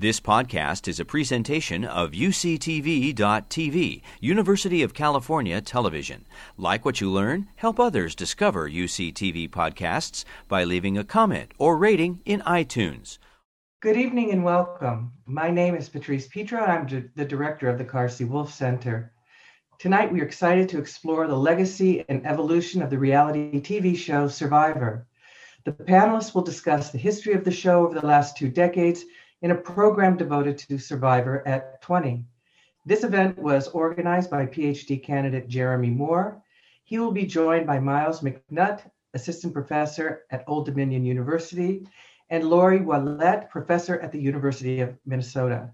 This 0.00 0.20
podcast 0.20 0.86
is 0.86 1.00
a 1.00 1.04
presentation 1.04 1.84
of 1.84 2.12
UCTV.tv, 2.12 4.02
University 4.20 4.82
of 4.84 4.94
California 4.94 5.60
Television. 5.60 6.24
Like 6.56 6.84
what 6.84 7.00
you 7.00 7.10
learn? 7.10 7.48
Help 7.56 7.80
others 7.80 8.14
discover 8.14 8.70
UCTV 8.70 9.50
podcasts 9.50 10.24
by 10.46 10.62
leaving 10.62 10.96
a 10.96 11.02
comment 11.02 11.50
or 11.58 11.76
rating 11.76 12.20
in 12.24 12.42
iTunes. 12.42 13.18
Good 13.80 13.96
evening 13.96 14.30
and 14.30 14.44
welcome. 14.44 15.14
My 15.26 15.50
name 15.50 15.74
is 15.74 15.88
Patrice 15.88 16.28
Petro. 16.28 16.60
I'm 16.60 17.10
the 17.16 17.24
director 17.24 17.68
of 17.68 17.76
the 17.76 17.84
Carsey 17.84 18.24
Wolf 18.24 18.54
Center. 18.54 19.12
Tonight, 19.80 20.12
we 20.12 20.20
are 20.20 20.26
excited 20.26 20.68
to 20.68 20.78
explore 20.78 21.26
the 21.26 21.36
legacy 21.36 22.04
and 22.08 22.24
evolution 22.24 22.82
of 22.82 22.90
the 22.90 22.98
reality 22.98 23.60
TV 23.60 23.96
show 23.96 24.28
Survivor. 24.28 25.08
The 25.64 25.72
panelists 25.72 26.36
will 26.36 26.42
discuss 26.42 26.92
the 26.92 26.98
history 26.98 27.34
of 27.34 27.42
the 27.42 27.50
show 27.50 27.84
over 27.84 27.98
the 27.98 28.06
last 28.06 28.36
two 28.36 28.48
decades 28.48 29.04
in 29.42 29.52
a 29.52 29.54
program 29.54 30.16
devoted 30.16 30.58
to 30.58 30.78
Survivor 30.78 31.46
at 31.46 31.80
20. 31.82 32.24
This 32.84 33.04
event 33.04 33.38
was 33.38 33.68
organized 33.68 34.30
by 34.30 34.46
PhD 34.46 35.02
candidate 35.02 35.48
Jeremy 35.48 35.90
Moore. 35.90 36.42
He 36.84 36.98
will 36.98 37.12
be 37.12 37.26
joined 37.26 37.66
by 37.66 37.78
Myles 37.78 38.20
McNutt, 38.20 38.82
assistant 39.14 39.52
professor 39.52 40.22
at 40.30 40.44
Old 40.46 40.66
Dominion 40.66 41.04
University, 41.04 41.86
and 42.30 42.44
Laurie 42.44 42.80
Ouellette, 42.80 43.48
professor 43.48 44.00
at 44.00 44.10
the 44.10 44.20
University 44.20 44.80
of 44.80 44.96
Minnesota. 45.06 45.70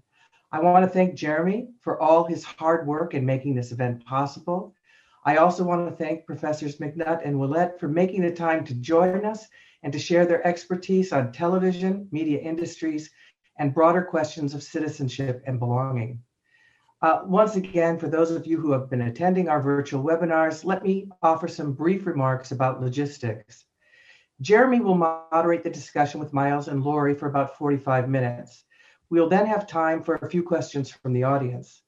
I 0.51 0.59
want 0.59 0.85
to 0.85 0.91
thank 0.91 1.15
Jeremy 1.15 1.69
for 1.81 2.01
all 2.01 2.23
his 2.23 2.43
hard 2.43 2.85
work 2.85 3.13
in 3.13 3.25
making 3.25 3.55
this 3.55 3.71
event 3.71 4.05
possible. 4.05 4.75
I 5.23 5.37
also 5.37 5.63
want 5.63 5.89
to 5.89 5.95
thank 5.95 6.25
Professors 6.25 6.77
McNutt 6.77 7.25
and 7.25 7.35
Ouellette 7.35 7.79
for 7.79 7.87
making 7.87 8.21
the 8.21 8.31
time 8.31 8.63
to 8.65 8.75
join 8.75 9.25
us 9.25 9.47
and 9.83 9.91
to 9.91 9.99
share 9.99 10.25
their 10.25 10.45
expertise 10.45 11.11
on 11.11 11.31
television, 11.31 12.07
media 12.11 12.39
industries, 12.39 13.09
and 13.57 13.73
broader 13.73 14.01
questions 14.01 14.53
of 14.53 14.63
citizenship 14.63 15.43
and 15.45 15.59
belonging. 15.59 16.21
Uh, 17.01 17.21
once 17.25 17.55
again, 17.55 17.99
for 17.99 18.07
those 18.07 18.31
of 18.31 18.47
you 18.47 18.59
who 18.59 18.71
have 18.71 18.89
been 18.89 19.01
attending 19.01 19.47
our 19.47 19.61
virtual 19.61 20.03
webinars, 20.03 20.65
let 20.65 20.83
me 20.83 21.09
offer 21.21 21.47
some 21.47 21.73
brief 21.73 22.05
remarks 22.05 22.51
about 22.51 22.81
logistics. 22.81 23.65
Jeremy 24.41 24.79
will 24.79 24.95
moderate 24.95 25.63
the 25.63 25.69
discussion 25.69 26.19
with 26.19 26.33
Myles 26.33 26.67
and 26.67 26.83
Laurie 26.83 27.15
for 27.15 27.27
about 27.27 27.57
45 27.57 28.09
minutes. 28.09 28.63
We'll 29.09 29.29
then 29.29 29.45
have 29.45 29.67
time 29.67 30.03
for 30.03 30.15
a 30.15 30.29
few 30.29 30.43
questions 30.43 30.89
from 30.89 31.13
the 31.13 31.23
audience. 31.23 31.81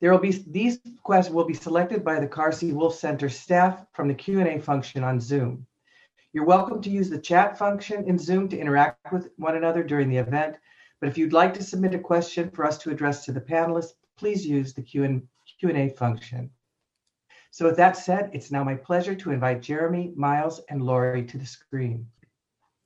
There 0.00 0.12
will 0.12 0.18
be 0.18 0.32
these 0.32 0.78
questions 1.02 1.34
will 1.34 1.44
be 1.44 1.54
selected 1.54 2.04
by 2.04 2.20
the 2.20 2.28
Carsey 2.28 2.72
Wolf 2.72 2.94
Center 2.94 3.28
staff 3.28 3.84
from 3.92 4.08
the 4.08 4.14
Q&A 4.14 4.58
function 4.58 5.04
on 5.04 5.20
Zoom. 5.20 5.66
You're 6.32 6.44
welcome 6.44 6.80
to 6.82 6.90
use 6.90 7.10
the 7.10 7.18
chat 7.18 7.58
function 7.58 8.04
in 8.08 8.18
Zoom 8.18 8.48
to 8.48 8.58
interact 8.58 9.12
with 9.12 9.30
one 9.36 9.56
another 9.56 9.82
during 9.82 10.08
the 10.08 10.18
event, 10.18 10.58
but 11.00 11.08
if 11.08 11.16
you'd 11.18 11.32
like 11.32 11.54
to 11.54 11.62
submit 11.62 11.94
a 11.94 11.98
question 11.98 12.50
for 12.50 12.64
us 12.64 12.78
to 12.78 12.90
address 12.90 13.24
to 13.24 13.32
the 13.32 13.40
panelists, 13.40 13.94
please 14.18 14.46
use 14.46 14.74
the 14.74 14.82
Q&A 14.82 15.88
function. 15.90 16.50
So 17.50 17.64
with 17.64 17.76
that 17.78 17.96
said, 17.96 18.30
it's 18.32 18.52
now 18.52 18.62
my 18.62 18.74
pleasure 18.74 19.14
to 19.14 19.32
invite 19.32 19.62
Jeremy, 19.62 20.12
Myles, 20.14 20.60
and 20.68 20.82
Laurie 20.82 21.24
to 21.24 21.38
the 21.38 21.46
screen. 21.46 22.06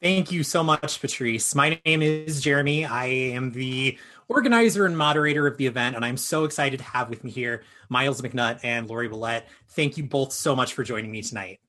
Thank 0.00 0.30
you 0.32 0.42
so 0.42 0.62
much, 0.62 1.00
Patrice. 1.00 1.54
My 1.54 1.80
name 1.84 2.02
is 2.02 2.40
Jeremy. 2.40 2.84
I 2.84 3.06
am 3.06 3.52
the 3.52 3.98
organizer 4.28 4.86
and 4.86 4.96
moderator 4.96 5.46
of 5.46 5.56
the 5.56 5.66
event, 5.66 5.96
and 5.96 6.04
I'm 6.04 6.16
so 6.16 6.44
excited 6.44 6.78
to 6.78 6.84
have 6.84 7.08
with 7.10 7.24
me 7.24 7.30
here 7.30 7.62
Myles 7.88 8.20
McNutt 8.20 8.60
and 8.62 8.88
Laurie 8.88 9.08
Ouellette. 9.08 9.44
Thank 9.68 9.96
you 9.96 10.04
both 10.04 10.32
so 10.32 10.54
much 10.54 10.74
for 10.74 10.84
joining 10.84 11.10
me 11.10 11.22
tonight. 11.22 11.60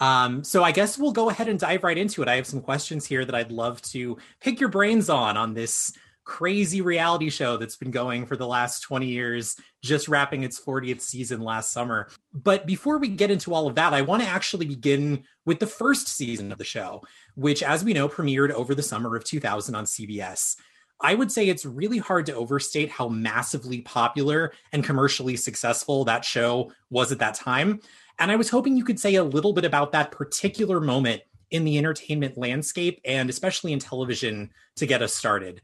Um, 0.00 0.44
so 0.44 0.62
I 0.62 0.72
guess 0.72 0.98
we'll 0.98 1.12
go 1.12 1.30
ahead 1.30 1.48
and 1.48 1.58
dive 1.58 1.82
right 1.82 1.98
into 1.98 2.22
it. 2.22 2.28
I 2.28 2.36
have 2.36 2.46
some 2.46 2.60
questions 2.60 3.04
here 3.06 3.24
that 3.24 3.34
I'd 3.34 3.50
love 3.50 3.82
to 3.82 4.16
pick 4.40 4.60
your 4.60 4.68
brains 4.68 5.10
on 5.10 5.36
on 5.36 5.54
this 5.54 5.92
crazy 6.28 6.82
reality 6.82 7.30
show 7.30 7.56
that's 7.56 7.76
been 7.76 7.90
going 7.90 8.26
for 8.26 8.36
the 8.36 8.46
last 8.46 8.80
20 8.80 9.06
years, 9.06 9.56
just 9.82 10.08
wrapping 10.08 10.42
its 10.42 10.60
40th 10.60 11.00
season 11.00 11.40
last 11.40 11.72
summer. 11.72 12.10
But 12.34 12.66
before 12.66 12.98
we 12.98 13.08
get 13.08 13.30
into 13.30 13.54
all 13.54 13.66
of 13.66 13.74
that, 13.76 13.94
I 13.94 14.02
want 14.02 14.22
to 14.22 14.28
actually 14.28 14.66
begin 14.66 15.24
with 15.46 15.58
the 15.58 15.66
first 15.66 16.06
season 16.06 16.52
of 16.52 16.58
the 16.58 16.64
show, 16.64 17.02
which, 17.34 17.62
as 17.62 17.82
we 17.82 17.94
know, 17.94 18.10
premiered 18.10 18.50
over 18.50 18.74
the 18.74 18.82
summer 18.82 19.16
of 19.16 19.24
2000 19.24 19.74
on 19.74 19.84
CBS. 19.86 20.56
I 21.00 21.14
would 21.14 21.32
say 21.32 21.48
it's 21.48 21.64
really 21.64 21.98
hard 21.98 22.26
to 22.26 22.34
overstate 22.34 22.90
how 22.90 23.08
massively 23.08 23.80
popular 23.82 24.52
and 24.72 24.84
commercially 24.84 25.36
successful 25.36 26.04
that 26.04 26.24
show 26.24 26.72
was 26.90 27.10
at 27.10 27.20
that 27.20 27.34
time. 27.34 27.80
And 28.18 28.32
I 28.32 28.36
was 28.36 28.50
hoping 28.50 28.76
you 28.76 28.84
could 28.84 28.98
say 28.98 29.14
a 29.14 29.24
little 29.24 29.52
bit 29.52 29.64
about 29.64 29.92
that 29.92 30.10
particular 30.10 30.80
moment 30.80 31.22
in 31.50 31.64
the 31.64 31.78
entertainment 31.78 32.36
landscape 32.36 33.00
and 33.04 33.30
especially 33.30 33.72
in 33.72 33.78
television 33.78 34.50
to 34.76 34.86
get 34.86 35.02
us 35.02 35.14
started. 35.14 35.62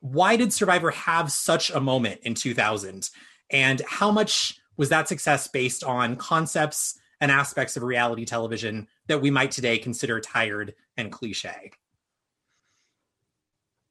Why 0.00 0.36
did 0.36 0.52
Survivor 0.52 0.90
have 0.92 1.30
such 1.32 1.70
a 1.70 1.80
moment 1.80 2.20
in 2.22 2.34
2000? 2.34 3.10
And 3.50 3.82
how 3.86 4.10
much 4.10 4.60
was 4.76 4.88
that 4.90 5.08
success 5.08 5.48
based 5.48 5.82
on 5.82 6.16
concepts 6.16 6.98
and 7.20 7.32
aspects 7.32 7.76
of 7.76 7.82
reality 7.82 8.24
television 8.24 8.86
that 9.08 9.20
we 9.20 9.30
might 9.30 9.50
today 9.50 9.76
consider 9.76 10.20
tired 10.20 10.74
and 10.96 11.10
cliche? 11.10 11.72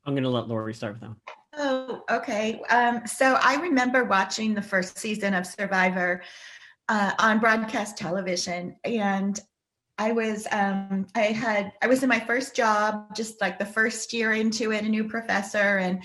I'm 0.05 0.13
going 0.13 0.23
to 0.23 0.29
let 0.29 0.47
Lori 0.47 0.73
start 0.73 0.93
with 0.93 1.01
that. 1.01 1.15
Oh, 1.59 2.03
okay. 2.09 2.61
Um, 2.69 3.05
so 3.05 3.37
I 3.41 3.55
remember 3.55 4.05
watching 4.05 4.53
the 4.53 4.61
first 4.61 4.97
season 4.97 5.33
of 5.33 5.45
Survivor 5.45 6.21
uh, 6.89 7.11
on 7.19 7.39
broadcast 7.39 7.97
television 7.97 8.75
and 8.83 9.39
I 9.99 10.11
was 10.11 10.47
um, 10.51 11.07
I 11.15 11.21
had 11.21 11.73
I 11.81 11.87
was 11.87 12.03
in 12.03 12.09
my 12.09 12.19
first 12.19 12.55
job, 12.55 13.15
just 13.15 13.41
like 13.41 13.57
the 13.57 13.65
first 13.65 14.13
year 14.13 14.33
into 14.33 14.71
it, 14.71 14.85
a 14.85 14.87
new 14.87 15.05
professor, 15.05 15.79
and 15.79 16.03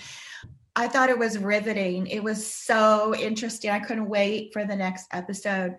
I 0.75 0.89
thought 0.89 1.11
it 1.11 1.19
was 1.19 1.37
riveting. 1.37 2.07
It 2.07 2.23
was 2.23 2.47
so 2.47 3.15
interesting. 3.15 3.71
I 3.71 3.81
couldn't 3.81 4.09
wait 4.09 4.53
for 4.53 4.65
the 4.65 4.77
next 4.77 5.09
episode. 5.13 5.77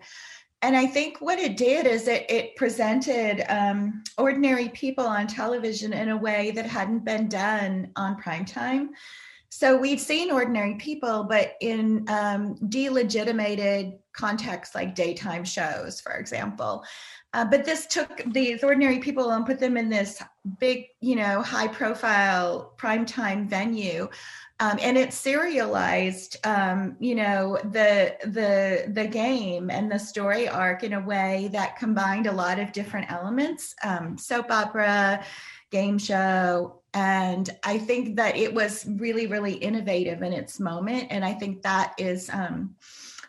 And 0.62 0.76
I 0.76 0.86
think 0.86 1.20
what 1.20 1.38
it 1.38 1.56
did 1.56 1.86
is 1.86 2.08
it, 2.08 2.24
it 2.30 2.56
presented 2.56 3.44
um, 3.48 4.02
ordinary 4.16 4.68
people 4.70 5.04
on 5.04 5.26
television 5.26 5.92
in 5.92 6.08
a 6.08 6.16
way 6.16 6.52
that 6.52 6.64
hadn't 6.64 7.04
been 7.04 7.28
done 7.28 7.90
on 7.96 8.16
prime 8.16 8.46
time. 8.46 8.90
So 9.56 9.76
we've 9.76 10.00
seen 10.00 10.32
ordinary 10.32 10.74
people, 10.74 11.22
but 11.22 11.54
in 11.60 12.06
um, 12.08 12.56
delegitimated 12.70 13.92
contexts 14.12 14.74
like 14.74 14.96
daytime 14.96 15.44
shows, 15.44 16.00
for 16.00 16.14
example. 16.14 16.84
Uh, 17.32 17.44
but 17.44 17.64
this 17.64 17.86
took 17.86 18.20
these 18.32 18.64
ordinary 18.64 18.98
people 18.98 19.30
and 19.30 19.46
put 19.46 19.60
them 19.60 19.76
in 19.76 19.88
this 19.88 20.20
big, 20.58 20.86
you 21.00 21.14
know, 21.14 21.40
high 21.40 21.68
profile 21.68 22.74
primetime 22.78 23.48
venue. 23.48 24.08
Um, 24.58 24.78
and 24.82 24.98
it 24.98 25.12
serialized, 25.12 26.36
um, 26.44 26.96
you 26.98 27.14
know, 27.14 27.56
the 27.62 28.16
the 28.24 28.92
the 28.92 29.06
game 29.06 29.70
and 29.70 29.90
the 29.90 29.98
story 29.98 30.48
arc 30.48 30.82
in 30.82 30.94
a 30.94 31.00
way 31.00 31.48
that 31.52 31.76
combined 31.76 32.26
a 32.26 32.32
lot 32.32 32.58
of 32.58 32.72
different 32.72 33.10
elements, 33.10 33.74
um, 33.84 34.18
soap 34.18 34.50
opera, 34.50 35.24
game 35.74 35.98
show, 35.98 36.80
and 36.94 37.50
i 37.64 37.76
think 37.76 38.16
that 38.16 38.36
it 38.36 38.54
was 38.54 38.86
really 38.86 39.26
really 39.26 39.54
innovative 39.54 40.22
in 40.22 40.32
its 40.32 40.60
moment 40.60 41.08
and 41.10 41.24
i 41.24 41.32
think 41.32 41.60
that 41.62 41.92
is 41.98 42.30
um, 42.30 42.74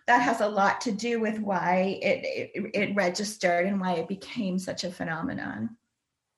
that 0.07 0.21
has 0.21 0.39
a 0.41 0.47
lot 0.47 0.79
to 0.79 0.91
do 0.91 1.19
with 1.19 1.39
why 1.39 1.97
it, 2.01 2.51
it, 2.53 2.71
it 2.75 2.95
registered 2.95 3.65
and 3.65 3.81
why 3.81 3.93
it 3.93 4.07
became 4.07 4.59
such 4.59 4.83
a 4.83 4.91
phenomenon 4.91 5.75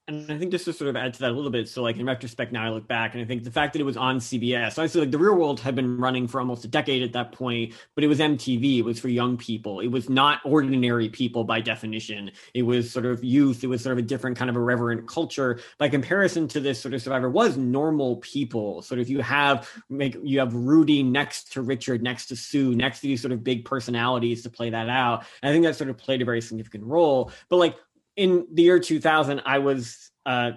and 0.08 0.32
I 0.32 0.38
think 0.38 0.52
just 0.52 0.64
to 0.66 0.74
sort 0.74 0.90
of 0.90 0.96
add 0.96 1.14
to 1.16 1.20
that 1.22 1.32
a 1.32 1.34
little 1.34 1.52
bit, 1.52 1.68
so 1.68 1.84
like 1.84 1.98
in 1.98 2.06
retrospect, 2.06 2.54
now 2.54 2.66
I 2.66 2.70
look 2.70 2.88
back 2.88 3.14
and 3.14 3.22
I 3.22 3.26
think 3.26 3.44
the 3.44 3.52
fact 3.52 3.74
that 3.74 3.80
it 3.80 3.86
was 3.86 3.98
on 3.98 4.20
CBS, 4.20 4.70
obviously 4.72 5.02
like 5.02 5.12
the 5.12 5.18
real 5.18 5.36
world 5.36 5.60
had 5.60 5.76
been 5.76 5.98
running 5.98 6.28
for 6.28 6.40
almost 6.40 6.64
a 6.64 6.70
decade 6.70 7.04
at 7.04 7.12
that 7.12 7.34
point, 7.34 7.74
but 7.94 8.06
it 8.06 8.08
was 8.08 8.20
MTV, 8.20 8.80
it 8.80 8.86
was 8.86 9.00
for 9.00 9.10
young 9.10 9.36
people. 9.36 9.82
It 9.82 9.90
was 9.90 10.10
not 10.10 10.40
ordinary 10.46 11.10
people 11.10 11.44
by 11.44 11.60
definition. 11.60 12.32
It 12.54 12.62
was 12.62 12.90
sort 12.90 13.06
of 13.06 13.22
youth, 13.22 13.66
it 13.66 13.68
was 13.68 13.84
sort 13.84 13.92
of 13.92 13.98
a 13.98 14.08
different 14.08 14.38
kind 14.38 14.50
of 14.50 14.56
irreverent 14.56 15.10
culture. 15.10 15.60
By 15.78 15.90
comparison 15.90 16.48
to 16.50 16.62
this 16.62 16.80
sort 16.80 16.94
of 16.94 17.02
survivor 17.02 17.30
was 17.30 17.58
normal 17.58 18.18
people. 18.18 18.82
Sort 18.84 19.02
of 19.02 19.10
you 19.10 19.22
have 19.22 19.70
make 19.90 20.16
you 20.24 20.40
have 20.40 20.54
Rudy 20.54 21.04
next 21.04 21.52
to 21.54 21.62
Richard, 21.62 22.02
next 22.02 22.28
to 22.28 22.38
Sue, 22.38 22.74
next 22.74 23.02
to 23.02 23.08
these 23.08 23.22
sort 23.22 23.34
of 23.34 23.44
big 23.44 23.66
personalities 23.66 24.44
to 24.44 24.50
play 24.50 24.70
that 24.70 24.88
out. 24.88 25.26
And 25.42 25.50
I 25.50 25.54
think 25.54 25.66
that 25.66 25.76
sort 25.76 25.90
of 25.90 25.98
played 25.98 26.22
a 26.22 26.26
very 26.26 26.42
significant 26.42 26.86
role. 26.86 27.32
But 27.50 27.58
like 27.58 27.76
in 28.18 28.48
the 28.52 28.64
year 28.64 28.80
2000, 28.80 29.42
I 29.46 29.60
was 29.60 30.12
uh, 30.26 30.52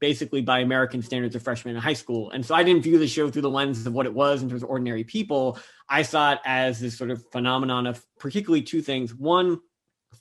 basically 0.00 0.40
by 0.40 0.60
American 0.60 1.02
standards 1.02 1.36
a 1.36 1.40
freshman 1.40 1.76
in 1.76 1.82
high 1.82 1.92
school. 1.92 2.30
And 2.30 2.46
so 2.46 2.54
I 2.54 2.62
didn't 2.62 2.82
view 2.82 2.98
the 2.98 3.08
show 3.08 3.28
through 3.28 3.42
the 3.42 3.50
lens 3.50 3.84
of 3.86 3.92
what 3.92 4.06
it 4.06 4.14
was 4.14 4.42
in 4.42 4.48
terms 4.48 4.62
of 4.62 4.70
ordinary 4.70 5.04
people. 5.04 5.58
I 5.88 6.02
saw 6.02 6.32
it 6.32 6.38
as 6.46 6.80
this 6.80 6.96
sort 6.96 7.10
of 7.10 7.22
phenomenon 7.32 7.86
of 7.86 8.02
particularly 8.18 8.62
two 8.62 8.80
things. 8.80 9.14
One, 9.14 9.60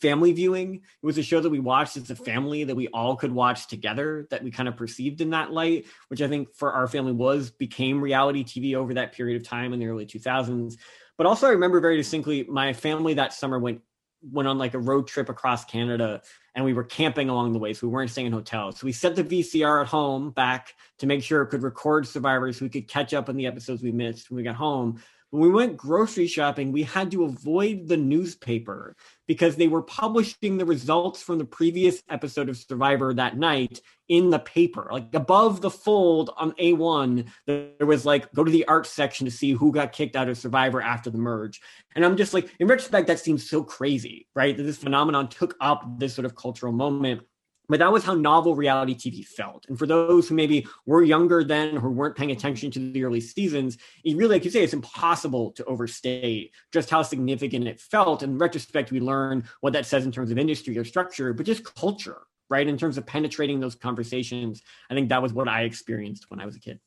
family 0.01 0.33
viewing. 0.33 0.75
It 0.75 1.05
was 1.05 1.17
a 1.17 1.23
show 1.23 1.39
that 1.39 1.49
we 1.49 1.59
watched 1.59 1.97
as 1.97 2.09
a 2.09 2.15
family 2.15 2.63
that 2.63 2.75
we 2.75 2.87
all 2.89 3.15
could 3.15 3.31
watch 3.31 3.67
together, 3.67 4.27
that 4.29 4.43
we 4.43 4.51
kind 4.51 4.69
of 4.69 4.75
perceived 4.75 5.21
in 5.21 5.31
that 5.31 5.51
light, 5.51 5.85
which 6.09 6.21
I 6.21 6.27
think 6.27 6.53
for 6.55 6.73
our 6.73 6.87
family 6.87 7.11
was 7.11 7.49
became 7.49 8.01
reality 8.01 8.43
TV 8.43 8.75
over 8.75 8.93
that 8.95 9.13
period 9.13 9.41
of 9.41 9.47
time 9.47 9.73
in 9.73 9.79
the 9.79 9.87
early 9.87 10.05
2000s. 10.05 10.75
But 11.17 11.27
also, 11.27 11.47
I 11.47 11.51
remember 11.51 11.81
very 11.81 11.97
distinctly 11.97 12.45
my 12.47 12.71
family 12.73 13.15
that 13.15 13.33
summer 13.33 13.59
went 13.59 13.81
went 14.21 14.47
on 14.47 14.57
like 14.57 14.73
a 14.73 14.79
road 14.79 15.07
trip 15.07 15.29
across 15.29 15.65
Canada 15.65 16.21
and 16.55 16.65
we 16.65 16.73
were 16.73 16.83
camping 16.83 17.29
along 17.29 17.53
the 17.53 17.59
way. 17.59 17.73
So 17.73 17.87
we 17.87 17.93
weren't 17.93 18.09
staying 18.09 18.27
in 18.27 18.33
hotels. 18.33 18.79
So 18.79 18.85
we 18.85 18.91
set 18.91 19.15
the 19.15 19.23
VCR 19.23 19.81
at 19.81 19.87
home 19.87 20.31
back 20.31 20.75
to 20.97 21.07
make 21.07 21.23
sure 21.23 21.41
it 21.41 21.47
could 21.47 21.63
record 21.63 22.07
survivors 22.07 22.57
so 22.57 22.65
we 22.65 22.69
could 22.69 22.87
catch 22.87 23.13
up 23.13 23.29
on 23.29 23.37
the 23.37 23.47
episodes 23.47 23.81
we 23.81 23.91
missed 23.91 24.29
when 24.29 24.37
we 24.37 24.43
got 24.43 24.55
home. 24.55 25.01
When 25.31 25.43
we 25.43 25.49
went 25.49 25.77
grocery 25.77 26.25
shopping, 26.25 26.71
we 26.71 26.81
had 26.81 27.11
to 27.11 27.25
avoid 27.25 27.87
the 27.87 27.97
newspaper 27.97 28.95
because 29.27 29.55
they 29.55 29.67
were 29.67 29.83
publishing 29.83 30.57
the 30.57 30.65
results 30.65 31.21
from 31.21 31.37
the 31.37 31.45
previous 31.45 32.01
episode 32.09 32.49
of 32.49 32.57
Survivor 32.57 33.13
that 33.13 33.37
night 33.37 33.79
in 34.07 34.31
the 34.31 34.39
paper. 34.39 34.89
Like 34.91 35.13
above 35.13 35.61
the 35.61 35.69
fold 35.69 36.31
on 36.35 36.53
A1, 36.53 37.27
there 37.45 37.85
was 37.85 38.07
like, 38.07 38.33
go 38.33 38.43
to 38.43 38.49
the 38.49 38.67
art 38.67 38.87
section 38.87 39.25
to 39.25 39.31
see 39.31 39.51
who 39.51 39.71
got 39.71 39.91
kicked 39.91 40.15
out 40.15 40.29
of 40.29 40.37
Survivor 40.37 40.81
after 40.81 41.11
the 41.11 41.19
merge. 41.19 41.61
And 41.95 42.03
I'm 42.03 42.17
just 42.17 42.33
like, 42.33 42.49
in 42.59 42.65
retrospect, 42.65 43.05
that 43.05 43.19
seems 43.19 43.47
so 43.47 43.63
crazy, 43.63 44.27
right? 44.35 44.57
That 44.57 44.63
this 44.63 44.77
phenomenon 44.77 45.27
took 45.27 45.55
up 45.61 45.99
this 45.99 46.15
sort 46.15 46.25
of 46.25 46.35
cultural 46.35 46.73
moment 46.73 47.21
but 47.69 47.79
that 47.79 47.91
was 47.91 48.03
how 48.03 48.15
novel 48.15 48.55
reality 48.55 48.95
TV 48.95 49.25
felt. 49.25 49.65
And 49.69 49.77
for 49.77 49.85
those 49.85 50.27
who 50.27 50.35
maybe 50.35 50.67
were 50.85 51.03
younger 51.03 51.43
then 51.43 51.77
or 51.77 51.91
weren't 51.91 52.17
paying 52.17 52.31
attention 52.31 52.71
to 52.71 52.91
the 52.91 53.03
early 53.03 53.21
seasons, 53.21 53.77
it 54.03 54.17
really, 54.17 54.35
like 54.35 54.43
you 54.45 54.51
say, 54.51 54.63
it's 54.63 54.73
impossible 54.73 55.51
to 55.51 55.63
overstate 55.65 56.51
just 56.73 56.89
how 56.89 57.03
significant 57.03 57.67
it 57.67 57.79
felt. 57.79 58.23
In 58.23 58.37
retrospect, 58.37 58.91
we 58.91 58.99
learn 58.99 59.43
what 59.61 59.73
that 59.73 59.85
says 59.85 60.05
in 60.05 60.11
terms 60.11 60.31
of 60.31 60.37
industry 60.39 60.77
or 60.77 60.83
structure, 60.83 61.31
but 61.31 61.45
just 61.45 61.63
culture, 61.75 62.21
right? 62.49 62.67
In 62.67 62.77
terms 62.77 62.97
of 62.97 63.05
penetrating 63.05 63.59
those 63.59 63.75
conversations, 63.75 64.63
I 64.89 64.95
think 64.95 65.09
that 65.09 65.21
was 65.21 65.31
what 65.31 65.47
I 65.47 65.61
experienced 65.61 66.25
when 66.29 66.41
I 66.41 66.45
was 66.45 66.55
a 66.55 66.59
kid. 66.59 66.79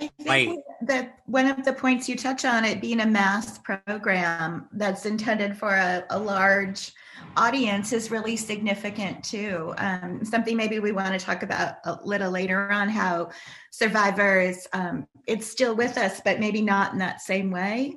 I 0.00 0.10
think 0.26 0.64
that 0.82 1.18
one 1.26 1.46
of 1.46 1.64
the 1.64 1.72
points 1.72 2.08
you 2.08 2.16
touch 2.16 2.44
on 2.44 2.64
it 2.64 2.80
being 2.80 3.00
a 3.00 3.06
mass 3.06 3.58
program 3.58 4.68
that's 4.72 5.06
intended 5.06 5.56
for 5.56 5.70
a, 5.70 6.04
a 6.10 6.18
large 6.18 6.92
audience 7.36 7.92
is 7.92 8.10
really 8.10 8.36
significant 8.36 9.24
too. 9.24 9.74
Um, 9.78 10.24
something 10.24 10.56
maybe 10.56 10.78
we 10.78 10.92
want 10.92 11.18
to 11.18 11.24
talk 11.24 11.42
about 11.42 11.76
a 11.84 11.98
little 12.04 12.30
later 12.30 12.70
on 12.70 12.88
how 12.88 13.30
survivors 13.70 14.66
um, 14.72 15.06
it's 15.26 15.46
still 15.46 15.74
with 15.74 15.98
us, 15.98 16.20
but 16.24 16.38
maybe 16.38 16.62
not 16.62 16.92
in 16.92 16.98
that 17.00 17.20
same 17.20 17.50
way. 17.50 17.96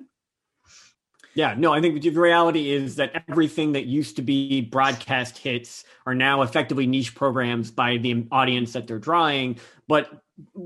Yeah, 1.34 1.56
no, 1.58 1.72
I 1.72 1.80
think 1.80 2.02
the 2.02 2.10
reality 2.10 2.72
is 2.72 2.98
that 2.98 3.24
everything 3.30 3.72
that 3.74 3.86
used 3.86 4.18
to 4.18 4.22
be 4.22 4.62
broadcast 4.62 5.38
hits 5.38 5.86
are 6.06 6.14
now 6.14 6.42
effectively 6.42 6.88
niche 6.88 7.16
programs 7.16 7.72
by 7.72 7.98
the 7.98 8.28
audience 8.32 8.74
that 8.74 8.86
they're 8.86 9.00
drawing. 9.00 9.58
But 9.88 10.10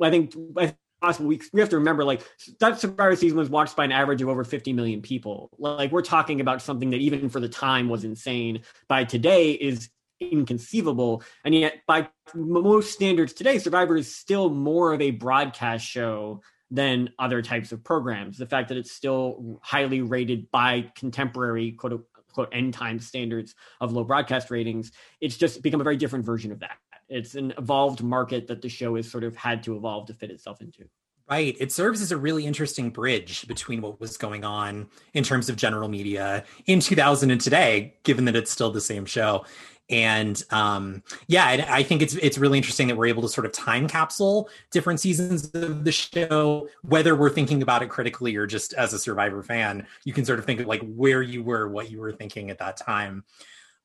I 0.01 0.09
think 0.09 0.33
I 0.57 0.73
possible 1.05 1.27
we, 1.27 1.39
we 1.53 1.59
have 1.59 1.69
to 1.69 1.77
remember 1.77 2.03
like 2.03 2.21
that 2.59 2.79
survivor 2.79 3.15
season 3.15 3.37
was 3.37 3.49
watched 3.49 3.75
by 3.75 3.85
an 3.85 3.91
average 3.91 4.21
of 4.21 4.29
over 4.29 4.43
50 4.43 4.73
million 4.73 5.01
people. 5.01 5.49
Like 5.57 5.91
we're 5.91 6.01
talking 6.01 6.41
about 6.41 6.61
something 6.61 6.89
that 6.89 6.99
even 6.99 7.29
for 7.29 7.39
the 7.39 7.49
time 7.49 7.89
was 7.89 8.03
insane. 8.03 8.61
By 8.87 9.03
today 9.03 9.51
is 9.51 9.89
inconceivable. 10.19 11.23
And 11.43 11.53
yet 11.53 11.81
by 11.87 12.09
most 12.33 12.91
standards 12.93 13.33
today 13.33 13.59
survivor 13.59 13.95
is 13.95 14.15
still 14.15 14.49
more 14.49 14.93
of 14.93 15.01
a 15.01 15.11
broadcast 15.11 15.85
show 15.85 16.41
than 16.71 17.09
other 17.19 17.41
types 17.41 17.71
of 17.71 17.83
programs. 17.83 18.37
The 18.37 18.47
fact 18.47 18.69
that 18.69 18.77
it's 18.77 18.91
still 18.91 19.59
highly 19.61 20.01
rated 20.01 20.49
by 20.49 20.91
contemporary 20.95 21.73
quote 21.73 21.93
unquote 22.35 22.49
end 22.51 22.73
time 22.73 22.99
standards 22.99 23.55
of 23.79 23.93
low 23.93 24.03
broadcast 24.03 24.51
ratings 24.51 24.91
it's 25.21 25.37
just 25.37 25.61
become 25.61 25.79
a 25.79 25.83
very 25.83 25.95
different 25.95 26.25
version 26.25 26.51
of 26.51 26.59
that 26.59 26.77
it's 27.09 27.35
an 27.35 27.53
evolved 27.57 28.03
market 28.03 28.47
that 28.47 28.61
the 28.61 28.69
show 28.69 28.95
has 28.95 29.09
sort 29.09 29.23
of 29.23 29.35
had 29.35 29.63
to 29.63 29.75
evolve 29.75 30.07
to 30.07 30.13
fit 30.13 30.31
itself 30.31 30.61
into. 30.61 30.85
Right. 31.29 31.57
It 31.59 31.71
serves 31.71 32.01
as 32.01 32.11
a 32.11 32.17
really 32.17 32.45
interesting 32.45 32.91
bridge 32.91 33.47
between 33.47 33.81
what 33.81 33.99
was 33.99 34.15
going 34.15 34.43
on 34.43 34.87
in 35.15 35.23
terms 35.23 35.49
of 35.49 35.55
general 35.55 35.89
media 35.89 36.43
in 36.67 36.79
2000 36.79 37.31
and 37.31 37.41
today, 37.41 37.95
given 38.03 38.25
that 38.25 38.35
it's 38.35 38.51
still 38.51 38.69
the 38.69 38.81
same 38.81 39.05
show. 39.05 39.43
And 39.89 40.41
um, 40.51 41.03
yeah, 41.27 41.65
I 41.69 41.83
think 41.83 42.01
it's 42.01 42.15
it's 42.15 42.39
really 42.39 42.57
interesting 42.57 42.87
that 42.87 42.97
we're 42.97 43.05
able 43.05 43.21
to 43.21 43.29
sort 43.29 43.45
of 43.45 43.51
time 43.51 43.87
capsule 43.87 44.49
different 44.71 44.99
seasons 44.99 45.45
of 45.53 45.83
the 45.83 45.91
show, 45.91 46.67
whether 46.81 47.15
we're 47.15 47.29
thinking 47.29 47.61
about 47.61 47.83
it 47.83 47.89
critically 47.89 48.35
or 48.35 48.47
just 48.47 48.73
as 48.73 48.93
a 48.93 48.99
Survivor 48.99 49.43
fan, 49.43 49.85
you 50.03 50.13
can 50.13 50.25
sort 50.25 50.39
of 50.39 50.45
think 50.45 50.59
of 50.59 50.65
like 50.65 50.81
where 50.81 51.21
you 51.21 51.43
were, 51.43 51.67
what 51.67 51.91
you 51.91 51.99
were 51.99 52.11
thinking 52.11 52.49
at 52.49 52.57
that 52.57 52.77
time. 52.77 53.23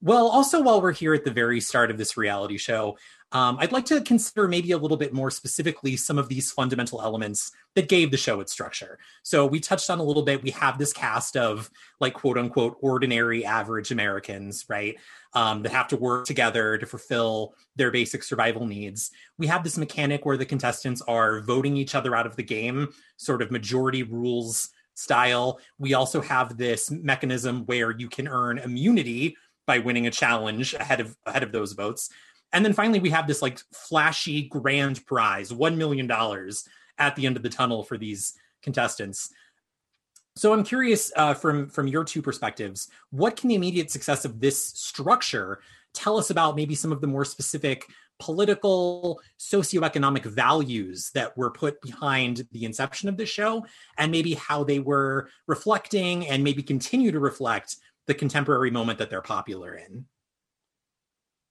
Well, 0.02 0.29
also, 0.29 0.62
while 0.62 0.81
we're 0.81 0.93
here 0.93 1.12
at 1.12 1.25
the 1.25 1.31
very 1.31 1.61
start 1.61 1.91
of 1.91 1.99
this 1.99 2.17
reality 2.17 2.56
show, 2.56 2.97
um, 3.32 3.58
I'd 3.61 3.70
like 3.70 3.85
to 3.87 4.00
consider 4.00 4.49
maybe 4.49 4.73
a 4.73 4.79
little 4.79 4.97
bit 4.97 5.12
more 5.12 5.31
specifically 5.31 5.94
some 5.94 6.17
of 6.17 6.29
these 6.29 6.50
fundamental 6.50 7.02
elements 7.02 7.52
that 7.75 7.91
gave 7.91 8.11
the 8.11 8.17
show 8.17 8.41
its 8.41 8.50
structure. 8.50 8.99
So, 9.23 9.44
we 9.44 9.61
touched 9.61 9.91
on 9.91 9.99
a 9.99 10.02
little 10.02 10.23
bit, 10.23 10.43
we 10.43 10.52
have 10.52 10.79
this 10.79 10.94
cast 10.94 11.37
of 11.37 11.70
like 12.00 12.14
quote 12.14 12.38
unquote 12.38 12.79
ordinary 12.81 13.44
average 13.44 13.91
Americans, 13.91 14.64
right? 14.70 14.97
Um, 15.35 15.62
that 15.62 15.73
have 15.73 15.88
to 15.88 15.99
work 15.99 16.25
together 16.25 16.79
to 16.79 16.87
fulfill 16.87 17.55
their 17.76 17.91
basic 17.91 18.23
survival 18.23 18.67
needs. 18.67 19.11
We 19.37 19.49
have 19.49 19.62
this 19.62 19.76
mechanic 19.76 20.25
where 20.25 20.38
the 20.38 20.46
contestants 20.46 21.03
are 21.03 21.41
voting 21.43 21.76
each 21.76 21.94
other 21.94 22.17
out 22.17 22.26
of 22.26 22.37
the 22.37 22.43
game, 22.43 22.88
sort 23.19 23.43
of 23.43 23.50
majority 23.50 24.03
rules 24.03 24.70
style. 24.94 25.61
We 25.79 25.94
also 25.94 26.20
have 26.20 26.56
this 26.56 26.91
mechanism 26.91 27.64
where 27.67 27.91
you 27.91 28.08
can 28.08 28.29
earn 28.29 28.58
immunity 28.58 29.37
by 29.70 29.78
winning 29.78 30.08
a 30.08 30.11
challenge 30.11 30.75
ahead 30.75 30.99
of 30.99 31.17
ahead 31.26 31.44
of 31.44 31.52
those 31.52 31.75
votes. 31.75 32.11
And 32.52 32.64
then 32.64 32.72
finally, 32.72 32.99
we 32.99 33.11
have 33.11 33.28
this 33.28 33.40
like 33.40 33.61
flashy 33.72 34.49
grand 34.49 35.06
prize, 35.06 35.52
$1 35.52 35.76
million 35.76 36.11
at 36.99 37.14
the 37.14 37.25
end 37.25 37.37
of 37.37 37.44
the 37.44 37.49
tunnel 37.49 37.84
for 37.84 37.96
these 37.96 38.34
contestants. 38.64 39.32
So 40.34 40.52
I'm 40.52 40.64
curious 40.64 41.12
uh, 41.14 41.34
from 41.34 41.69
from 41.69 41.87
your 41.87 42.02
two 42.02 42.20
perspectives, 42.20 42.88
what 43.11 43.37
can 43.37 43.46
the 43.49 43.55
immediate 43.55 43.93
success 43.93 44.25
of 44.25 44.40
this 44.40 44.58
structure 44.61 45.61
tell 45.94 46.19
us 46.19 46.31
about 46.31 46.56
maybe 46.56 46.75
some 46.75 46.90
of 46.90 47.00
the 47.00 47.06
more 47.06 47.25
specific 47.25 47.87
political, 48.19 49.20
socioeconomic 49.38 50.25
values 50.25 51.12
that 51.14 51.37
were 51.38 51.50
put 51.50 51.81
behind 51.81 52.46
the 52.50 52.64
inception 52.64 53.08
of 53.08 53.17
this 53.17 53.28
show, 53.28 53.64
and 53.99 54.11
maybe 54.11 54.34
how 54.34 54.64
they 54.64 54.81
were 54.81 55.28
reflecting 55.46 56.26
and 56.26 56.43
maybe 56.43 56.62
continue 56.62 57.12
to 57.12 57.20
reflect 57.20 57.76
the 58.06 58.14
contemporary 58.14 58.70
moment 58.70 58.99
that 58.99 59.11
they're 59.11 59.23
popular 59.23 59.75
in. 59.75 60.05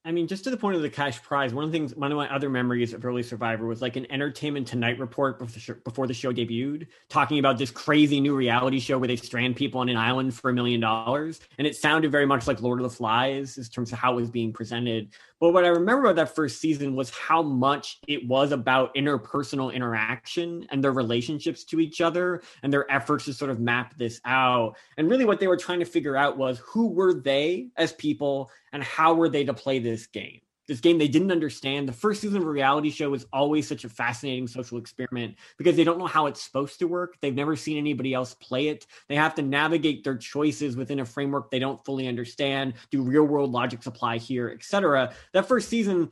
I 0.06 0.14
mean, 0.14 0.28
just 0.28 0.46
to 0.46 0.50
the 0.50 0.56
point 0.56 0.78
of 0.78 0.82
the 0.82 0.90
cash 0.90 1.22
prize, 1.22 1.54
one 1.54 1.66
of 1.66 1.72
the 1.72 1.78
things, 1.78 1.94
one 1.94 2.10
of 2.10 2.18
my 2.18 2.34
other 2.34 2.50
memories 2.50 2.94
of 2.94 3.04
early 3.04 3.22
Survivor 3.22 3.66
was 3.66 3.82
like 3.82 3.98
an 3.98 4.10
Entertainment 4.10 4.66
Tonight 4.66 4.98
report 4.98 5.40
before 5.40 5.54
the, 5.54 5.60
show, 5.60 5.74
before 5.84 6.08
the 6.08 6.14
show 6.14 6.32
debuted, 6.32 6.88
talking 7.10 7.38
about 7.38 7.58
this 7.58 7.70
crazy 7.70 8.22
new 8.22 8.34
reality 8.34 8.80
show 8.80 8.98
where 8.98 9.10
they 9.10 9.18
strand 9.18 9.58
people 9.58 9.82
on 9.82 9.90
an 9.90 9.98
island 9.98 10.34
for 10.34 10.52
a 10.52 10.54
million 10.54 10.80
dollars. 10.80 11.42
And 11.58 11.68
it 11.68 11.76
sounded 11.76 12.14
very 12.14 12.26
much 12.26 12.48
like 12.48 12.62
Lord 12.62 12.80
of 12.80 12.84
the 12.84 12.96
Flies 12.96 13.58
in 13.58 13.64
terms 13.66 13.92
of 13.92 14.00
how 14.00 14.14
it 14.14 14.22
was 14.22 14.30
being 14.30 14.54
presented. 14.54 15.10
But 15.42 15.52
what 15.52 15.66
I 15.66 15.70
remember 15.70 16.06
about 16.06 16.16
that 16.16 16.36
first 16.36 16.60
season 16.60 16.96
was 16.96 17.10
how 17.10 17.42
much 17.42 18.00
it 18.08 18.26
was 18.26 18.52
about 18.54 18.96
interpersonal 18.96 19.74
interaction 19.74 20.66
and 20.70 20.84
their 20.84 20.92
relationships 20.92 21.64
to 21.66 21.80
each 21.80 22.00
other 22.02 22.42
and 22.64 22.72
their 22.72 22.90
efforts 22.92 23.26
to 23.26 23.34
sort 23.34 23.52
of 23.52 23.60
map 23.60 23.98
this 23.98 24.20
out. 24.26 24.76
And 24.98 25.10
really, 25.10 25.26
what 25.26 25.40
they 25.40 25.48
were 25.48 25.58
trying 25.58 25.80
to 25.80 25.86
figure 25.86 26.18
out 26.18 26.38
was 26.38 26.60
who 26.60 26.88
were 26.88 27.14
they 27.14 27.68
as 27.78 27.94
people 27.94 28.50
and 28.74 28.84
how 28.84 29.14
were 29.14 29.30
they 29.30 29.46
to 29.46 29.54
play 29.54 29.80
this 29.80 30.08
game? 30.08 30.42
this 30.70 30.80
game 30.80 31.00
they 31.00 31.08
didn't 31.08 31.32
understand. 31.32 31.90
The 31.90 31.94
first 31.94 32.22
season 32.22 32.38
of 32.38 32.48
a 32.48 32.52
reality 32.52 32.92
show 32.92 33.14
is 33.16 33.26
always 33.34 33.68
such 33.68 33.84
a 33.84 33.90
fascinating 33.90 34.48
social 34.48 34.78
experiment 34.78 35.36
because 35.58 35.76
they 35.76 35.84
don't 35.84 35.98
know 35.98 36.06
how 36.06 36.28
it's 36.28 36.44
supposed 36.44 36.78
to 36.80 36.88
work. 36.88 37.18
They've 37.22 37.36
never 37.36 37.56
seen 37.56 37.78
anybody 37.78 38.14
else 38.14 38.36
play 38.36 38.68
it. 38.68 38.86
They 39.10 39.16
have 39.16 39.34
to 39.36 39.42
navigate 39.42 40.04
their 40.04 40.16
choices 40.16 40.78
within 40.78 41.00
a 41.00 41.06
framework 41.06 41.50
they 41.50 41.58
don't 41.58 41.84
fully 41.84 42.08
understand. 42.08 42.76
Do 42.92 43.02
real 43.02 43.24
world 43.24 43.52
logics 43.52 43.88
apply 43.88 44.20
here, 44.20 44.50
etc. 44.50 45.12
That 45.34 45.48
first 45.48 45.70
season 45.70 46.12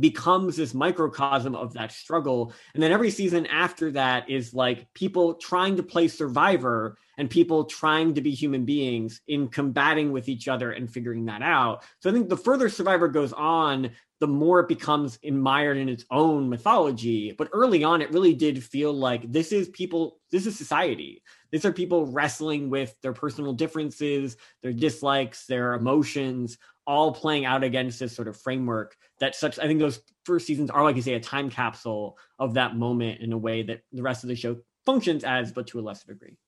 becomes 0.00 0.56
this 0.56 0.74
microcosm 0.74 1.54
of 1.54 1.72
that 1.74 1.92
struggle. 1.92 2.52
And 2.74 2.82
then 2.82 2.92
every 2.92 3.10
season 3.10 3.46
after 3.46 3.90
that 3.92 4.30
is 4.30 4.54
like 4.54 4.92
people 4.94 5.34
trying 5.34 5.76
to 5.76 5.82
play 5.82 6.08
survivor 6.08 6.96
and 7.18 7.28
people 7.28 7.64
trying 7.64 8.14
to 8.14 8.20
be 8.20 8.30
human 8.30 8.64
beings 8.64 9.20
in 9.26 9.48
combating 9.48 10.12
with 10.12 10.28
each 10.28 10.46
other 10.46 10.70
and 10.72 10.90
figuring 10.90 11.24
that 11.26 11.42
out. 11.42 11.82
So 12.00 12.08
I 12.08 12.12
think 12.12 12.28
the 12.28 12.36
further 12.36 12.68
survivor 12.68 13.08
goes 13.08 13.32
on, 13.32 13.90
the 14.20 14.28
more 14.28 14.60
it 14.60 14.68
becomes 14.68 15.18
admired 15.24 15.76
in 15.76 15.88
its 15.88 16.04
own 16.10 16.48
mythology. 16.48 17.32
But 17.36 17.50
early 17.52 17.84
on, 17.84 18.02
it 18.02 18.12
really 18.12 18.34
did 18.34 18.62
feel 18.62 18.92
like 18.92 19.30
this 19.30 19.52
is 19.52 19.68
people, 19.68 20.18
this 20.30 20.46
is 20.46 20.56
society. 20.56 21.22
These 21.50 21.64
are 21.64 21.72
people 21.72 22.06
wrestling 22.06 22.70
with 22.70 22.94
their 23.00 23.12
personal 23.12 23.52
differences, 23.52 24.36
their 24.62 24.72
dislikes, 24.72 25.46
their 25.46 25.74
emotions, 25.74 26.58
all 26.88 27.12
playing 27.12 27.44
out 27.44 27.62
against 27.62 28.00
this 28.00 28.16
sort 28.16 28.26
of 28.26 28.36
framework 28.36 28.96
that 29.20 29.34
such 29.36 29.58
i 29.58 29.66
think 29.66 29.78
those 29.78 30.00
first 30.24 30.46
seasons 30.46 30.70
are 30.70 30.82
like 30.82 30.96
you 30.96 31.02
say 31.02 31.12
a 31.12 31.20
time 31.20 31.50
capsule 31.50 32.16
of 32.38 32.54
that 32.54 32.76
moment 32.76 33.20
in 33.20 33.32
a 33.32 33.38
way 33.38 33.62
that 33.62 33.82
the 33.92 34.02
rest 34.02 34.24
of 34.24 34.28
the 34.28 34.34
show 34.34 34.56
functions 34.86 35.22
as 35.22 35.52
but 35.52 35.66
to 35.66 35.78
a 35.78 35.82
lesser 35.82 36.14
degree. 36.14 36.38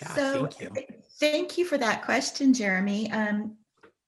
Yeah 0.00 0.08
so 0.14 0.46
thank 0.46 0.60
you. 0.60 0.70
thank 1.20 1.58
you 1.58 1.66
for 1.66 1.76
that 1.76 2.02
question 2.02 2.54
jeremy. 2.54 3.12
Um, 3.12 3.56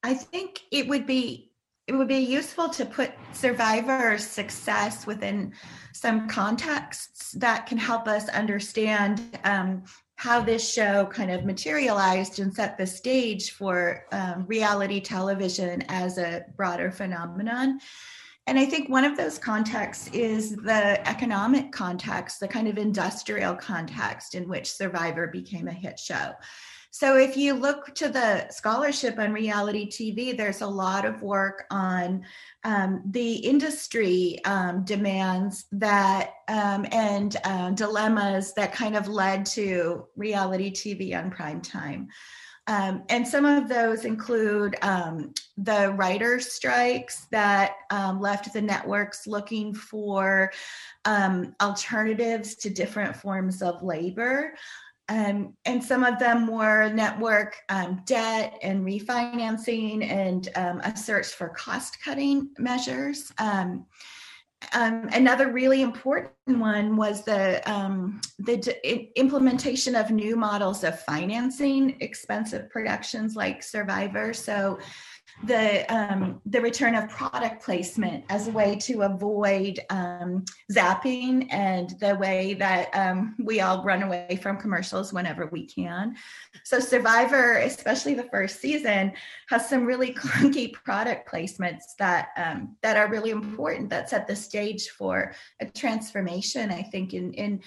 i 0.03 0.15
think 0.15 0.63
it 0.73 0.89
would 0.89 1.07
be 1.07 1.53
it 1.87 1.93
would 1.93 2.09
be 2.09 2.19
useful 2.19 2.69
to 2.71 2.85
put 2.85 3.13
survivor 3.33 4.17
success 4.19 5.07
within 5.07 5.53
some 5.93 6.29
contexts 6.29 7.33
that 7.33 7.67
can 7.67 7.79
help 7.79 8.07
us 8.07 8.29
understand 8.31 9.39
um, 9.45 9.83
how 10.19 10.41
this 10.41 10.69
show 10.69 11.07
kind 11.07 11.31
of 11.31 11.45
materialized 11.45 12.41
and 12.41 12.53
set 12.53 12.77
the 12.77 12.85
stage 12.85 13.53
for 13.53 14.05
um, 14.11 14.45
reality 14.49 15.01
television 15.01 15.81
as 15.89 16.19
a 16.19 16.45
broader 16.57 16.91
phenomenon. 16.91 17.79
And 18.49 18.59
I 18.59 18.67
think 18.67 18.89
one 18.89 19.05
of 19.05 19.17
those 19.17 19.39
contexts 19.39 20.09
is 20.09 20.57
the 20.57 21.09
economic 21.09 21.71
context, 21.71 22.41
the 22.41 22.49
kind 22.49 22.67
of 22.67 22.79
industrial 22.79 23.55
context 23.55 24.35
in 24.35 24.49
which 24.49 24.73
Survivor 24.73 25.29
became 25.29 25.69
a 25.69 25.73
hit 25.73 26.01
show. 26.01 26.33
So 26.99 27.17
if 27.17 27.37
you 27.37 27.55
look 27.55 27.95
to 27.95 28.09
the 28.09 28.49
scholarship 28.51 29.21
on 29.21 29.33
reality 29.33 29.89
TV, 29.89 30.37
there's 30.37 30.63
a 30.63 30.67
lot 30.67 31.05
of 31.05 31.23
work 31.23 31.65
on 31.71 32.25
um, 32.65 33.05
the 33.13 33.35
industry 33.37 34.45
um, 34.45 34.85
demands 34.85 35.67
that 35.71 36.33
um, 36.49 36.85
and 36.91 37.37
uh, 37.45 37.71
dilemmas 37.71 38.53
that 38.55 38.73
kind 38.73 38.97
of 38.97 39.07
led 39.07 39.47
to 39.47 40.09
reality 40.17 40.73
TV 40.73 41.17
on 41.17 41.31
prime 41.31 41.61
time. 41.61 42.09
Um, 42.67 43.05
and 43.09 43.27
some 43.27 43.45
of 43.45 43.69
those 43.69 44.05
include 44.05 44.77
um, 44.83 45.33
the 45.57 45.93
writers' 45.93 46.53
strikes 46.53 47.27
that 47.31 47.77
um, 47.91 48.21
left 48.21 48.53
the 48.53 48.61
networks 48.61 49.27
looking 49.27 49.73
for 49.73 50.53
um, 51.05 51.55
alternatives 51.63 52.57
to 52.57 52.71
different 52.71 53.15
forms 53.17 53.63
of 53.63 53.85
labor. 53.85 54.55
Um, 55.09 55.55
and 55.65 55.83
some 55.83 56.05
of 56.05 56.19
them 56.19 56.47
were 56.47 56.91
network 56.91 57.57
um, 57.71 58.03
debt 58.05 58.59
and 58.63 58.85
refinancing 58.85 60.05
and 60.05 60.49
um, 60.55 60.81
a 60.81 60.95
search 60.97 61.29
for 61.29 61.49
cost 61.49 62.03
cutting 62.03 62.51
measures. 62.59 63.33
Um, 63.39 63.87
um, 64.75 65.09
another 65.13 65.53
really 65.53 65.83
important 65.83 66.33
one 66.47 66.97
was 66.97 67.25
the 67.25 67.63
um, 67.71 68.21
the 68.41 68.57
d- 68.57 69.13
implementation 69.15 69.95
of 69.95 70.11
new 70.11 70.37
models 70.37 70.83
of 70.85 71.01
financing 71.01 71.97
expensive 72.01 72.69
productions 72.69 73.37
like 73.37 73.63
Survivor. 73.63 74.35
So 74.35 74.79
the 75.45 75.85
um, 75.95 76.41
the 76.47 76.61
return 76.61 76.95
of 76.95 77.09
product 77.09 77.63
placement 77.63 78.25
as 78.29 78.49
a 78.49 78.51
way 78.51 78.77
to 78.77 79.03
avoid 79.03 79.79
um, 79.91 80.45
zapping 80.73 81.47
and 81.51 81.91
the 82.01 82.17
way 82.17 82.55
that 82.55 82.91
um, 82.93 83.37
we 83.39 83.61
all 83.61 83.85
run 83.85 84.03
away 84.03 84.39
from 84.43 84.57
commercials 84.57 85.13
whenever 85.13 85.47
we 85.47 85.67
can. 85.67 86.17
So 86.65 86.81
Survivor, 86.81 87.59
especially 87.59 88.15
the 88.15 88.29
first 88.33 88.61
season, 88.61 89.13
has 89.49 89.69
some 89.69 89.85
really 89.85 90.13
clunky 90.15 90.73
product 90.73 91.31
placements 91.31 91.95
that 91.99 92.31
um, 92.37 92.77
that 92.83 92.97
are 92.97 93.09
really 93.09 93.31
important 93.31 93.91
that 93.91 94.11
set 94.11 94.27
the 94.27 94.37
stage 94.37 94.89
for 94.91 95.35
a 95.61 95.67
transformation. 95.67 96.71
I 96.73 96.83
think 96.83 97.15
in 97.15 97.33
in 97.35 97.61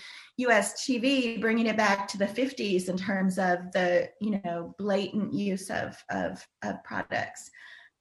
US 0.47 0.85
TV, 0.85 1.39
bringing 1.39 1.67
it 1.67 1.77
back 1.77 2.07
to 2.09 2.17
the 2.17 2.25
50s 2.25 2.89
in 2.89 2.97
terms 2.97 3.37
of 3.37 3.71
the 3.71 4.09
you 4.19 4.41
know 4.43 4.75
blatant 4.77 5.33
use 5.33 5.69
of 5.69 5.95
of, 6.09 6.45
of 6.63 6.83
products. 6.83 7.49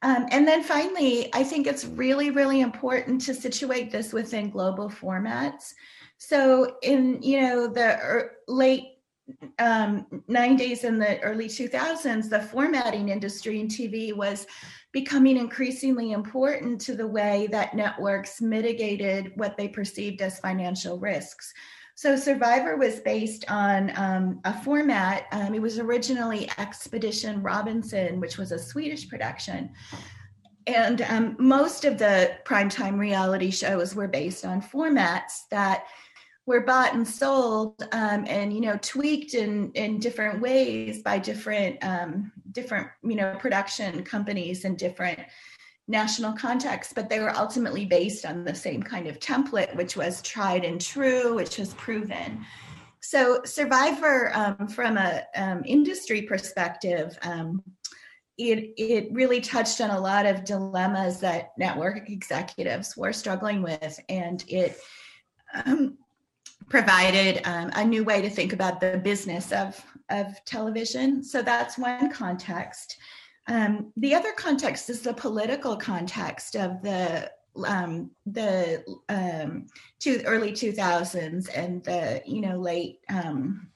Um, 0.02 0.26
and 0.30 0.49
then 0.49 0.62
finally, 0.62 1.28
I 1.35 1.44
think 1.44 1.66
it's 1.66 1.85
really, 1.85 2.30
really 2.30 2.61
important 2.62 3.20
to 3.23 3.35
situate 3.35 3.90
this 3.90 4.12
within 4.12 4.49
global 4.49 4.88
formats. 4.88 5.75
So 6.16 6.76
in 6.82 7.23
you 7.23 7.40
know 7.40 7.66
the 7.66 8.30
late 8.49 8.85
um, 9.59 10.06
90s 10.28 10.85
and 10.85 11.00
the 11.00 11.20
early 11.20 11.49
2000s, 11.49 12.28
the 12.28 12.40
formatting 12.40 13.09
industry 13.09 13.61
in 13.61 13.68
TV 13.68 14.14
was 14.14 14.47
becoming 14.92 15.37
increasingly 15.37 16.12
important 16.12 16.80
to 16.80 16.94
the 16.94 17.06
way 17.06 17.49
that 17.52 17.75
networks 17.75 18.40
mitigated 18.40 19.32
what 19.37 19.56
they 19.56 19.68
perceived 19.68 20.20
as 20.20 20.40
financial 20.40 20.99
risks. 20.99 21.52
So 22.00 22.16
Survivor 22.16 22.78
was 22.78 23.00
based 23.00 23.45
on 23.50 23.92
um, 23.95 24.40
a 24.45 24.59
format. 24.62 25.26
Um, 25.33 25.54
it 25.54 25.61
was 25.61 25.78
originally 25.78 26.50
Expedition 26.57 27.42
Robinson, 27.42 28.21
which 28.21 28.38
was 28.38 28.52
a 28.52 28.59
Swedish 28.59 29.07
production. 29.07 29.69
And 30.66 31.02
um, 31.02 31.37
most 31.38 31.85
of 31.85 31.99
the 31.99 32.38
primetime 32.47 32.99
reality 32.99 33.50
shows 33.50 33.95
were 33.95 34.09
based 34.09 34.47
on 34.47 34.62
formats 34.62 35.42
that 35.50 35.88
were 36.47 36.62
bought 36.62 36.95
and 36.95 37.07
sold 37.07 37.87
um, 37.92 38.25
and 38.26 38.50
you 38.54 38.62
know 38.62 38.78
tweaked 38.80 39.35
in 39.35 39.71
in 39.73 39.99
different 39.99 40.40
ways 40.40 41.02
by 41.02 41.19
different 41.19 41.85
um, 41.85 42.33
different 42.52 42.88
you 43.02 43.14
know 43.14 43.37
production 43.38 44.02
companies 44.04 44.64
and 44.64 44.78
different 44.78 45.19
national 45.90 46.32
context, 46.32 46.94
but 46.94 47.09
they 47.09 47.18
were 47.18 47.37
ultimately 47.37 47.85
based 47.85 48.25
on 48.25 48.44
the 48.44 48.54
same 48.54 48.82
kind 48.82 49.06
of 49.09 49.18
template, 49.18 49.75
which 49.75 49.97
was 49.97 50.23
tried 50.23 50.64
and 50.64 50.80
true, 50.80 51.35
which 51.35 51.59
was 51.59 51.75
proven. 51.75 52.44
So 53.00 53.42
Survivor, 53.44 54.30
um, 54.35 54.68
from 54.68 54.97
a 54.97 55.25
um, 55.35 55.62
industry 55.66 56.23
perspective, 56.23 57.18
um, 57.23 57.62
it 58.38 58.73
it 58.76 59.12
really 59.12 59.40
touched 59.40 59.80
on 59.80 59.90
a 59.90 60.00
lot 60.00 60.26
of 60.26 60.44
dilemmas 60.44 61.20
that 61.20 61.50
network 61.59 62.09
executives 62.09 62.97
were 62.97 63.12
struggling 63.12 63.61
with, 63.62 63.99
and 64.09 64.44
it 64.49 64.78
um, 65.64 65.99
provided 66.68 67.42
um, 67.44 67.70
a 67.75 67.85
new 67.85 68.04
way 68.04 68.23
to 68.23 68.30
think 68.30 68.52
about 68.52 68.80
the 68.80 69.00
business 69.02 69.50
of 69.52 69.82
of 70.09 70.26
television. 70.44 71.23
So 71.23 71.42
that's 71.42 71.78
one 71.78 72.11
context. 72.12 72.97
Um, 73.49 73.92
the 73.97 74.14
other 74.14 74.32
context 74.32 74.90
is 74.90 75.02
the 75.02 75.14
political 75.14 75.76
context 75.76 76.56
of 76.56 76.82
the 76.82 77.30
um, 77.66 78.11
the 78.26 78.85
um, 79.09 79.66
early 80.25 80.52
2000s 80.52 81.49
and 81.54 81.82
the 81.85 82.23
you 82.25 82.40
know 82.40 82.56
late 82.56 83.00
um, 83.09 83.68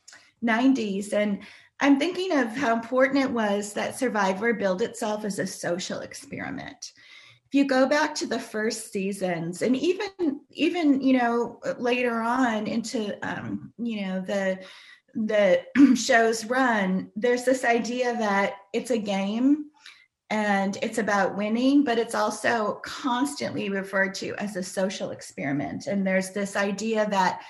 90s 0.45 1.13
and 1.13 1.41
i'm 1.81 1.99
thinking 1.99 2.37
of 2.39 2.57
how 2.57 2.73
important 2.73 3.25
it 3.25 3.31
was 3.31 3.73
that 3.73 3.99
survivor 3.99 4.53
build 4.53 4.83
itself 4.83 5.25
as 5.25 5.39
a 5.39 5.47
social 5.47 6.01
experiment. 6.01 6.93
If 7.49 7.59
you 7.59 7.67
go 7.67 7.87
back 7.87 8.15
to 8.17 8.27
the 8.27 8.39
first 8.39 8.93
seasons 8.93 9.63
and 9.63 9.77
even 9.77 10.41
even 10.51 11.01
you 11.01 11.19
know 11.19 11.61
later 11.79 12.21
on 12.21 12.67
into 12.67 13.17
um, 13.27 13.73
you 13.79 14.07
know 14.07 14.21
the 14.21 14.61
the 15.15 15.63
shows 15.95 16.45
run, 16.47 17.11
there's 17.17 17.45
this 17.45 17.65
idea 17.65 18.17
that 18.17 18.55
it's 18.73 18.91
a 18.91 18.99
game 18.99 19.67
and 20.31 20.79
it's 20.83 20.99
about 20.99 21.37
winning, 21.37 21.85
but 21.85 21.99
it's 21.99 22.15
also 22.15 22.81
constantly 22.85 23.69
referred 23.69 24.15
to 24.17 24.35
as 24.37 24.57
a 24.57 24.63
social 24.63 25.11
experiment. 25.11 25.87
And 25.87 26.07
there's 26.07 26.31
this 26.31 26.57
idea 26.57 27.09
that, 27.11 27.43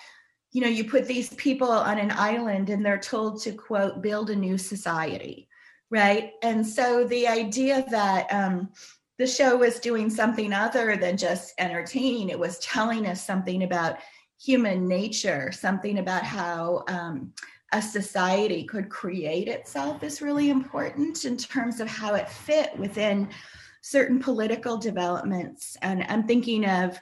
you 0.52 0.60
know, 0.60 0.68
you 0.68 0.84
put 0.84 1.06
these 1.06 1.32
people 1.34 1.70
on 1.70 1.98
an 1.98 2.10
island 2.10 2.70
and 2.70 2.84
they're 2.84 2.98
told 2.98 3.40
to, 3.42 3.52
quote, 3.52 4.02
build 4.02 4.30
a 4.30 4.36
new 4.36 4.58
society, 4.58 5.48
right? 5.90 6.32
And 6.42 6.66
so 6.66 7.04
the 7.04 7.28
idea 7.28 7.84
that, 7.90 8.32
um, 8.32 8.70
the 9.18 9.26
show 9.26 9.56
was 9.56 9.78
doing 9.78 10.10
something 10.10 10.52
other 10.52 10.96
than 10.96 11.16
just 11.16 11.54
entertaining. 11.58 12.30
It 12.30 12.38
was 12.38 12.58
telling 12.58 13.06
us 13.06 13.24
something 13.24 13.62
about 13.62 13.98
human 14.42 14.88
nature, 14.88 15.52
something 15.52 15.98
about 15.98 16.24
how 16.24 16.84
um, 16.88 17.32
a 17.74 17.82
society 17.82 18.62
could 18.62 18.88
create 18.88 19.48
itself 19.48 20.04
is 20.04 20.22
really 20.22 20.48
important 20.48 21.24
in 21.24 21.36
terms 21.36 21.80
of 21.80 21.88
how 21.88 22.14
it 22.14 22.28
fit 22.28 22.76
within 22.78 23.28
certain 23.82 24.20
political 24.20 24.78
developments. 24.78 25.76
And 25.82 26.06
I'm 26.08 26.22
thinking 26.22 26.64
of 26.66 27.00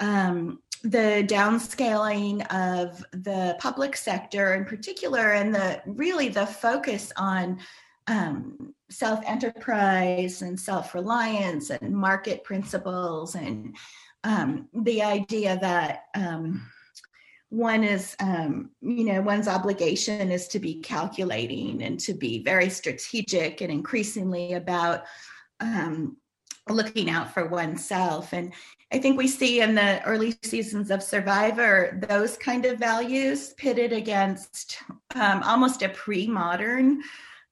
um, 0.00 0.60
the 0.82 1.22
downscaling 1.28 2.46
of 2.50 3.04
the 3.12 3.56
public 3.60 3.94
sector 3.94 4.54
in 4.54 4.64
particular, 4.64 5.32
and 5.32 5.54
the 5.54 5.82
really 5.84 6.30
the 6.30 6.46
focus 6.46 7.12
on 7.18 7.60
um, 8.06 8.74
self 8.88 9.20
enterprise 9.26 10.40
and 10.40 10.58
self 10.58 10.94
reliance 10.94 11.68
and 11.70 11.94
market 11.94 12.42
principles, 12.42 13.34
and 13.34 13.76
um, 14.24 14.68
the 14.72 15.02
idea 15.02 15.58
that 15.60 16.04
um, 16.14 16.62
one 17.56 17.84
is 17.84 18.14
um, 18.20 18.70
you 18.82 19.04
know 19.04 19.22
one's 19.22 19.48
obligation 19.48 20.30
is 20.30 20.46
to 20.48 20.58
be 20.58 20.74
calculating 20.74 21.82
and 21.82 21.98
to 22.00 22.12
be 22.12 22.42
very 22.42 22.68
strategic 22.68 23.62
and 23.62 23.72
increasingly 23.72 24.52
about 24.52 25.04
um, 25.60 26.16
looking 26.68 27.08
out 27.08 27.32
for 27.32 27.46
oneself. 27.46 28.32
And 28.32 28.52
i 28.92 28.98
think 28.98 29.18
we 29.18 29.26
see 29.26 29.62
in 29.62 29.74
the 29.74 30.00
early 30.04 30.36
seasons 30.44 30.92
of 30.92 31.02
survivor 31.02 31.98
those 32.08 32.36
kind 32.36 32.64
of 32.64 32.78
values 32.78 33.52
pitted 33.54 33.92
against 33.92 34.78
um, 35.16 35.42
almost 35.42 35.82
a 35.82 35.88
pre-modern 35.88 37.02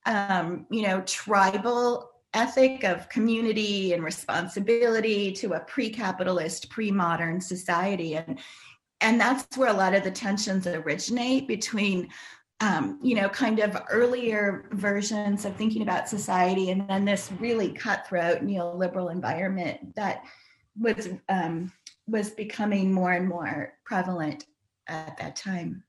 um, 0.07 0.65
you 0.71 0.83
know 0.83 1.01
tribal 1.01 2.11
ethic 2.35 2.85
of 2.85 3.09
community 3.09 3.93
and 3.95 4.05
responsibility 4.05 5.33
to 5.33 5.55
a 5.55 5.61
pre-capitalist 5.61 6.69
pre-modern 6.69 7.41
society. 7.41 8.17
And 8.17 8.41
and 9.01 9.21
that's 9.21 9.57
where 9.57 9.71
a 9.71 9.75
lot 9.75 9.95
of 9.95 10.05
the 10.05 10.11
tensions 10.11 10.67
originate 10.67 11.47
between 11.49 12.09
um, 12.61 12.99
you 13.03 13.15
know 13.15 13.29
kind 13.29 13.59
of 13.59 13.77
earlier 13.91 14.67
versions 14.73 15.45
of 15.45 15.57
thinking 15.57 15.83
about 15.83 16.09
society 16.09 16.71
and 16.71 16.89
then 16.89 17.05
this 17.05 17.31
really 17.41 17.73
cutthroat 17.73 18.43
neoliberal 18.43 19.11
environment 19.11 19.95
that 19.97 20.23
was 20.81 21.09
um, 21.29 21.73
was 22.07 22.31
becoming 22.31 22.93
more 22.93 23.13
and 23.13 23.29
more 23.29 23.73
prevalent 23.85 24.47
at 24.89 25.17
that 25.19 25.37
time 25.37 25.83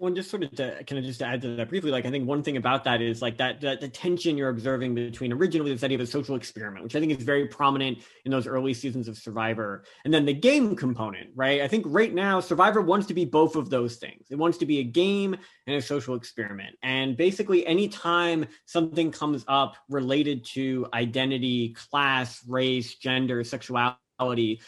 Well, 0.00 0.14
just 0.14 0.30
sort 0.30 0.44
of 0.44 0.52
to 0.52 0.82
kind 0.84 0.98
of 0.98 1.04
just 1.04 1.20
add 1.20 1.42
to 1.42 1.56
that 1.56 1.68
briefly, 1.68 1.90
like 1.90 2.06
I 2.06 2.10
think 2.10 2.26
one 2.26 2.42
thing 2.42 2.56
about 2.56 2.84
that 2.84 3.02
is 3.02 3.20
like 3.20 3.36
that, 3.36 3.60
that 3.60 3.82
the 3.82 3.88
tension 3.88 4.38
you're 4.38 4.48
observing 4.48 4.94
between 4.94 5.30
originally 5.30 5.70
this 5.74 5.84
idea 5.84 5.98
of 5.98 6.00
a 6.00 6.06
social 6.06 6.36
experiment, 6.36 6.84
which 6.84 6.96
I 6.96 7.00
think 7.00 7.12
is 7.12 7.22
very 7.22 7.46
prominent 7.46 7.98
in 8.24 8.30
those 8.30 8.46
early 8.46 8.72
seasons 8.72 9.08
of 9.08 9.18
Survivor, 9.18 9.84
and 10.06 10.14
then 10.14 10.24
the 10.24 10.32
game 10.32 10.74
component, 10.74 11.28
right? 11.34 11.60
I 11.60 11.68
think 11.68 11.84
right 11.86 12.14
now 12.14 12.40
Survivor 12.40 12.80
wants 12.80 13.08
to 13.08 13.14
be 13.14 13.26
both 13.26 13.56
of 13.56 13.68
those 13.68 13.96
things. 13.96 14.28
It 14.30 14.38
wants 14.38 14.56
to 14.58 14.64
be 14.64 14.78
a 14.78 14.84
game 14.84 15.36
and 15.66 15.76
a 15.76 15.82
social 15.82 16.14
experiment. 16.14 16.76
And 16.82 17.14
basically, 17.14 17.66
anytime 17.66 18.46
something 18.64 19.12
comes 19.12 19.44
up 19.48 19.76
related 19.90 20.46
to 20.54 20.86
identity, 20.94 21.74
class, 21.74 22.42
race, 22.48 22.94
gender, 22.94 23.44
sexuality 23.44 23.98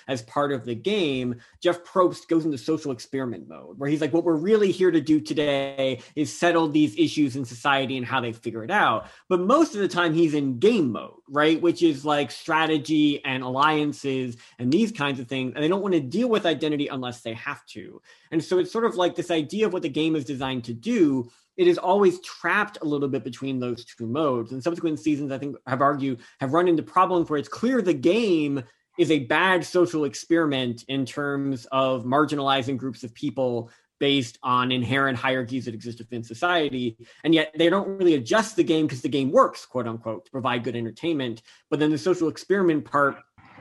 as 0.08 0.22
part 0.22 0.52
of 0.52 0.64
the 0.64 0.74
game, 0.74 1.36
Jeff 1.60 1.84
Probst 1.84 2.28
goes 2.28 2.44
into 2.44 2.58
social 2.58 2.92
experiment 2.92 3.48
mode, 3.48 3.78
where 3.78 3.90
he's 3.90 4.00
like, 4.00 4.12
what 4.12 4.24
we're 4.24 4.34
really 4.34 4.70
here 4.70 4.90
to 4.90 5.00
do 5.00 5.20
today 5.20 6.00
is 6.16 6.36
settle 6.36 6.68
these 6.68 6.96
issues 6.98 7.36
in 7.36 7.44
society 7.44 7.96
and 7.96 8.06
how 8.06 8.20
they 8.20 8.32
figure 8.32 8.64
it 8.64 8.70
out. 8.70 9.06
But 9.28 9.40
most 9.40 9.74
of 9.74 9.80
the 9.80 9.88
time, 9.88 10.14
he's 10.14 10.34
in 10.34 10.58
game 10.58 10.92
mode, 10.92 11.20
right? 11.28 11.60
Which 11.60 11.82
is 11.82 12.04
like 12.04 12.30
strategy 12.30 13.24
and 13.24 13.42
alliances 13.42 14.36
and 14.58 14.72
these 14.72 14.92
kinds 14.92 15.20
of 15.20 15.28
things. 15.28 15.52
And 15.54 15.62
they 15.62 15.68
don't 15.68 15.82
want 15.82 15.94
to 15.94 16.00
deal 16.00 16.28
with 16.28 16.46
identity 16.46 16.88
unless 16.88 17.20
they 17.20 17.34
have 17.34 17.64
to. 17.66 18.00
And 18.30 18.42
so 18.42 18.58
it's 18.58 18.72
sort 18.72 18.84
of 18.84 18.96
like 18.96 19.14
this 19.14 19.30
idea 19.30 19.66
of 19.66 19.72
what 19.72 19.82
the 19.82 19.88
game 19.88 20.16
is 20.16 20.24
designed 20.24 20.64
to 20.64 20.74
do 20.74 21.30
it 21.56 21.68
is 21.68 21.78
always 21.78 22.20
trapped 22.20 22.78
a 22.80 22.84
little 22.84 23.08
bit 23.08 23.24
between 23.24 23.60
those 23.60 23.84
two 23.84 24.06
modes. 24.06 24.52
And 24.52 24.62
subsequent 24.62 25.00
seasons, 25.00 25.32
I 25.32 25.38
think, 25.38 25.56
have 25.66 25.82
argued, 25.82 26.20
have 26.40 26.52
run 26.52 26.68
into 26.68 26.82
problems 26.82 27.28
where 27.28 27.38
it's 27.38 27.48
clear 27.48 27.82
the 27.82 27.94
game 27.94 28.62
is 28.98 29.10
a 29.10 29.20
bad 29.20 29.64
social 29.64 30.04
experiment 30.04 30.84
in 30.88 31.06
terms 31.06 31.66
of 31.72 32.04
marginalizing 32.04 32.76
groups 32.76 33.04
of 33.04 33.14
people 33.14 33.70
based 34.02 34.36
on 34.42 34.72
inherent 34.72 35.16
hierarchies 35.16 35.66
that 35.66 35.74
exist 35.74 36.00
within 36.00 36.24
society. 36.24 36.96
And 37.22 37.32
yet 37.32 37.54
they 37.56 37.70
don't 37.70 37.86
really 37.86 38.14
adjust 38.14 38.56
the 38.56 38.64
game 38.64 38.86
because 38.86 39.00
the 39.00 39.08
game 39.08 39.30
works, 39.30 39.64
quote 39.64 39.86
unquote, 39.86 40.24
to 40.24 40.30
provide 40.32 40.64
good 40.64 40.74
entertainment. 40.74 41.42
But 41.70 41.78
then 41.78 41.92
the 41.92 41.98
social 41.98 42.26
experiment 42.26 42.84
part, 42.84 43.18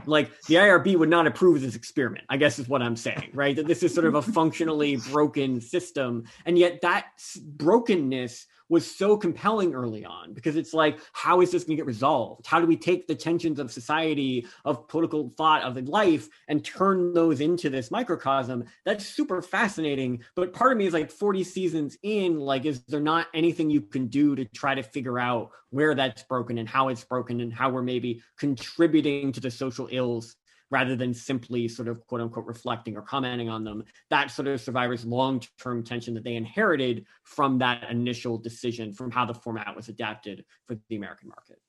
like 0.07 0.31
the 0.47 0.55
IRB 0.55 0.97
would 0.97 1.09
not 1.09 1.27
approve 1.27 1.61
this 1.61 1.75
experiment, 1.75 2.25
I 2.27 2.38
guess 2.38 2.57
is 2.57 2.67
what 2.67 2.81
I'm 2.81 2.95
saying, 2.95 3.29
right? 3.33 3.55
That 3.55 3.67
this 3.67 3.83
is 3.83 3.93
sort 3.93 4.07
of 4.07 4.15
a 4.15 4.21
functionally 4.23 4.95
broken 5.11 5.61
system. 5.61 6.23
And 6.47 6.57
yet 6.57 6.81
that 6.81 7.05
brokenness 7.39 8.47
was 8.71 8.89
so 8.89 9.17
compelling 9.17 9.73
early 9.73 10.05
on 10.05 10.33
because 10.33 10.55
it's 10.55 10.73
like, 10.73 10.97
how 11.11 11.41
is 11.41 11.51
this 11.51 11.65
going 11.65 11.75
to 11.75 11.81
get 11.81 11.85
resolved? 11.85 12.47
How 12.47 12.61
do 12.61 12.65
we 12.65 12.77
take 12.77 13.05
the 13.05 13.13
tensions 13.13 13.59
of 13.59 13.69
society, 13.69 14.47
of 14.63 14.87
political 14.87 15.29
thought, 15.29 15.63
of 15.63 15.89
life, 15.89 16.29
and 16.47 16.63
turn 16.63 17.13
those 17.13 17.41
into 17.41 17.69
this 17.69 17.91
microcosm? 17.91 18.63
That's 18.85 19.05
super 19.05 19.41
fascinating. 19.41 20.23
But 20.37 20.53
part 20.53 20.71
of 20.71 20.77
me 20.77 20.85
is 20.85 20.93
like 20.93 21.11
40 21.11 21.43
seasons 21.43 21.97
in, 22.01 22.39
like, 22.39 22.65
is 22.65 22.81
there 22.85 23.01
not 23.01 23.27
anything 23.33 23.69
you 23.69 23.81
can 23.81 24.07
do 24.07 24.37
to 24.37 24.45
try 24.45 24.73
to 24.73 24.83
figure 24.83 25.19
out 25.19 25.51
where 25.71 25.93
that's 25.93 26.23
broken 26.23 26.57
and 26.57 26.69
how 26.69 26.87
it's 26.87 27.03
broken 27.03 27.41
and 27.41 27.51
how 27.51 27.69
we're 27.69 27.81
maybe 27.81 28.21
contributing 28.37 29.33
to 29.33 29.41
the 29.41 29.51
social 29.51 29.89
ills 29.91 30.37
rather 30.71 30.95
than 30.95 31.13
simply 31.13 31.67
sort 31.67 31.87
of 31.87 32.05
quote 32.07 32.21
unquote 32.21 32.45
reflecting 32.45 32.97
or 32.97 33.01
commenting 33.01 33.49
on 33.49 33.63
them. 33.63 33.83
That 34.09 34.31
sort 34.31 34.47
of 34.47 34.59
survivors 34.59 35.05
long 35.05 35.41
term 35.61 35.83
tension 35.83 36.13
that 36.15 36.23
they 36.23 36.35
inherited 36.35 37.05
from 37.23 37.59
that 37.59 37.89
initial 37.91 38.37
decision, 38.37 38.93
from 38.93 39.11
how 39.11 39.25
the 39.25 39.33
format 39.33 39.75
was 39.75 39.89
adapted 39.89 40.45
for 40.65 40.77
the 40.89 40.95
American 40.95 41.29
market. 41.29 41.59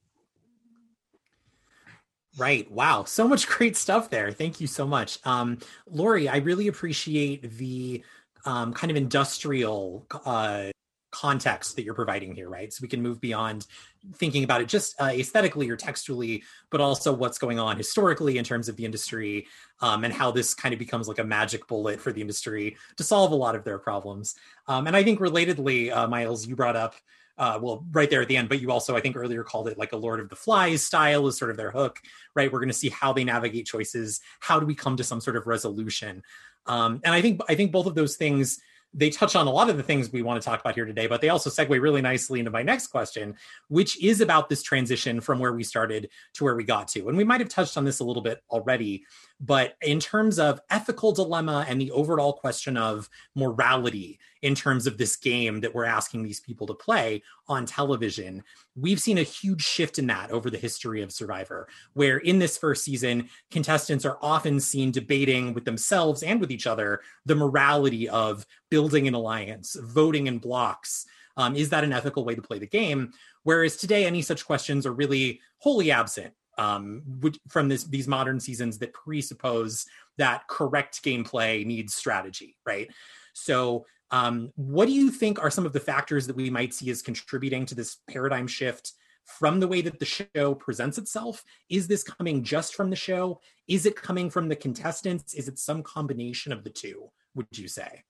Right. 2.38 2.70
Wow. 2.70 3.04
So 3.04 3.28
much 3.28 3.46
great 3.46 3.76
stuff 3.76 4.08
there. 4.08 4.32
Thank 4.32 4.60
you 4.60 4.66
so 4.66 4.86
much. 4.86 5.18
Um, 5.26 5.58
Laurie, 5.86 6.28
I 6.28 6.38
really 6.38 6.68
appreciate 6.68 7.58
the 7.58 8.02
um, 8.46 8.72
kind 8.72 8.90
of 8.90 8.96
industrial 8.96 10.06
uh, 10.24 10.70
context 11.12 11.76
that 11.76 11.84
you're 11.84 11.94
providing 11.94 12.34
here, 12.34 12.48
right? 12.48 12.72
So 12.72 12.80
we 12.82 12.88
can 12.88 13.02
move 13.02 13.20
beyond 13.20 13.66
thinking 14.14 14.42
about 14.42 14.60
it 14.60 14.68
just 14.68 15.00
uh, 15.00 15.12
aesthetically 15.12 15.70
or 15.70 15.76
textually, 15.76 16.42
but 16.70 16.80
also 16.80 17.12
what's 17.12 17.38
going 17.38 17.60
on 17.60 17.76
historically 17.76 18.38
in 18.38 18.44
terms 18.44 18.68
of 18.68 18.76
the 18.76 18.84
industry 18.84 19.46
um, 19.80 20.04
and 20.04 20.12
how 20.12 20.32
this 20.32 20.54
kind 20.54 20.72
of 20.72 20.78
becomes 20.78 21.06
like 21.06 21.18
a 21.18 21.24
magic 21.24 21.68
bullet 21.68 22.00
for 22.00 22.12
the 22.12 22.20
industry 22.20 22.76
to 22.96 23.04
solve 23.04 23.30
a 23.30 23.36
lot 23.36 23.54
of 23.54 23.62
their 23.62 23.78
problems. 23.78 24.34
Um, 24.66 24.86
and 24.86 24.96
I 24.96 25.04
think 25.04 25.20
relatedly, 25.20 25.94
uh, 25.94 26.08
Myles, 26.08 26.46
you 26.46 26.56
brought 26.56 26.76
up. 26.76 26.96
Uh, 27.38 27.58
well, 27.60 27.84
right 27.92 28.10
there 28.10 28.20
at 28.20 28.28
the 28.28 28.36
end, 28.36 28.50
but 28.50 28.60
you 28.60 28.70
also, 28.70 28.94
I 28.94 29.00
think, 29.00 29.16
earlier 29.16 29.42
called 29.42 29.66
it 29.66 29.78
like 29.78 29.92
a 29.92 29.96
Lord 29.96 30.20
of 30.20 30.28
the 30.28 30.36
Flies 30.36 30.84
style 30.84 31.26
is 31.26 31.38
sort 31.38 31.50
of 31.50 31.56
their 31.56 31.70
hook, 31.70 31.98
right? 32.36 32.52
We're 32.52 32.58
going 32.58 32.68
to 32.68 32.74
see 32.74 32.90
how 32.90 33.14
they 33.14 33.24
navigate 33.24 33.64
choices. 33.64 34.20
How 34.40 34.60
do 34.60 34.66
we 34.66 34.74
come 34.74 34.98
to 34.98 35.02
some 35.02 35.18
sort 35.18 35.36
of 35.36 35.46
resolution? 35.46 36.22
Um, 36.66 37.00
and 37.04 37.14
I 37.14 37.22
think 37.22 37.40
I 37.48 37.54
think 37.54 37.72
both 37.72 37.86
of 37.86 37.94
those 37.94 38.16
things 38.16 38.60
they 38.94 39.10
touch 39.10 39.34
on 39.34 39.46
a 39.46 39.50
lot 39.50 39.70
of 39.70 39.76
the 39.76 39.82
things 39.82 40.12
we 40.12 40.22
want 40.22 40.40
to 40.40 40.44
talk 40.44 40.60
about 40.60 40.74
here 40.74 40.84
today, 40.84 41.06
but 41.06 41.20
they 41.20 41.30
also 41.30 41.48
segue 41.48 41.80
really 41.80 42.02
nicely 42.02 42.38
into 42.38 42.50
my 42.50 42.62
next 42.62 42.88
question, 42.88 43.34
which 43.68 44.02
is 44.02 44.20
about 44.20 44.48
this 44.48 44.62
transition 44.62 45.20
from 45.20 45.38
where 45.38 45.52
we 45.52 45.64
started 45.64 46.10
to 46.34 46.44
where 46.44 46.54
we 46.54 46.64
got 46.64 46.88
to. 46.88 47.08
And 47.08 47.16
we 47.16 47.24
might 47.24 47.40
have 47.40 47.48
touched 47.48 47.76
on 47.76 47.84
this 47.84 48.00
a 48.00 48.04
little 48.04 48.22
bit 48.22 48.42
already, 48.50 49.04
but 49.40 49.76
in 49.80 49.98
terms 49.98 50.38
of 50.38 50.60
ethical 50.70 51.12
dilemma 51.12 51.64
and 51.68 51.80
the 51.80 51.90
overall 51.90 52.34
question 52.34 52.76
of 52.76 53.08
morality 53.34 54.18
in 54.42 54.54
terms 54.54 54.86
of 54.86 54.98
this 54.98 55.16
game 55.16 55.60
that 55.60 55.74
we're 55.74 55.84
asking 55.84 56.22
these 56.22 56.40
people 56.40 56.66
to 56.66 56.74
play 56.74 57.22
on 57.48 57.64
television, 57.64 58.42
we've 58.74 59.00
seen 59.00 59.18
a 59.18 59.22
huge 59.22 59.62
shift 59.62 59.98
in 59.98 60.06
that 60.06 60.30
over 60.30 60.50
the 60.50 60.58
history 60.58 61.02
of 61.02 61.12
Survivor, 61.12 61.68
where 61.92 62.18
in 62.18 62.38
this 62.38 62.56
first 62.56 62.84
season, 62.84 63.28
contestants 63.50 64.04
are 64.04 64.18
often 64.22 64.60
seen 64.60 64.90
debating 64.90 65.54
with 65.54 65.64
themselves 65.64 66.22
and 66.22 66.40
with 66.40 66.50
each 66.50 66.66
other 66.66 67.00
the 67.26 67.34
morality 67.34 68.08
of 68.08 68.46
building 68.70 69.06
an 69.06 69.14
alliance, 69.14 69.76
voting 69.80 70.26
in 70.26 70.38
blocks. 70.38 71.06
Um, 71.36 71.56
is 71.56 71.70
that 71.70 71.84
an 71.84 71.92
ethical 71.92 72.24
way 72.24 72.34
to 72.34 72.42
play 72.42 72.58
the 72.58 72.66
game? 72.66 73.12
Whereas 73.42 73.76
today, 73.76 74.06
any 74.06 74.22
such 74.22 74.46
questions 74.46 74.86
are 74.86 74.92
really 74.92 75.40
wholly 75.58 75.90
absent 75.90 76.34
um, 76.58 77.02
from 77.48 77.68
this, 77.68 77.84
these 77.84 78.08
modern 78.08 78.38
seasons 78.40 78.78
that 78.78 78.92
presuppose 78.92 79.86
that 80.18 80.46
correct 80.48 81.02
gameplay 81.02 81.64
needs 81.64 81.94
strategy, 81.94 82.56
right? 82.66 82.90
So, 83.32 83.86
um, 84.12 84.52
what 84.56 84.86
do 84.86 84.92
you 84.92 85.10
think 85.10 85.42
are 85.42 85.50
some 85.50 85.66
of 85.66 85.72
the 85.72 85.80
factors 85.80 86.26
that 86.26 86.36
we 86.36 86.50
might 86.50 86.74
see 86.74 86.90
as 86.90 87.02
contributing 87.02 87.64
to 87.66 87.74
this 87.74 87.96
paradigm 88.08 88.46
shift 88.46 88.92
from 89.24 89.58
the 89.58 89.68
way 89.68 89.80
that 89.80 89.98
the 89.98 90.04
show 90.04 90.54
presents 90.54 90.98
itself? 90.98 91.42
Is 91.70 91.88
this 91.88 92.04
coming 92.04 92.44
just 92.44 92.74
from 92.74 92.90
the 92.90 92.96
show? 92.96 93.40
Is 93.68 93.86
it 93.86 93.96
coming 93.96 94.28
from 94.28 94.48
the 94.48 94.56
contestants? 94.56 95.32
Is 95.32 95.48
it 95.48 95.58
some 95.58 95.82
combination 95.82 96.52
of 96.52 96.62
the 96.62 96.70
two, 96.70 97.10
would 97.34 97.46
you 97.52 97.68
say? 97.68 98.02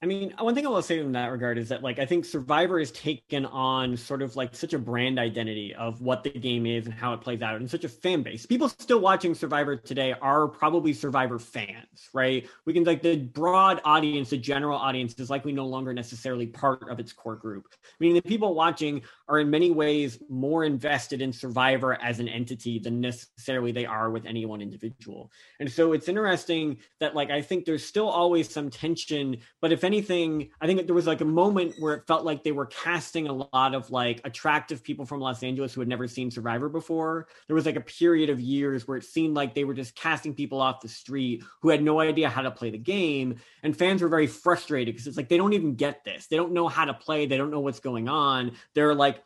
I 0.00 0.06
mean, 0.06 0.32
one 0.38 0.54
thing 0.54 0.64
I 0.64 0.68
will 0.68 0.80
say 0.80 1.00
in 1.00 1.10
that 1.12 1.32
regard 1.32 1.58
is 1.58 1.70
that, 1.70 1.82
like, 1.82 1.98
I 1.98 2.06
think 2.06 2.24
Survivor 2.24 2.78
has 2.78 2.92
taken 2.92 3.44
on 3.46 3.96
sort 3.96 4.22
of 4.22 4.36
like 4.36 4.54
such 4.54 4.72
a 4.72 4.78
brand 4.78 5.18
identity 5.18 5.74
of 5.74 6.00
what 6.00 6.22
the 6.22 6.30
game 6.30 6.66
is 6.66 6.86
and 6.86 6.94
how 6.94 7.14
it 7.14 7.20
plays 7.20 7.42
out, 7.42 7.56
and 7.56 7.68
such 7.68 7.82
a 7.82 7.88
fan 7.88 8.22
base. 8.22 8.46
People 8.46 8.68
still 8.68 9.00
watching 9.00 9.34
Survivor 9.34 9.74
today 9.74 10.14
are 10.22 10.46
probably 10.46 10.92
Survivor 10.92 11.40
fans, 11.40 12.10
right? 12.14 12.48
We 12.64 12.74
can 12.74 12.84
like 12.84 13.02
the 13.02 13.16
broad 13.16 13.80
audience, 13.84 14.30
the 14.30 14.38
general 14.38 14.78
audience, 14.78 15.14
is 15.14 15.30
likely 15.30 15.50
no 15.50 15.66
longer 15.66 15.92
necessarily 15.92 16.46
part 16.46 16.88
of 16.88 17.00
its 17.00 17.12
core 17.12 17.34
group. 17.34 17.66
Meaning 17.98 18.14
the 18.14 18.22
people 18.22 18.54
watching 18.54 19.02
are 19.28 19.40
in 19.40 19.50
many 19.50 19.72
ways 19.72 20.20
more 20.28 20.64
invested 20.64 21.20
in 21.20 21.32
Survivor 21.32 22.00
as 22.00 22.20
an 22.20 22.28
entity 22.28 22.78
than 22.78 23.00
necessarily 23.00 23.72
they 23.72 23.84
are 23.84 24.12
with 24.12 24.26
any 24.26 24.46
one 24.46 24.62
individual. 24.62 25.32
And 25.58 25.68
so 25.68 25.92
it's 25.92 26.08
interesting 26.08 26.76
that, 27.00 27.16
like, 27.16 27.30
I 27.30 27.42
think 27.42 27.64
there's 27.64 27.84
still 27.84 28.08
always 28.08 28.48
some 28.48 28.70
tension, 28.70 29.38
but 29.60 29.72
if 29.72 29.87
anything, 29.88 30.50
I 30.60 30.66
think 30.66 30.84
there 30.84 30.94
was 30.94 31.06
like 31.06 31.22
a 31.22 31.24
moment 31.24 31.74
where 31.78 31.94
it 31.94 32.06
felt 32.06 32.22
like 32.22 32.44
they 32.44 32.52
were 32.52 32.66
casting 32.66 33.26
a 33.26 33.32
lot 33.32 33.74
of 33.74 33.90
like 33.90 34.20
attractive 34.24 34.84
people 34.84 35.06
from 35.06 35.20
Los 35.20 35.42
Angeles 35.42 35.72
who 35.72 35.80
had 35.80 35.88
never 35.88 36.06
seen 36.06 36.30
Survivor 36.30 36.68
before. 36.68 37.26
There 37.46 37.56
was 37.56 37.64
like 37.64 37.76
a 37.76 37.80
period 37.80 38.28
of 38.28 38.38
years 38.38 38.86
where 38.86 38.98
it 38.98 39.04
seemed 39.04 39.34
like 39.34 39.54
they 39.54 39.64
were 39.64 39.72
just 39.72 39.94
casting 39.96 40.34
people 40.34 40.60
off 40.60 40.82
the 40.82 40.88
street 40.88 41.42
who 41.62 41.70
had 41.70 41.82
no 41.82 42.00
idea 42.00 42.28
how 42.28 42.42
to 42.42 42.50
play 42.50 42.70
the 42.70 42.78
game. 42.78 43.36
And 43.62 43.74
fans 43.74 44.02
were 44.02 44.08
very 44.08 44.26
frustrated 44.26 44.94
because 44.94 45.06
it's 45.06 45.16
like 45.16 45.30
they 45.30 45.38
don't 45.38 45.54
even 45.54 45.74
get 45.74 46.04
this. 46.04 46.26
They 46.26 46.36
don't 46.36 46.52
know 46.52 46.68
how 46.68 46.84
to 46.84 46.94
play. 46.94 47.24
They 47.24 47.38
don't 47.38 47.50
know 47.50 47.60
what's 47.60 47.80
going 47.80 48.10
on. 48.10 48.52
They're 48.74 48.94
like 48.94 49.24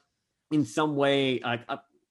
in 0.53 0.65
some 0.65 0.95
way, 0.95 1.41
uh, 1.41 1.57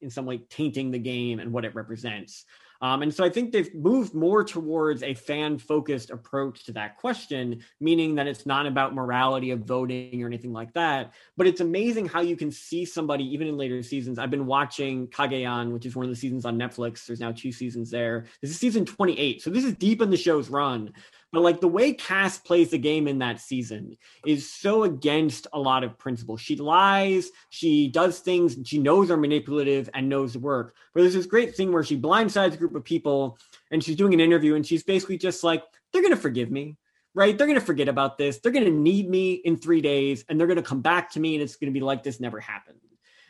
in 0.01 0.09
some 0.09 0.25
way, 0.25 0.39
tainting 0.39 0.91
the 0.91 0.99
game 0.99 1.39
and 1.39 1.53
what 1.53 1.63
it 1.63 1.73
represents. 1.73 2.43
Um, 2.81 3.03
and 3.03 3.13
so 3.13 3.23
I 3.23 3.29
think 3.29 3.51
they've 3.51 3.73
moved 3.75 4.13
more 4.15 4.43
towards 4.43 5.03
a 5.03 5.13
fan 5.13 5.59
focused 5.59 6.09
approach 6.09 6.65
to 6.65 6.71
that 6.73 6.97
question, 6.97 7.61
meaning 7.79 8.15
that 8.15 8.27
it's 8.27 8.45
not 8.45 8.65
about 8.65 8.95
morality 8.95 9.51
of 9.51 9.59
voting 9.59 10.23
or 10.23 10.27
anything 10.27 10.51
like 10.51 10.73
that. 10.73 11.13
But 11.37 11.47
it's 11.47 11.61
amazing 11.61 12.07
how 12.07 12.21
you 12.21 12.35
can 12.35 12.51
see 12.51 12.85
somebody, 12.85 13.23
even 13.33 13.47
in 13.47 13.57
later 13.57 13.83
seasons. 13.83 14.17
I've 14.17 14.31
been 14.31 14.47
watching 14.47 15.07
Cagayan, 15.07 15.71
which 15.71 15.85
is 15.85 15.95
one 15.95 16.05
of 16.05 16.09
the 16.09 16.15
seasons 16.15 16.45
on 16.45 16.57
Netflix. 16.57 17.05
There's 17.05 17.19
now 17.19 17.31
two 17.31 17.51
seasons 17.51 17.91
there. 17.91 18.25
This 18.41 18.51
is 18.51 18.57
season 18.57 18.85
28. 18.85 19.41
So 19.41 19.49
this 19.49 19.63
is 19.63 19.73
deep 19.73 20.01
in 20.01 20.09
the 20.09 20.17
show's 20.17 20.49
run. 20.49 20.91
But 21.31 21.41
like 21.41 21.61
the 21.61 21.67
way 21.67 21.93
Kass 21.93 22.37
plays 22.37 22.71
the 22.71 22.77
game 22.77 23.07
in 23.07 23.19
that 23.19 23.39
season 23.39 23.97
is 24.25 24.51
so 24.51 24.83
against 24.83 25.47
a 25.53 25.59
lot 25.59 25.83
of 25.83 25.97
principles. 25.97 26.41
She 26.41 26.57
lies, 26.57 27.29
she 27.49 27.87
does 27.87 28.19
things 28.19 28.57
she 28.65 28.79
knows 28.79 29.09
are 29.09 29.17
manipulative 29.17 29.89
and 29.93 30.09
knows 30.09 30.37
work. 30.37 30.75
But 30.93 31.01
there's 31.01 31.13
this 31.13 31.25
great 31.25 31.55
thing 31.55 31.71
where 31.71 31.83
she 31.83 31.99
blindsides 31.99 32.53
a 32.53 32.57
group 32.57 32.75
of 32.75 32.83
people 32.83 33.37
and 33.71 33.83
she's 33.83 33.95
doing 33.95 34.13
an 34.13 34.19
interview 34.19 34.55
and 34.55 34.65
she's 34.65 34.83
basically 34.83 35.17
just 35.17 35.43
like, 35.43 35.63
they're 35.91 36.03
gonna 36.03 36.17
forgive 36.17 36.51
me 36.51 36.77
right? 37.13 37.37
They're 37.37 37.47
going 37.47 37.59
to 37.59 37.65
forget 37.65 37.89
about 37.89 38.17
this. 38.17 38.39
They're 38.39 38.51
going 38.51 38.65
to 38.65 38.71
need 38.71 39.09
me 39.09 39.33
in 39.33 39.57
three 39.57 39.81
days 39.81 40.23
and 40.29 40.39
they're 40.39 40.47
going 40.47 40.55
to 40.57 40.63
come 40.63 40.81
back 40.81 41.11
to 41.11 41.19
me 41.19 41.35
and 41.35 41.43
it's 41.43 41.55
going 41.55 41.71
to 41.71 41.77
be 41.77 41.83
like 41.83 42.03
this 42.03 42.19
never 42.19 42.39
happened. 42.39 42.79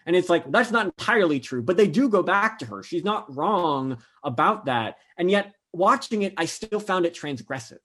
And 0.05 0.15
it's 0.15 0.29
like, 0.29 0.49
that's 0.51 0.71
not 0.71 0.85
entirely 0.85 1.39
true, 1.39 1.61
but 1.61 1.77
they 1.77 1.87
do 1.87 2.09
go 2.09 2.23
back 2.23 2.59
to 2.59 2.65
her. 2.65 2.83
She's 2.83 3.03
not 3.03 3.35
wrong 3.35 3.97
about 4.23 4.65
that. 4.65 4.97
And 5.17 5.29
yet, 5.29 5.53
watching 5.73 6.23
it, 6.23 6.33
I 6.37 6.45
still 6.45 6.79
found 6.79 7.05
it 7.05 7.13
transgressive. 7.13 7.79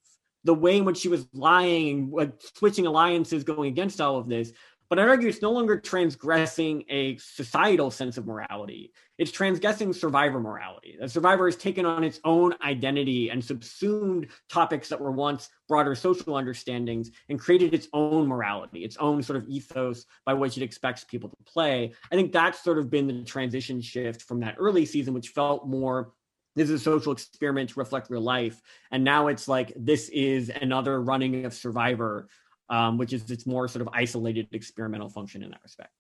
The 0.47 0.55
way 0.55 0.79
in 0.79 0.85
which 0.85 0.99
she 0.99 1.09
was 1.09 1.27
lying 1.33 2.13
and 2.19 2.33
switching 2.55 2.87
alliances 2.87 3.45
going 3.45 3.69
against 3.69 4.01
all 4.01 4.17
of 4.17 4.29
this 4.29 4.53
but 4.89 4.99
I'd 4.99 5.09
argue 5.09 5.29
it's 5.29 5.43
no 5.43 5.51
longer 5.51 5.79
transgressing 5.79 6.85
a 6.89 7.17
societal 7.17 7.91
sense 7.91 8.19
of 8.19 8.27
morality. 8.27 8.93
It's 9.19 9.33
transgressing 9.33 9.93
survivor 9.93 10.39
morality. 10.39 10.97
The 11.01 11.09
survivor 11.09 11.47
has 11.47 11.57
taken 11.57 11.85
on 11.85 12.05
its 12.05 12.21
own 12.25 12.55
identity 12.63 13.31
and 13.31 13.45
subsumed 13.45 14.29
topics 14.49 14.89
that 14.91 15.01
were 15.01 15.11
once 15.11 15.49
broader 15.69 15.95
social 15.95 16.37
understandings 16.37 17.11
and 17.29 17.41
created 17.41 17.75
its 17.75 17.89
own 17.93 18.29
morality, 18.29 18.85
its 18.85 18.97
own 18.99 19.23
sort 19.23 19.39
of 19.39 19.49
ethos 19.49 20.05
by 20.25 20.35
which 20.35 20.57
it 20.57 20.63
expects 20.63 21.03
people 21.03 21.31
to 21.31 21.53
play. 21.53 21.93
I 22.13 22.15
think 22.15 22.31
that's 22.31 22.63
sort 22.63 22.79
of 22.79 22.91
been 22.91 23.09
the 23.09 23.25
transition 23.25 23.81
shift 23.81 24.23
from 24.23 24.41
that 24.41 24.57
early 24.59 24.87
season, 24.87 25.15
which 25.15 25.31
felt 25.31 25.67
more 25.67 26.13
this 26.57 26.69
is 26.71 26.81
a 26.81 26.85
social 26.85 27.13
experiment 27.13 27.71
to 27.71 27.79
reflect 27.79 28.11
real 28.11 28.23
life. 28.23 28.61
And 28.91 29.05
now 29.05 29.29
it's 29.29 29.47
like 29.47 29.73
this 29.77 30.09
is 30.09 30.49
another 30.49 31.01
running 31.01 31.45
of 31.45 31.55
Survivor 31.55 32.29
um, 32.69 32.99
which 32.99 33.13
is 33.13 33.31
its 33.31 33.47
more 33.47 33.69
sort 33.69 33.83
of 33.83 33.89
isolated 33.93 34.49
experimental 34.53 35.09
function 35.09 35.43
in 35.43 35.51
that 35.51 35.61
respect. 35.63 35.93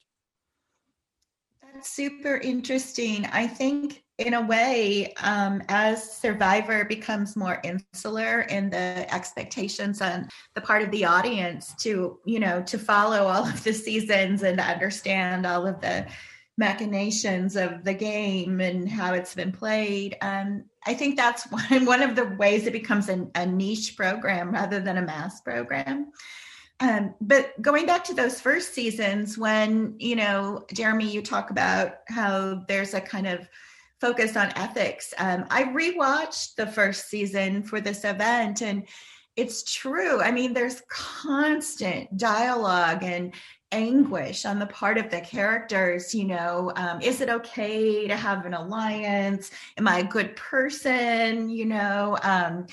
That's 1.62 1.90
super 1.90 2.38
interesting. 2.38 3.26
I 3.26 3.46
think, 3.46 4.02
in 4.18 4.32
a 4.32 4.40
way, 4.40 5.12
um, 5.22 5.62
as 5.68 6.10
Survivor 6.10 6.86
becomes 6.86 7.36
more 7.36 7.60
insular 7.62 8.42
in 8.42 8.70
the 8.70 9.14
expectations 9.14 10.00
on 10.00 10.28
the 10.54 10.60
part 10.62 10.82
of 10.82 10.90
the 10.90 11.04
audience 11.04 11.74
to, 11.82 12.18
you 12.24 12.40
know, 12.40 12.62
to 12.62 12.78
follow 12.78 13.26
all 13.26 13.44
of 13.46 13.62
the 13.62 13.74
seasons 13.74 14.42
and 14.42 14.58
understand 14.58 15.44
all 15.44 15.66
of 15.66 15.80
the 15.82 16.06
machinations 16.58 17.56
of 17.56 17.84
the 17.84 17.94
game 17.94 18.60
and 18.60 18.88
how 18.88 19.12
it's 19.12 19.34
been 19.34 19.52
played. 19.52 20.16
Um, 20.22 20.64
I 20.86 20.94
think 20.94 21.16
that's 21.16 21.44
one, 21.50 21.84
one 21.84 22.02
of 22.02 22.16
the 22.16 22.24
ways 22.24 22.66
it 22.66 22.72
becomes 22.72 23.08
an, 23.08 23.30
a 23.34 23.46
niche 23.46 23.96
program 23.96 24.52
rather 24.52 24.80
than 24.80 24.96
a 24.96 25.02
mass 25.02 25.40
program. 25.40 26.12
Um, 26.80 27.14
but 27.20 27.60
going 27.62 27.86
back 27.86 28.04
to 28.04 28.14
those 28.14 28.40
first 28.40 28.74
seasons, 28.74 29.38
when 29.38 29.94
you 29.98 30.16
know, 30.16 30.66
Jeremy, 30.72 31.10
you 31.10 31.22
talk 31.22 31.50
about 31.50 31.94
how 32.08 32.64
there's 32.68 32.92
a 32.92 33.00
kind 33.00 33.26
of 33.26 33.48
focus 33.98 34.36
on 34.36 34.52
ethics. 34.56 35.14
Um, 35.16 35.46
I 35.50 35.64
rewatched 35.64 36.56
the 36.56 36.66
first 36.66 37.08
season 37.08 37.62
for 37.62 37.80
this 37.80 38.04
event, 38.04 38.60
and 38.60 38.86
it's 39.36 39.62
true. 39.62 40.20
I 40.20 40.30
mean, 40.32 40.52
there's 40.52 40.82
constant 40.88 42.16
dialogue 42.16 43.02
and 43.02 43.34
anguish 43.72 44.44
on 44.44 44.58
the 44.58 44.66
part 44.66 44.98
of 44.98 45.10
the 45.10 45.20
characters. 45.20 46.14
You 46.14 46.24
know, 46.24 46.72
um, 46.76 47.00
is 47.00 47.20
it 47.20 47.28
okay 47.28 48.06
to 48.06 48.16
have 48.16 48.46
an 48.46 48.54
alliance? 48.54 49.50
Am 49.76 49.88
I 49.88 49.98
a 49.98 50.04
good 50.04 50.36
person? 50.36 51.48
You 51.48 51.66
know, 51.66 52.18
um, 52.22 52.66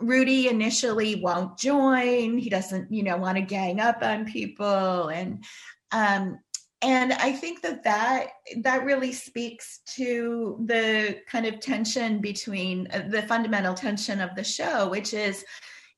Rudy 0.00 0.48
initially 0.48 1.16
won't 1.16 1.58
join. 1.58 2.38
He 2.38 2.50
doesn't, 2.50 2.92
you 2.92 3.02
know, 3.02 3.16
want 3.16 3.36
to 3.36 3.42
gang 3.42 3.80
up 3.80 4.02
on 4.02 4.24
people, 4.24 5.08
and 5.08 5.44
um, 5.92 6.38
and 6.82 7.12
I 7.12 7.32
think 7.32 7.62
that 7.62 7.84
that 7.84 8.28
that 8.62 8.84
really 8.84 9.12
speaks 9.12 9.80
to 9.94 10.58
the 10.66 11.20
kind 11.28 11.46
of 11.46 11.60
tension 11.60 12.20
between 12.20 12.88
uh, 12.92 13.06
the 13.08 13.22
fundamental 13.22 13.74
tension 13.74 14.20
of 14.20 14.34
the 14.34 14.42
show, 14.42 14.88
which 14.88 15.14
is, 15.14 15.44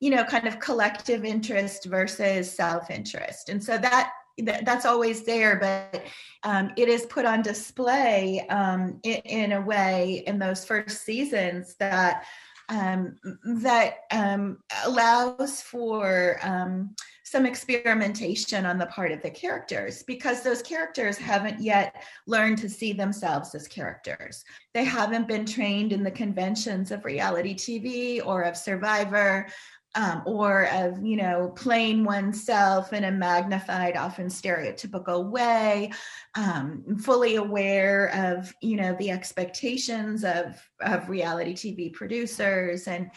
you 0.00 0.10
know, 0.10 0.24
kind 0.24 0.46
of 0.46 0.60
collective 0.60 1.24
interest 1.24 1.86
versus 1.86 2.54
self 2.54 2.90
interest, 2.90 3.48
and 3.48 3.62
so 3.64 3.78
that 3.78 4.12
that's 4.38 4.84
always 4.84 5.22
there, 5.22 5.56
but 5.56 6.04
um, 6.42 6.72
it 6.76 6.88
is 6.88 7.06
put 7.06 7.24
on 7.24 7.42
display 7.42 8.46
um, 8.48 8.98
in, 9.02 9.20
in, 9.24 9.52
a 9.52 9.60
way 9.60 10.24
in 10.26 10.38
those 10.38 10.64
first 10.64 11.04
seasons 11.04 11.76
that 11.78 12.24
um, 12.68 13.16
that 13.44 13.98
um, 14.10 14.58
allows 14.86 15.60
for 15.60 16.38
um, 16.42 16.94
some 17.34 17.46
experimentation 17.46 18.64
on 18.64 18.78
the 18.78 18.86
part 18.86 19.10
of 19.10 19.20
the 19.20 19.30
characters 19.30 20.02
because 20.04 20.42
those 20.42 20.62
characters 20.62 21.18
haven't 21.18 21.60
yet 21.60 22.04
learned 22.26 22.58
to 22.58 22.68
see 22.68 22.92
themselves 22.92 23.54
as 23.54 23.66
characters. 23.66 24.44
They 24.72 24.84
haven't 24.84 25.26
been 25.26 25.44
trained 25.44 25.92
in 25.92 26.04
the 26.04 26.10
conventions 26.10 26.90
of 26.90 27.04
reality 27.04 27.54
TV 27.54 28.24
or 28.24 28.42
of 28.42 28.56
Survivor 28.56 29.46
um, 29.94 30.22
or 30.26 30.68
of 30.72 31.04
you 31.04 31.16
know 31.16 31.52
playing 31.56 32.04
oneself 32.04 32.92
in 32.92 33.04
a 33.04 33.12
magnified 33.12 33.96
often 33.96 34.26
stereotypical 34.26 35.30
way 35.30 35.90
um, 36.34 36.96
fully 36.98 37.36
aware 37.36 38.10
of 38.14 38.52
you 38.60 38.76
know 38.76 38.94
the 38.98 39.10
expectations 39.10 40.24
of 40.24 40.60
of 40.80 41.08
reality 41.08 41.54
tv 41.54 41.92
producers. 41.92 42.88
And 42.88 43.10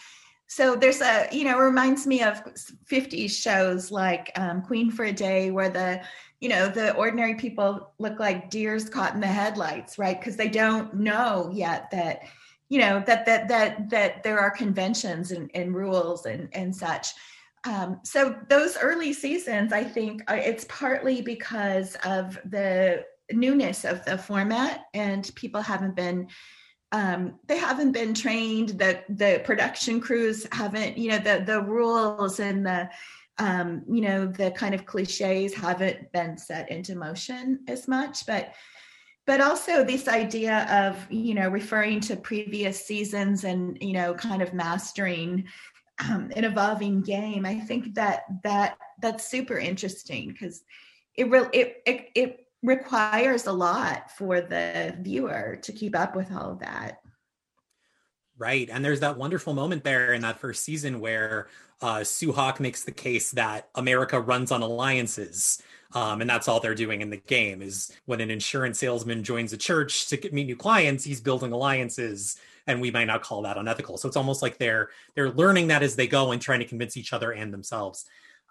so 0.47 0.75
there's 0.75 1.01
a 1.01 1.27
you 1.31 1.43
know 1.43 1.59
it 1.59 1.63
reminds 1.63 2.07
me 2.07 2.21
of 2.23 2.41
50s 2.89 3.31
shows 3.31 3.91
like 3.91 4.31
um, 4.35 4.61
queen 4.61 4.91
for 4.91 5.05
a 5.05 5.11
day 5.11 5.51
where 5.51 5.69
the 5.69 6.01
you 6.39 6.49
know 6.49 6.69
the 6.69 6.93
ordinary 6.95 7.35
people 7.35 7.93
look 7.97 8.19
like 8.19 8.49
deers 8.49 8.87
caught 8.87 9.13
in 9.13 9.19
the 9.19 9.27
headlights 9.27 9.97
right? 9.97 10.19
Because 10.19 10.35
they 10.35 10.49
don't 10.49 10.93
know 10.93 11.49
yet 11.53 11.89
that 11.91 12.21
you 12.69 12.79
know 12.79 13.03
that 13.05 13.25
that 13.25 13.47
that 13.47 13.89
that 13.89 14.23
there 14.23 14.39
are 14.39 14.51
conventions 14.51 15.31
and, 15.31 15.49
and 15.53 15.75
rules 15.75 16.25
and 16.25 16.49
and 16.53 16.75
such. 16.75 17.09
Um, 17.65 17.99
so 18.03 18.35
those 18.49 18.77
early 18.77 19.11
seasons 19.11 19.73
i 19.73 19.83
think 19.83 20.21
uh, 20.31 20.35
it's 20.35 20.65
partly 20.69 21.21
because 21.21 21.97
of 22.05 22.39
the 22.45 23.03
newness 23.31 23.83
of 23.83 24.05
the 24.05 24.17
format 24.17 24.85
and 24.93 25.29
people 25.35 25.61
haven't 25.61 25.95
been 25.95 26.27
um, 26.91 27.39
they 27.47 27.57
haven't 27.57 27.91
been 27.91 28.13
trained. 28.13 28.69
The 28.69 29.03
the 29.09 29.41
production 29.43 29.99
crews 29.99 30.47
haven't 30.51 30.97
you 30.97 31.09
know 31.09 31.19
the 31.19 31.43
the 31.45 31.61
rules 31.61 32.39
and 32.39 32.65
the 32.65 32.89
um, 33.39 33.83
you 33.89 34.01
know 34.01 34.27
the 34.27 34.51
kind 34.51 34.73
of 34.73 34.85
cliches 34.85 35.53
haven't 35.53 36.11
been 36.13 36.37
set 36.37 36.71
into 36.71 36.95
motion 36.95 37.59
as 37.67 37.87
much. 37.87 38.25
But 38.25 38.53
but 39.27 39.41
also 39.41 39.83
this 39.83 40.07
idea 40.07 40.65
of 40.71 41.05
you 41.11 41.35
know 41.35 41.49
referring 41.49 41.99
to 41.99 42.15
previous 42.15 42.83
seasons 42.83 43.43
and 43.43 43.77
you 43.79 43.93
know 43.93 44.15
kind 44.15 44.41
of 44.41 44.53
mastering 44.53 45.43
um, 46.09 46.31
an 46.35 46.43
evolving 46.43 47.01
game 47.01 47.45
i 47.45 47.59
think 47.59 47.93
that 47.93 48.23
that 48.43 48.77
that's 49.01 49.29
super 49.29 49.57
interesting 49.57 50.29
because 50.29 50.63
it 51.15 51.29
really 51.29 51.49
it, 51.53 51.83
it 51.85 52.09
it 52.15 52.47
requires 52.63 53.45
a 53.45 53.51
lot 53.51 54.09
for 54.17 54.41
the 54.41 54.97
viewer 55.01 55.59
to 55.61 55.71
keep 55.71 55.95
up 55.95 56.15
with 56.15 56.31
all 56.31 56.51
of 56.53 56.59
that 56.59 56.99
Right. 58.39 58.69
And 58.71 58.85
there's 58.85 58.99
that 58.99 59.17
wonderful 59.17 59.53
moment 59.53 59.83
there 59.83 60.13
in 60.13 60.21
that 60.21 60.39
first 60.39 60.63
season 60.63 60.99
where 60.99 61.47
uh, 61.81 62.03
Sue 62.03 62.31
Hawk 62.31 62.59
makes 62.59 62.83
the 62.83 62.91
case 62.91 63.31
that 63.31 63.69
America 63.73 64.19
runs 64.19 64.51
on 64.51 64.61
alliances. 64.61 65.59
Um, 65.93 66.21
and 66.21 66.29
that's 66.29 66.47
all 66.47 66.59
they're 66.59 66.75
doing 66.75 67.01
in 67.01 67.09
the 67.09 67.17
game 67.17 67.61
is 67.61 67.91
when 68.05 68.21
an 68.21 68.29
insurance 68.29 68.79
salesman 68.79 69.23
joins 69.23 69.53
a 69.53 69.57
church 69.57 70.07
to 70.07 70.29
meet 70.31 70.45
new 70.45 70.55
clients, 70.55 71.03
he's 71.03 71.21
building 71.21 71.51
alliances. 71.51 72.37
And 72.65 72.81
we 72.81 72.91
might 72.91 73.05
not 73.05 73.21
call 73.21 73.43
that 73.43 73.57
unethical. 73.57 73.97
So 73.97 74.09
it's 74.09 74.17
almost 74.17 74.41
like 74.41 74.57
they're 74.57 74.89
they're 75.15 75.31
learning 75.31 75.67
that 75.67 75.83
as 75.83 75.95
they 75.95 76.07
go 76.07 76.31
and 76.31 76.41
trying 76.41 76.59
to 76.59 76.65
convince 76.65 76.97
each 76.97 77.13
other 77.13 77.31
and 77.31 77.53
themselves. 77.53 78.05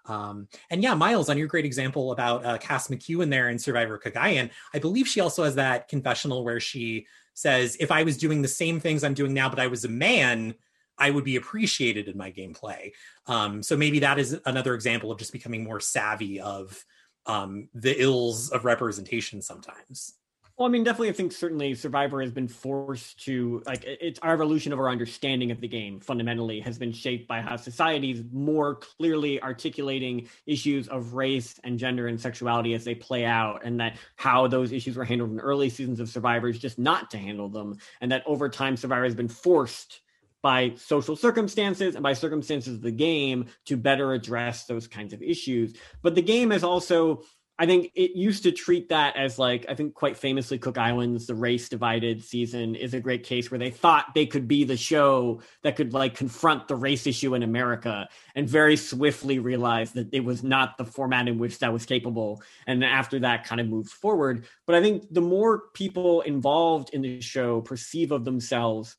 Um, 0.07 0.47
and 0.69 0.81
yeah, 0.81 0.95
Myles, 0.95 1.29
on 1.29 1.37
your 1.37 1.47
great 1.47 1.65
example 1.65 2.11
about 2.11 2.45
uh, 2.45 2.57
Kass 2.57 2.87
McQuillen 2.87 3.29
there 3.29 3.49
in 3.49 3.59
Survivor 3.59 3.99
Cagayan, 3.99 4.49
I 4.73 4.79
believe 4.79 5.07
she 5.07 5.19
also 5.19 5.43
has 5.43 5.55
that 5.55 5.87
confessional 5.87 6.43
where 6.43 6.59
she 6.59 7.07
says, 7.33 7.77
if 7.79 7.91
I 7.91 8.03
was 8.03 8.17
doing 8.17 8.41
the 8.41 8.47
same 8.47 8.79
things 8.79 9.03
I'm 9.03 9.13
doing 9.13 9.33
now, 9.33 9.49
but 9.49 9.59
I 9.59 9.67
was 9.67 9.85
a 9.85 9.89
man, 9.89 10.55
I 10.97 11.11
would 11.11 11.23
be 11.23 11.35
appreciated 11.35 12.07
in 12.07 12.17
my 12.17 12.31
gameplay. 12.31 12.93
Um, 13.27 13.61
so 13.61 13.77
maybe 13.77 13.99
that 13.99 14.17
is 14.17 14.39
another 14.45 14.73
example 14.73 15.11
of 15.11 15.19
just 15.19 15.33
becoming 15.33 15.63
more 15.63 15.79
savvy 15.79 16.39
of 16.39 16.83
um, 17.27 17.69
the 17.73 18.01
ills 18.01 18.49
of 18.49 18.65
representation 18.65 19.41
sometimes. 19.41 20.15
Well, 20.57 20.67
I 20.67 20.71
mean, 20.71 20.83
definitely, 20.83 21.09
I 21.09 21.13
think 21.13 21.33
certainly 21.33 21.75
Survivor 21.75 22.19
has 22.19 22.31
been 22.31 22.47
forced 22.47 23.23
to 23.25 23.61
like 23.67 23.83
it's 23.85 24.17
our 24.23 24.33
evolution 24.33 24.73
of 24.73 24.79
our 24.79 24.89
understanding 24.89 25.51
of 25.51 25.61
the 25.61 25.67
game 25.67 25.99
fundamentally 25.99 26.59
has 26.61 26.79
been 26.79 26.91
shaped 26.91 27.27
by 27.27 27.41
how 27.41 27.57
societies 27.57 28.23
more 28.33 28.73
clearly 28.73 29.39
articulating 29.43 30.27
issues 30.47 30.87
of 30.87 31.13
race 31.13 31.59
and 31.63 31.77
gender 31.77 32.07
and 32.07 32.19
sexuality 32.19 32.73
as 32.73 32.83
they 32.83 32.95
play 32.95 33.23
out, 33.23 33.61
and 33.63 33.79
that 33.79 33.97
how 34.15 34.47
those 34.47 34.71
issues 34.71 34.97
were 34.97 35.05
handled 35.05 35.29
in 35.29 35.39
early 35.39 35.69
seasons 35.69 35.99
of 35.99 36.09
Survivor 36.09 36.47
is 36.47 36.57
just 36.57 36.79
not 36.79 37.11
to 37.11 37.19
handle 37.19 37.49
them, 37.49 37.77
and 38.01 38.11
that 38.11 38.23
over 38.25 38.49
time 38.49 38.75
Survivor 38.75 39.03
has 39.03 39.13
been 39.13 39.27
forced 39.27 40.01
by 40.47 40.71
social 40.77 41.17
circumstances 41.17 41.95
and 41.95 42.01
by 42.01 42.13
circumstances 42.13 42.75
of 42.75 42.81
the 42.81 42.89
game 42.89 43.47
to 43.65 43.75
better 43.75 44.13
address 44.13 44.63
those 44.63 44.87
kinds 44.87 45.11
of 45.11 45.21
issues. 45.21 45.75
But 46.01 46.15
the 46.15 46.21
game 46.21 46.51
has 46.51 46.63
also 46.63 47.23
I 47.59 47.65
think 47.65 47.91
it 47.95 48.11
used 48.11 48.43
to 48.43 48.53
treat 48.53 48.87
that 48.89 49.17
as 49.17 49.37
like 49.37 49.65
I 49.67 49.75
think 49.75 49.93
quite 49.93 50.15
famously 50.15 50.57
Cook 50.57 50.77
Islands 50.77 51.27
the 51.27 51.35
race 51.35 51.67
divided 51.67 52.23
season 52.23 52.75
is 52.75 52.93
a 52.93 53.01
great 53.01 53.25
case 53.25 53.51
where 53.51 53.57
they 53.57 53.71
thought 53.71 54.13
they 54.15 54.25
could 54.25 54.47
be 54.47 54.63
the 54.63 54.77
show 54.77 55.41
that 55.63 55.75
could 55.75 55.91
like 55.91 56.15
confront 56.15 56.69
the 56.69 56.77
race 56.77 57.05
issue 57.05 57.35
in 57.35 57.43
America 57.43 58.07
and 58.33 58.47
very 58.47 58.77
swiftly 58.77 59.39
realized 59.39 59.95
that 59.95 60.13
it 60.13 60.23
was 60.23 60.43
not 60.43 60.77
the 60.77 60.85
format 60.85 61.27
in 61.27 61.39
which 61.39 61.59
that 61.59 61.73
was 61.73 61.85
capable 61.85 62.41
and 62.67 62.85
after 62.85 63.19
that 63.19 63.43
kind 63.43 63.59
of 63.59 63.67
moved 63.67 63.89
forward 63.89 64.45
but 64.65 64.75
I 64.75 64.81
think 64.81 65.11
the 65.11 65.19
more 65.19 65.63
people 65.73 66.21
involved 66.21 66.91
in 66.93 67.01
the 67.01 67.19
show 67.19 67.59
perceive 67.59 68.13
of 68.13 68.23
themselves 68.23 68.95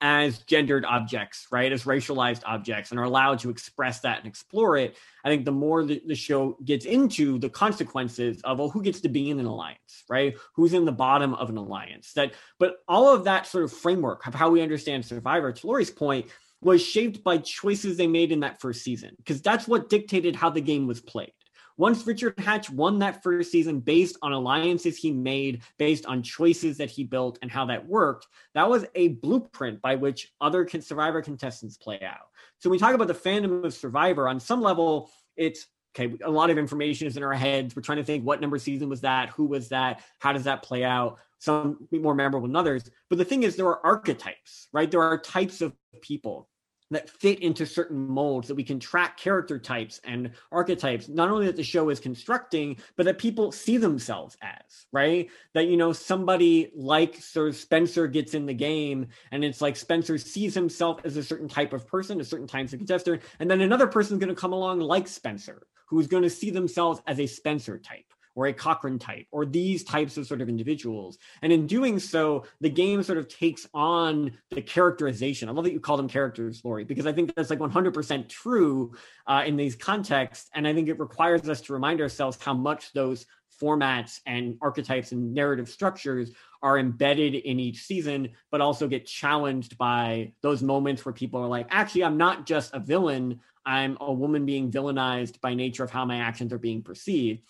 as 0.00 0.38
gendered 0.40 0.84
objects, 0.84 1.46
right? 1.50 1.72
As 1.72 1.84
racialized 1.84 2.42
objects 2.46 2.90
and 2.90 3.00
are 3.00 3.04
allowed 3.04 3.40
to 3.40 3.50
express 3.50 4.00
that 4.00 4.18
and 4.18 4.26
explore 4.26 4.76
it. 4.76 4.96
I 5.24 5.28
think 5.28 5.44
the 5.44 5.52
more 5.52 5.84
the, 5.84 6.00
the, 6.06 6.14
show 6.14 6.56
gets 6.64 6.84
into 6.84 7.38
the 7.38 7.48
consequences 7.48 8.40
of, 8.42 8.58
well, 8.58 8.70
who 8.70 8.82
gets 8.82 9.00
to 9.00 9.08
be 9.08 9.30
in 9.30 9.40
an 9.40 9.46
alliance, 9.46 10.04
right? 10.08 10.36
Who's 10.54 10.72
in 10.72 10.84
the 10.84 10.92
bottom 10.92 11.34
of 11.34 11.48
an 11.48 11.56
alliance? 11.56 12.12
That, 12.12 12.32
but 12.58 12.76
all 12.86 13.12
of 13.12 13.24
that 13.24 13.46
sort 13.46 13.64
of 13.64 13.72
framework 13.72 14.26
of 14.26 14.34
how 14.34 14.50
we 14.50 14.62
understand 14.62 15.04
Survivor, 15.04 15.52
to 15.52 15.66
Laurie's 15.66 15.90
point, 15.90 16.26
was 16.60 16.84
shaped 16.84 17.22
by 17.22 17.38
choices 17.38 17.96
they 17.96 18.06
made 18.06 18.32
in 18.32 18.40
that 18.40 18.60
first 18.60 18.82
season, 18.82 19.14
because 19.18 19.40
that's 19.42 19.68
what 19.68 19.88
dictated 19.88 20.34
how 20.34 20.50
the 20.50 20.60
game 20.60 20.86
was 20.86 21.00
played. 21.00 21.32
Once 21.78 22.04
Richard 22.06 22.34
Hatch 22.38 22.68
won 22.68 22.98
that 22.98 23.22
first 23.22 23.52
season 23.52 23.78
based 23.78 24.18
on 24.20 24.32
alliances 24.32 24.98
he 24.98 25.12
made, 25.12 25.62
based 25.78 26.04
on 26.06 26.22
choices 26.22 26.76
that 26.76 26.90
he 26.90 27.04
built 27.04 27.38
and 27.40 27.50
how 27.50 27.64
that 27.66 27.86
worked, 27.86 28.26
that 28.54 28.68
was 28.68 28.84
a 28.96 29.08
blueprint 29.08 29.80
by 29.80 29.94
which 29.94 30.32
other 30.40 30.68
Survivor 30.80 31.22
contestants 31.22 31.76
play 31.76 32.00
out. 32.02 32.28
So 32.58 32.68
when 32.68 32.72
we 32.72 32.78
talk 32.78 32.94
about 32.94 33.06
the 33.06 33.14
fandom 33.14 33.64
of 33.64 33.72
Survivor, 33.72 34.28
on 34.28 34.40
some 34.40 34.60
level, 34.60 35.10
it's 35.36 35.68
okay, 35.96 36.12
a 36.24 36.30
lot 36.30 36.50
of 36.50 36.58
information 36.58 37.06
is 37.06 37.16
in 37.16 37.22
our 37.22 37.32
heads. 37.32 37.76
We're 37.76 37.82
trying 37.82 37.98
to 37.98 38.04
think 38.04 38.24
what 38.24 38.40
number 38.40 38.58
season 38.58 38.88
was 38.88 39.02
that? 39.02 39.30
Who 39.30 39.44
was 39.44 39.68
that? 39.68 40.02
How 40.18 40.32
does 40.32 40.44
that 40.44 40.62
play 40.62 40.82
out? 40.82 41.18
Some 41.38 41.86
be 41.92 42.00
more 42.00 42.16
memorable 42.16 42.48
than 42.48 42.56
others. 42.56 42.90
But 43.08 43.18
the 43.18 43.24
thing 43.24 43.44
is, 43.44 43.54
there 43.54 43.66
are 43.66 43.86
archetypes, 43.86 44.66
right? 44.72 44.90
There 44.90 45.02
are 45.02 45.16
types 45.16 45.60
of 45.60 45.72
people 46.02 46.48
that 46.90 47.10
fit 47.10 47.40
into 47.40 47.66
certain 47.66 48.08
molds 48.08 48.48
that 48.48 48.54
we 48.54 48.64
can 48.64 48.80
track 48.80 49.16
character 49.16 49.58
types 49.58 50.00
and 50.04 50.30
archetypes 50.50 51.08
not 51.08 51.30
only 51.30 51.46
that 51.46 51.56
the 51.56 51.62
show 51.62 51.90
is 51.90 52.00
constructing 52.00 52.76
but 52.96 53.04
that 53.06 53.18
people 53.18 53.52
see 53.52 53.76
themselves 53.76 54.36
as 54.42 54.86
right? 54.92 55.28
That 55.54 55.66
you 55.66 55.76
know 55.76 55.92
somebody 55.92 56.70
like 56.74 57.16
sir 57.16 57.52
spencer 57.52 58.06
gets 58.06 58.34
in 58.34 58.46
the 58.46 58.54
game 58.54 59.08
and 59.32 59.44
it's 59.44 59.60
like 59.60 59.76
spencer 59.76 60.18
sees 60.18 60.54
himself 60.54 61.00
as 61.04 61.16
a 61.16 61.22
certain 61.22 61.48
type 61.48 61.72
of 61.72 61.86
person 61.86 62.20
a 62.20 62.24
certain 62.24 62.46
type 62.46 62.66
of 62.72 62.78
contestant 62.78 63.22
and 63.38 63.50
then 63.50 63.60
another 63.60 63.86
person 63.86 64.14
is 64.14 64.20
going 64.20 64.34
to 64.34 64.40
come 64.40 64.52
along 64.52 64.80
like 64.80 65.08
spencer 65.08 65.66
who's 65.86 66.06
going 66.06 66.22
to 66.22 66.30
see 66.30 66.50
themselves 66.50 67.00
as 67.06 67.18
a 67.20 67.26
spencer 67.26 67.78
type 67.78 68.04
or 68.38 68.46
a 68.46 68.52
Cochran 68.52 69.00
type 69.00 69.26
or 69.32 69.44
these 69.44 69.82
types 69.82 70.16
of 70.16 70.24
sort 70.24 70.40
of 70.40 70.48
individuals. 70.48 71.18
And 71.42 71.52
in 71.52 71.66
doing 71.66 71.98
so, 71.98 72.44
the 72.60 72.70
game 72.70 73.02
sort 73.02 73.18
of 73.18 73.26
takes 73.26 73.68
on 73.74 74.30
the 74.50 74.62
characterization. 74.62 75.48
I 75.48 75.52
love 75.52 75.64
that 75.64 75.72
you 75.72 75.80
call 75.80 75.96
them 75.96 76.08
characters, 76.08 76.60
Laurie, 76.62 76.84
because 76.84 77.04
I 77.04 77.12
think 77.12 77.34
that's 77.34 77.50
like 77.50 77.58
100% 77.58 78.28
true 78.28 78.94
uh, 79.26 79.42
in 79.44 79.56
these 79.56 79.74
contexts. 79.74 80.50
And 80.54 80.68
I 80.68 80.72
think 80.72 80.88
it 80.88 81.00
requires 81.00 81.48
us 81.48 81.62
to 81.62 81.72
remind 81.72 82.00
ourselves 82.00 82.38
how 82.40 82.54
much 82.54 82.92
those 82.92 83.26
formats 83.60 84.20
and 84.24 84.56
archetypes 84.62 85.10
and 85.10 85.34
narrative 85.34 85.68
structures 85.68 86.30
are 86.62 86.78
embedded 86.78 87.34
in 87.34 87.58
each 87.58 87.82
season, 87.82 88.28
but 88.52 88.60
also 88.60 88.86
get 88.86 89.04
challenged 89.04 89.76
by 89.78 90.32
those 90.42 90.62
moments 90.62 91.04
where 91.04 91.12
people 91.12 91.40
are 91.40 91.48
like, 91.48 91.66
actually, 91.70 92.04
I'm 92.04 92.16
not 92.16 92.46
just 92.46 92.72
a 92.72 92.78
villain. 92.78 93.40
I'm 93.66 93.98
a 94.00 94.12
woman 94.12 94.46
being 94.46 94.70
villainized 94.70 95.40
by 95.40 95.54
nature 95.54 95.82
of 95.82 95.90
how 95.90 96.04
my 96.04 96.18
actions 96.18 96.52
are 96.52 96.58
being 96.58 96.82
perceived. 96.82 97.42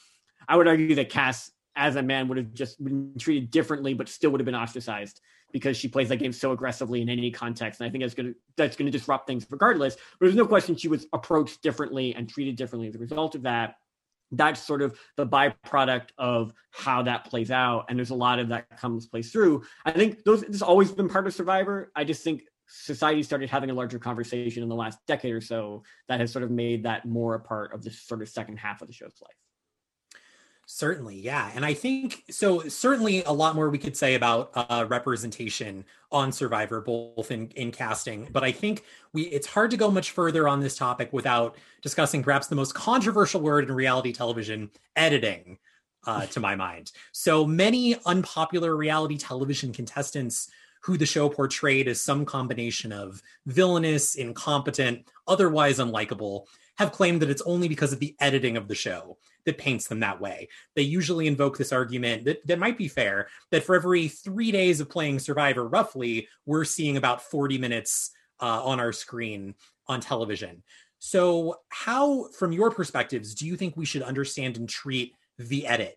I 0.48 0.56
would 0.56 0.66
argue 0.66 0.94
that 0.94 1.10
Kass 1.10 1.50
as 1.76 1.96
a 1.96 2.02
man 2.02 2.26
would 2.28 2.38
have 2.38 2.52
just 2.54 2.82
been 2.82 3.12
treated 3.18 3.50
differently, 3.50 3.94
but 3.94 4.08
still 4.08 4.30
would 4.30 4.40
have 4.40 4.46
been 4.46 4.54
ostracized 4.54 5.20
because 5.52 5.76
she 5.76 5.88
plays 5.88 6.08
that 6.08 6.16
game 6.16 6.32
so 6.32 6.52
aggressively 6.52 7.00
in 7.00 7.08
any 7.08 7.30
context. 7.30 7.80
And 7.80 7.88
I 7.88 7.90
think 7.90 8.02
that's 8.02 8.14
gonna 8.14 8.32
that's 8.56 8.76
gonna 8.76 8.90
disrupt 8.90 9.26
things 9.26 9.46
regardless. 9.48 9.94
But 9.94 10.26
there's 10.26 10.36
no 10.36 10.46
question 10.46 10.76
she 10.76 10.88
was 10.88 11.06
approached 11.12 11.62
differently 11.62 12.14
and 12.14 12.28
treated 12.28 12.56
differently 12.56 12.88
as 12.88 12.96
a 12.96 12.98
result 12.98 13.34
of 13.34 13.42
that. 13.42 13.76
That's 14.30 14.60
sort 14.60 14.82
of 14.82 14.98
the 15.16 15.26
byproduct 15.26 16.08
of 16.18 16.52
how 16.70 17.02
that 17.04 17.24
plays 17.24 17.50
out. 17.50 17.86
And 17.88 17.98
there's 17.98 18.10
a 18.10 18.14
lot 18.14 18.38
of 18.38 18.48
that 18.48 18.78
comes 18.78 19.06
plays 19.06 19.30
through. 19.32 19.64
I 19.86 19.92
think 19.92 20.24
those 20.24 20.42
has 20.42 20.62
always 20.62 20.92
been 20.92 21.08
part 21.08 21.26
of 21.26 21.34
Survivor. 21.34 21.90
I 21.96 22.04
just 22.04 22.22
think 22.22 22.42
society 22.66 23.22
started 23.22 23.48
having 23.48 23.70
a 23.70 23.74
larger 23.74 23.98
conversation 23.98 24.62
in 24.62 24.68
the 24.68 24.74
last 24.74 24.98
decade 25.06 25.32
or 25.32 25.40
so 25.40 25.82
that 26.08 26.20
has 26.20 26.30
sort 26.30 26.42
of 26.42 26.50
made 26.50 26.82
that 26.82 27.06
more 27.06 27.34
a 27.34 27.40
part 27.40 27.72
of 27.72 27.82
this 27.82 28.02
sort 28.02 28.20
of 28.20 28.28
second 28.28 28.58
half 28.58 28.82
of 28.82 28.88
the 28.88 28.92
show's 28.92 29.16
life. 29.22 29.47
Certainly, 30.70 31.16
yeah. 31.16 31.50
And 31.54 31.64
I 31.64 31.72
think 31.72 32.24
so, 32.28 32.60
certainly 32.68 33.24
a 33.24 33.32
lot 33.32 33.54
more 33.54 33.70
we 33.70 33.78
could 33.78 33.96
say 33.96 34.16
about 34.16 34.50
uh, 34.52 34.84
representation 34.86 35.82
on 36.12 36.30
Survivor, 36.30 36.82
both 36.82 37.30
in, 37.30 37.48
in 37.56 37.72
casting. 37.72 38.28
But 38.30 38.44
I 38.44 38.52
think 38.52 38.84
we 39.14 39.22
it's 39.22 39.46
hard 39.46 39.70
to 39.70 39.78
go 39.78 39.90
much 39.90 40.10
further 40.10 40.46
on 40.46 40.60
this 40.60 40.76
topic 40.76 41.10
without 41.10 41.56
discussing 41.80 42.22
perhaps 42.22 42.48
the 42.48 42.54
most 42.54 42.74
controversial 42.74 43.40
word 43.40 43.64
in 43.64 43.74
reality 43.74 44.12
television 44.12 44.70
editing, 44.94 45.56
uh, 46.06 46.26
to 46.26 46.38
my 46.38 46.54
mind. 46.54 46.92
So 47.12 47.46
many 47.46 47.96
unpopular 48.04 48.76
reality 48.76 49.16
television 49.16 49.72
contestants 49.72 50.50
who 50.82 50.98
the 50.98 51.06
show 51.06 51.30
portrayed 51.30 51.88
as 51.88 51.98
some 51.98 52.26
combination 52.26 52.92
of 52.92 53.22
villainous, 53.46 54.16
incompetent, 54.16 55.08
otherwise 55.26 55.78
unlikable, 55.78 56.44
have 56.76 56.92
claimed 56.92 57.22
that 57.22 57.30
it's 57.30 57.42
only 57.42 57.68
because 57.68 57.94
of 57.94 58.00
the 58.00 58.14
editing 58.20 58.58
of 58.58 58.68
the 58.68 58.74
show 58.74 59.16
that 59.48 59.56
paints 59.56 59.88
them 59.88 60.00
that 60.00 60.20
way. 60.20 60.46
They 60.76 60.82
usually 60.82 61.26
invoke 61.26 61.56
this 61.56 61.72
argument 61.72 62.26
that, 62.26 62.46
that 62.46 62.58
might 62.58 62.76
be 62.76 62.86
fair 62.86 63.28
that 63.50 63.64
for 63.64 63.74
every 63.74 64.08
three 64.08 64.52
days 64.52 64.78
of 64.78 64.90
playing 64.90 65.20
Survivor, 65.20 65.66
roughly, 65.66 66.28
we're 66.44 66.66
seeing 66.66 66.98
about 66.98 67.22
40 67.22 67.56
minutes 67.56 68.10
uh, 68.40 68.62
on 68.62 68.78
our 68.78 68.92
screen 68.92 69.54
on 69.86 70.00
television. 70.00 70.62
So, 70.98 71.60
how, 71.70 72.28
from 72.38 72.52
your 72.52 72.70
perspectives, 72.70 73.34
do 73.34 73.46
you 73.46 73.56
think 73.56 73.74
we 73.74 73.86
should 73.86 74.02
understand 74.02 74.58
and 74.58 74.68
treat 74.68 75.14
the 75.38 75.66
edit? 75.66 75.96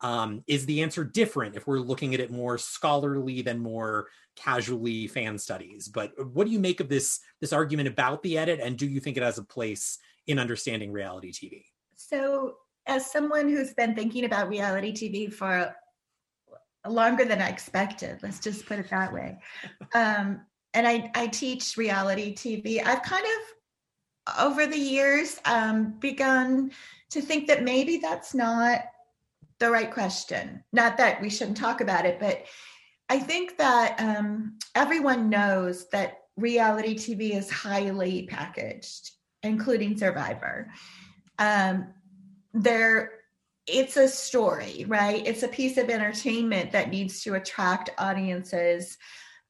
Um, 0.00 0.44
is 0.46 0.64
the 0.64 0.82
answer 0.82 1.02
different 1.02 1.56
if 1.56 1.66
we're 1.66 1.80
looking 1.80 2.14
at 2.14 2.20
it 2.20 2.30
more 2.30 2.56
scholarly 2.56 3.42
than 3.42 3.58
more 3.58 4.06
casually 4.36 5.08
fan 5.08 5.38
studies? 5.38 5.88
But 5.88 6.12
what 6.32 6.46
do 6.46 6.52
you 6.52 6.60
make 6.60 6.78
of 6.78 6.88
this 6.88 7.18
this 7.40 7.52
argument 7.52 7.88
about 7.88 8.22
the 8.22 8.38
edit, 8.38 8.60
and 8.60 8.78
do 8.78 8.86
you 8.86 9.00
think 9.00 9.16
it 9.16 9.24
has 9.24 9.38
a 9.38 9.44
place 9.44 9.98
in 10.28 10.38
understanding 10.38 10.92
reality 10.92 11.32
TV? 11.32 11.64
So 11.96 12.56
as 12.86 13.10
someone 13.10 13.48
who's 13.48 13.74
been 13.74 13.94
thinking 13.94 14.24
about 14.24 14.48
reality 14.48 14.92
TV 14.92 15.32
for 15.32 15.74
longer 16.86 17.24
than 17.24 17.40
I 17.40 17.48
expected, 17.48 18.22
let's 18.22 18.40
just 18.40 18.66
put 18.66 18.78
it 18.78 18.90
that 18.90 19.12
way. 19.12 19.38
Um, 19.94 20.40
and 20.74 20.86
I, 20.86 21.10
I 21.14 21.26
teach 21.26 21.76
reality 21.76 22.34
TV. 22.34 22.82
I've 22.84 23.02
kind 23.02 23.24
of, 23.24 24.40
over 24.40 24.66
the 24.66 24.78
years, 24.78 25.38
um, 25.44 25.98
begun 26.00 26.70
to 27.10 27.20
think 27.20 27.46
that 27.48 27.62
maybe 27.62 27.98
that's 27.98 28.34
not 28.34 28.80
the 29.58 29.70
right 29.70 29.92
question. 29.92 30.64
Not 30.72 30.96
that 30.96 31.20
we 31.20 31.28
shouldn't 31.28 31.58
talk 31.58 31.82
about 31.82 32.06
it, 32.06 32.18
but 32.18 32.44
I 33.10 33.18
think 33.18 33.58
that 33.58 34.00
um, 34.00 34.58
everyone 34.74 35.28
knows 35.28 35.88
that 35.90 36.22
reality 36.36 36.94
TV 36.94 37.36
is 37.36 37.50
highly 37.50 38.26
packaged, 38.26 39.10
including 39.42 39.98
Survivor. 39.98 40.70
Um, 41.38 41.88
there 42.52 43.12
it's 43.66 43.96
a 43.96 44.08
story 44.08 44.84
right? 44.88 45.24
It's 45.26 45.44
a 45.44 45.48
piece 45.48 45.76
of 45.78 45.88
entertainment 45.88 46.72
that 46.72 46.90
needs 46.90 47.22
to 47.22 47.34
attract 47.34 47.90
audiences 47.98 48.98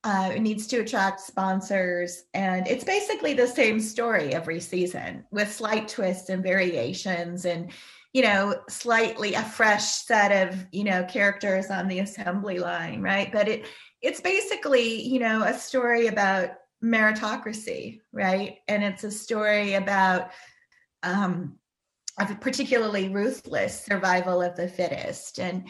uh, 0.05 0.33
it 0.35 0.41
needs 0.41 0.67
to 0.67 0.79
attract 0.79 1.21
sponsors 1.21 2.25
and 2.35 2.67
it's 2.67 2.85
basically 2.85 3.35
the 3.35 3.47
same 3.47 3.79
story 3.79 4.35
every 4.35 4.59
season 4.59 5.25
with 5.31 5.53
slight 5.53 5.87
twists 5.87 6.29
and 6.29 6.43
variations 6.43 7.45
and 7.45 7.71
you 8.13 8.23
know 8.23 8.55
slightly 8.69 9.35
a 9.35 9.43
fresh 9.43 9.85
set 9.85 10.49
of 10.49 10.67
you 10.73 10.83
know 10.83 11.05
characters 11.05 11.71
on 11.71 11.87
the 11.87 12.01
assembly 12.01 12.59
line 12.59 13.01
right? 13.01 13.31
But 13.33 13.49
it 13.49 13.67
it's 14.01 14.21
basically 14.21 15.03
you 15.03 15.21
know 15.21 15.45
a 15.45 15.55
story 15.55 16.09
about 16.09 16.51
meritocracy 16.83 18.01
right? 18.13 18.59
And 18.67 18.83
it's 18.83 19.05
a 19.05 19.11
story 19.11 19.75
about 19.75 20.33
um 21.05 21.59
of 22.19 22.41
particularly 22.41 23.09
ruthless 23.09 23.85
survival 23.85 24.43
of 24.43 24.57
the 24.57 24.69
fittest. 24.69 25.39
And 25.39 25.69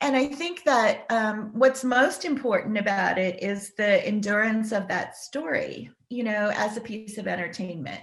and 0.00 0.16
i 0.16 0.26
think 0.26 0.64
that 0.64 1.06
um, 1.10 1.52
what's 1.54 1.84
most 1.84 2.24
important 2.24 2.76
about 2.76 3.18
it 3.18 3.40
is 3.40 3.72
the 3.76 4.04
endurance 4.04 4.72
of 4.72 4.88
that 4.88 5.16
story 5.16 5.92
you 6.12 6.24
know 6.24 6.52
as 6.54 6.76
a 6.76 6.80
piece 6.80 7.18
of 7.18 7.26
entertainment. 7.26 8.00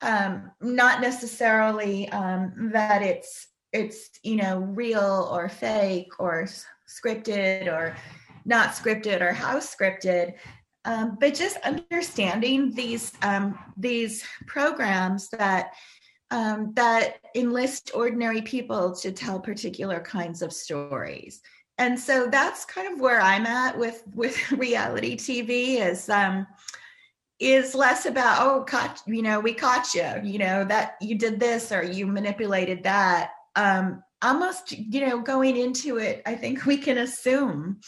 Um, 0.00 0.50
not 0.60 1.00
necessarily 1.00 2.08
um, 2.10 2.70
that 2.72 3.02
it's 3.02 3.48
it's 3.72 4.10
you 4.22 4.36
know 4.36 4.58
real 4.58 5.28
or 5.30 5.48
fake 5.48 6.12
or 6.18 6.46
scripted 6.88 7.68
or 7.68 7.96
not 8.44 8.70
scripted 8.70 9.20
or 9.20 9.32
how 9.32 9.56
scripted 9.58 10.34
um, 10.84 11.16
but 11.18 11.34
just 11.34 11.56
understanding 11.58 12.70
these 12.74 13.12
um, 13.22 13.58
these 13.76 14.24
programs 14.46 15.28
that 15.30 15.72
um, 16.34 16.72
that 16.74 17.20
enlist 17.36 17.92
ordinary 17.94 18.42
people 18.42 18.92
to 18.96 19.12
tell 19.12 19.38
particular 19.38 20.00
kinds 20.00 20.42
of 20.42 20.52
stories. 20.52 21.40
And 21.78 21.98
so 21.98 22.26
that's 22.26 22.64
kind 22.64 22.92
of 22.92 23.00
where 23.00 23.20
i'm 23.20 23.46
at 23.46 23.76
with 23.78 24.04
with 24.14 24.52
reality 24.52 25.16
tv 25.16 25.80
is 25.80 26.08
um 26.08 26.46
is 27.40 27.74
less 27.74 28.06
about 28.06 28.46
oh 28.46 28.62
caught 28.62 29.02
you 29.06 29.22
know 29.22 29.40
we 29.40 29.52
caught 29.52 29.92
you 29.92 30.08
you 30.22 30.38
know 30.38 30.64
that 30.64 30.94
you 31.00 31.18
did 31.18 31.40
this 31.40 31.72
or 31.72 31.82
you 31.82 32.06
manipulated 32.06 32.84
that. 32.84 33.30
Um 33.56 34.02
almost 34.22 34.72
you 34.72 35.06
know 35.06 35.20
going 35.20 35.56
into 35.56 35.98
it 35.98 36.22
i 36.24 36.34
think 36.34 36.64
we 36.64 36.78
can 36.78 36.98
assume 36.98 37.78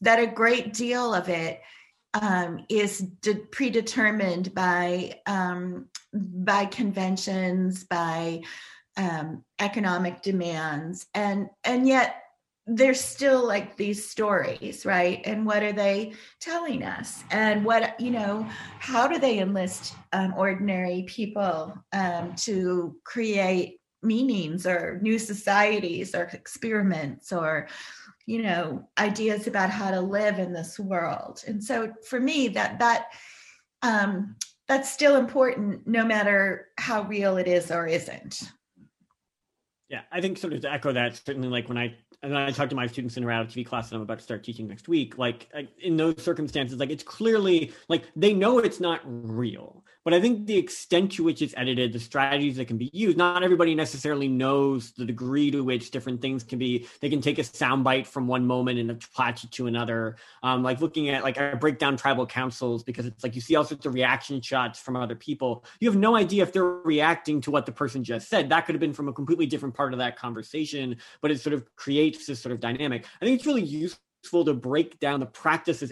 that 0.00 0.18
a 0.18 0.26
great 0.26 0.74
deal 0.74 1.14
of 1.14 1.28
it 1.28 1.60
um, 2.14 2.64
is 2.68 2.98
de- 2.98 3.34
predetermined 3.34 4.54
by 4.54 5.20
um, 5.26 5.86
by 6.12 6.66
conventions, 6.66 7.84
by 7.84 8.42
um, 8.96 9.44
economic 9.58 10.22
demands, 10.22 11.06
and 11.14 11.48
and 11.64 11.86
yet 11.86 12.16
there's 12.66 13.00
still 13.00 13.46
like 13.46 13.76
these 13.76 14.08
stories, 14.08 14.86
right? 14.86 15.22
And 15.24 15.44
what 15.44 15.62
are 15.62 15.72
they 15.72 16.12
telling 16.40 16.84
us? 16.84 17.24
And 17.30 17.64
what 17.64 17.98
you 18.00 18.10
know, 18.10 18.46
how 18.78 19.08
do 19.08 19.18
they 19.18 19.38
enlist 19.38 19.94
um, 20.12 20.34
ordinary 20.36 21.04
people 21.08 21.74
um, 21.92 22.34
to 22.36 22.96
create 23.04 23.80
meanings 24.02 24.66
or 24.66 24.98
new 25.02 25.18
societies 25.18 26.14
or 26.14 26.24
experiments 26.32 27.32
or 27.32 27.68
you 28.26 28.42
know 28.42 28.88
ideas 28.98 29.46
about 29.46 29.70
how 29.70 29.90
to 29.90 30.00
live 30.00 30.38
in 30.38 30.52
this 30.52 30.78
world 30.78 31.42
and 31.46 31.62
so 31.62 31.92
for 32.08 32.18
me 32.18 32.48
that 32.48 32.78
that 32.78 33.06
um 33.82 34.36
that's 34.70 34.88
still 34.88 35.16
important 35.16 35.84
no 35.84 36.04
matter 36.04 36.68
how 36.78 37.02
real 37.02 37.38
it 37.38 37.48
is 37.48 37.72
or 37.72 37.88
isn't 37.88 38.52
yeah 39.90 40.02
i 40.10 40.20
think 40.20 40.38
sort 40.38 40.52
of 40.52 40.60
to 40.62 40.72
echo 40.72 40.92
that 40.92 41.16
certainly 41.16 41.48
like 41.48 41.68
when 41.68 41.76
i 41.76 41.94
and 42.22 42.36
I 42.36 42.50
talk 42.50 42.68
to 42.68 42.76
my 42.76 42.86
students 42.86 43.16
in 43.16 43.24
a 43.24 43.26
reality 43.26 43.62
TV 43.62 43.66
class 43.66 43.88
that 43.88 43.96
I'm 43.96 44.02
about 44.02 44.18
to 44.18 44.24
start 44.24 44.44
teaching 44.44 44.68
next 44.68 44.88
week. 44.88 45.16
Like 45.16 45.48
in 45.80 45.96
those 45.96 46.22
circumstances, 46.22 46.78
like 46.78 46.90
it's 46.90 47.02
clearly 47.02 47.72
like 47.88 48.04
they 48.14 48.34
know 48.34 48.58
it's 48.58 48.78
not 48.78 49.00
real, 49.04 49.82
but 50.04 50.14
I 50.14 50.20
think 50.20 50.46
the 50.46 50.56
extent 50.56 51.12
to 51.12 51.24
which 51.24 51.42
it's 51.42 51.54
edited, 51.56 51.92
the 51.92 52.00
strategies 52.00 52.56
that 52.56 52.66
can 52.66 52.78
be 52.78 52.90
used, 52.92 53.18
not 53.18 53.42
everybody 53.42 53.74
necessarily 53.74 54.28
knows 54.28 54.92
the 54.92 55.04
degree 55.04 55.50
to 55.50 55.62
which 55.62 55.90
different 55.90 56.22
things 56.22 56.42
can 56.42 56.58
be. 56.58 56.86
They 57.00 57.10
can 57.10 57.20
take 57.20 57.38
a 57.38 57.42
soundbite 57.42 58.06
from 58.06 58.26
one 58.26 58.46
moment 58.46 58.78
and 58.78 58.90
attach 58.90 59.44
it 59.44 59.52
to 59.52 59.66
another. 59.66 60.16
Um, 60.42 60.62
like 60.62 60.80
looking 60.80 61.10
at 61.10 61.22
like 61.22 61.38
I 61.38 61.54
break 61.54 61.78
down 61.78 61.96
tribal 61.96 62.26
councils 62.26 62.82
because 62.82 63.06
it's 63.06 63.22
like 63.22 63.34
you 63.34 63.40
see 63.40 63.56
all 63.56 63.64
sorts 63.64 63.86
of 63.86 63.94
reaction 63.94 64.40
shots 64.40 64.78
from 64.78 64.96
other 64.96 65.14
people. 65.14 65.64
You 65.80 65.90
have 65.90 65.98
no 65.98 66.16
idea 66.16 66.42
if 66.42 66.52
they're 66.52 66.64
reacting 66.64 67.40
to 67.42 67.50
what 67.50 67.66
the 67.66 67.72
person 67.72 68.02
just 68.02 68.28
said. 68.28 68.48
That 68.48 68.66
could 68.66 68.74
have 68.74 68.80
been 68.80 68.94
from 68.94 69.08
a 69.08 69.12
completely 69.12 69.46
different 69.46 69.74
part 69.80 69.94
of 69.94 69.98
that 69.98 70.18
conversation, 70.18 70.94
but 71.22 71.30
it 71.30 71.40
sort 71.40 71.54
of 71.54 71.64
creates 71.74 72.26
this 72.26 72.38
sort 72.38 72.52
of 72.52 72.60
dynamic. 72.60 73.06
I 73.22 73.24
think 73.24 73.38
it's 73.38 73.46
really 73.46 73.62
useful 73.62 74.44
to 74.44 74.52
break 74.52 75.00
down 75.00 75.20
the 75.20 75.26
practices 75.26 75.90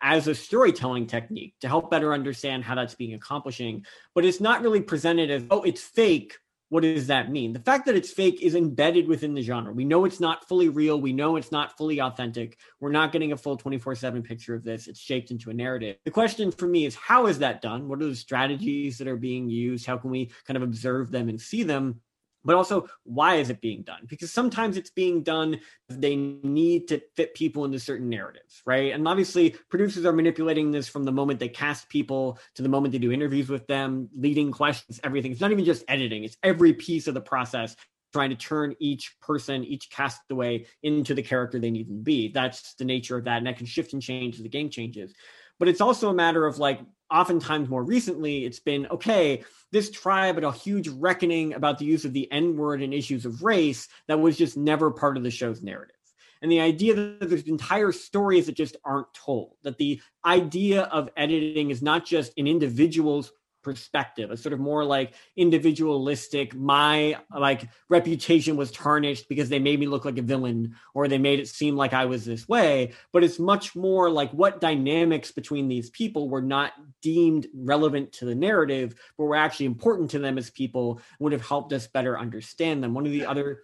as 0.00 0.28
a 0.28 0.34
storytelling 0.36 1.08
technique 1.08 1.54
to 1.60 1.66
help 1.66 1.90
better 1.90 2.14
understand 2.14 2.62
how 2.62 2.76
that's 2.76 2.94
being 2.94 3.14
accomplishing. 3.14 3.84
But 4.14 4.24
it's 4.24 4.40
not 4.40 4.62
really 4.62 4.80
presented 4.80 5.28
as, 5.28 5.42
oh, 5.50 5.62
it's 5.62 5.82
fake. 5.82 6.36
What 6.68 6.84
does 6.84 7.08
that 7.08 7.32
mean? 7.32 7.52
The 7.52 7.58
fact 7.58 7.86
that 7.86 7.96
it's 7.96 8.12
fake 8.12 8.42
is 8.42 8.54
embedded 8.54 9.08
within 9.08 9.34
the 9.34 9.42
genre. 9.42 9.72
We 9.72 9.84
know 9.84 10.04
it's 10.04 10.20
not 10.20 10.46
fully 10.46 10.68
real. 10.68 11.00
We 11.00 11.12
know 11.12 11.34
it's 11.34 11.50
not 11.50 11.76
fully 11.76 12.00
authentic. 12.00 12.58
We're 12.78 12.92
not 12.92 13.10
getting 13.10 13.32
a 13.32 13.36
full 13.36 13.56
24 13.56 13.96
7 13.96 14.22
picture 14.22 14.54
of 14.54 14.62
this. 14.62 14.86
It's 14.86 15.00
shaped 15.00 15.32
into 15.32 15.50
a 15.50 15.54
narrative. 15.54 15.96
The 16.04 16.12
question 16.12 16.52
for 16.52 16.68
me 16.68 16.86
is 16.86 16.94
how 16.94 17.26
is 17.26 17.40
that 17.40 17.60
done? 17.60 17.88
What 17.88 18.00
are 18.00 18.06
the 18.06 18.14
strategies 18.14 18.98
that 18.98 19.08
are 19.08 19.16
being 19.16 19.50
used? 19.50 19.84
How 19.84 19.96
can 19.96 20.10
we 20.10 20.30
kind 20.46 20.56
of 20.56 20.62
observe 20.62 21.10
them 21.10 21.28
and 21.28 21.40
see 21.40 21.64
them? 21.64 22.02
But 22.44 22.56
also 22.56 22.88
why 23.04 23.36
is 23.36 23.50
it 23.50 23.60
being 23.60 23.82
done? 23.82 24.00
Because 24.06 24.32
sometimes 24.32 24.76
it's 24.76 24.90
being 24.90 25.22
done 25.22 25.60
they 25.88 26.16
need 26.16 26.88
to 26.88 27.00
fit 27.16 27.34
people 27.34 27.64
into 27.64 27.78
certain 27.78 28.08
narratives 28.08 28.62
right? 28.66 28.92
And 28.92 29.06
obviously 29.06 29.56
producers 29.68 30.04
are 30.04 30.12
manipulating 30.12 30.70
this 30.70 30.88
from 30.88 31.04
the 31.04 31.12
moment 31.12 31.40
they 31.40 31.48
cast 31.48 31.88
people 31.88 32.38
to 32.54 32.62
the 32.62 32.68
moment 32.68 32.92
they 32.92 32.98
do 32.98 33.12
interviews 33.12 33.48
with 33.48 33.66
them 33.66 34.08
leading 34.16 34.52
questions 34.52 35.00
everything. 35.04 35.32
It's 35.32 35.40
not 35.40 35.52
even 35.52 35.64
just 35.64 35.84
editing. 35.88 36.24
It's 36.24 36.36
every 36.42 36.72
piece 36.72 37.06
of 37.06 37.14
the 37.14 37.20
process 37.20 37.76
trying 38.12 38.30
to 38.30 38.36
turn 38.36 38.74
each 38.80 39.16
person 39.20 39.64
each 39.64 39.90
castaway 39.90 40.66
into 40.82 41.14
the 41.14 41.22
character 41.22 41.58
they 41.58 41.70
need 41.70 41.88
to 41.88 41.94
be. 41.94 42.28
That's 42.28 42.74
the 42.74 42.84
nature 42.84 43.16
of 43.16 43.24
that 43.24 43.38
and 43.38 43.46
that 43.46 43.56
can 43.56 43.66
shift 43.66 43.92
and 43.92 44.02
change 44.02 44.36
as 44.36 44.42
the 44.42 44.48
game 44.48 44.70
changes 44.70 45.14
but 45.60 45.68
it's 45.68 45.80
also 45.80 46.10
a 46.10 46.14
matter 46.14 46.44
of 46.44 46.58
like 46.58 46.80
oftentimes 47.12 47.68
more 47.68 47.84
recently 47.84 48.44
it's 48.44 48.60
been 48.60 48.86
okay 48.88 49.44
this 49.72 49.90
tribe 49.90 50.34
had 50.34 50.44
a 50.44 50.52
huge 50.52 50.88
reckoning 50.88 51.54
about 51.54 51.78
the 51.78 51.84
use 51.84 52.04
of 52.04 52.12
the 52.12 52.30
n 52.32 52.56
word 52.56 52.82
and 52.82 52.92
issues 52.92 53.24
of 53.24 53.42
race 53.42 53.88
that 54.08 54.20
was 54.20 54.36
just 54.36 54.56
never 54.56 54.90
part 54.90 55.16
of 55.16 55.22
the 55.22 55.30
show's 55.30 55.62
narrative. 55.62 55.96
And 56.42 56.50
the 56.50 56.60
idea 56.60 56.94
that 56.94 57.28
there's 57.28 57.42
entire 57.42 57.92
stories 57.92 58.46
that 58.46 58.56
just 58.56 58.76
aren't 58.84 59.12
told 59.12 59.56
that 59.62 59.76
the 59.76 60.00
idea 60.24 60.84
of 60.84 61.10
editing 61.16 61.70
is 61.70 61.82
not 61.82 62.06
just 62.06 62.32
an 62.38 62.46
individual's 62.46 63.30
perspective 63.62 64.30
a 64.30 64.36
sort 64.36 64.52
of 64.52 64.60
more 64.60 64.84
like 64.84 65.14
individualistic 65.36 66.54
my 66.54 67.16
like 67.36 67.68
reputation 67.88 68.56
was 68.56 68.70
tarnished 68.70 69.28
because 69.28 69.48
they 69.48 69.58
made 69.58 69.78
me 69.78 69.86
look 69.86 70.04
like 70.04 70.18
a 70.18 70.22
villain 70.22 70.74
or 70.94 71.08
they 71.08 71.18
made 71.18 71.40
it 71.40 71.48
seem 71.48 71.76
like 71.76 71.92
i 71.92 72.04
was 72.04 72.24
this 72.24 72.48
way 72.48 72.92
but 73.12 73.24
it's 73.24 73.38
much 73.38 73.74
more 73.76 74.10
like 74.10 74.30
what 74.32 74.60
dynamics 74.60 75.30
between 75.30 75.68
these 75.68 75.90
people 75.90 76.28
were 76.28 76.42
not 76.42 76.72
deemed 77.02 77.46
relevant 77.54 78.12
to 78.12 78.24
the 78.24 78.34
narrative 78.34 78.94
but 79.16 79.24
were 79.24 79.36
actually 79.36 79.66
important 79.66 80.10
to 80.10 80.18
them 80.18 80.38
as 80.38 80.50
people 80.50 81.00
would 81.18 81.32
have 81.32 81.46
helped 81.46 81.72
us 81.72 81.86
better 81.86 82.18
understand 82.18 82.82
them 82.82 82.94
one 82.94 83.06
of 83.06 83.12
the 83.12 83.26
other 83.26 83.60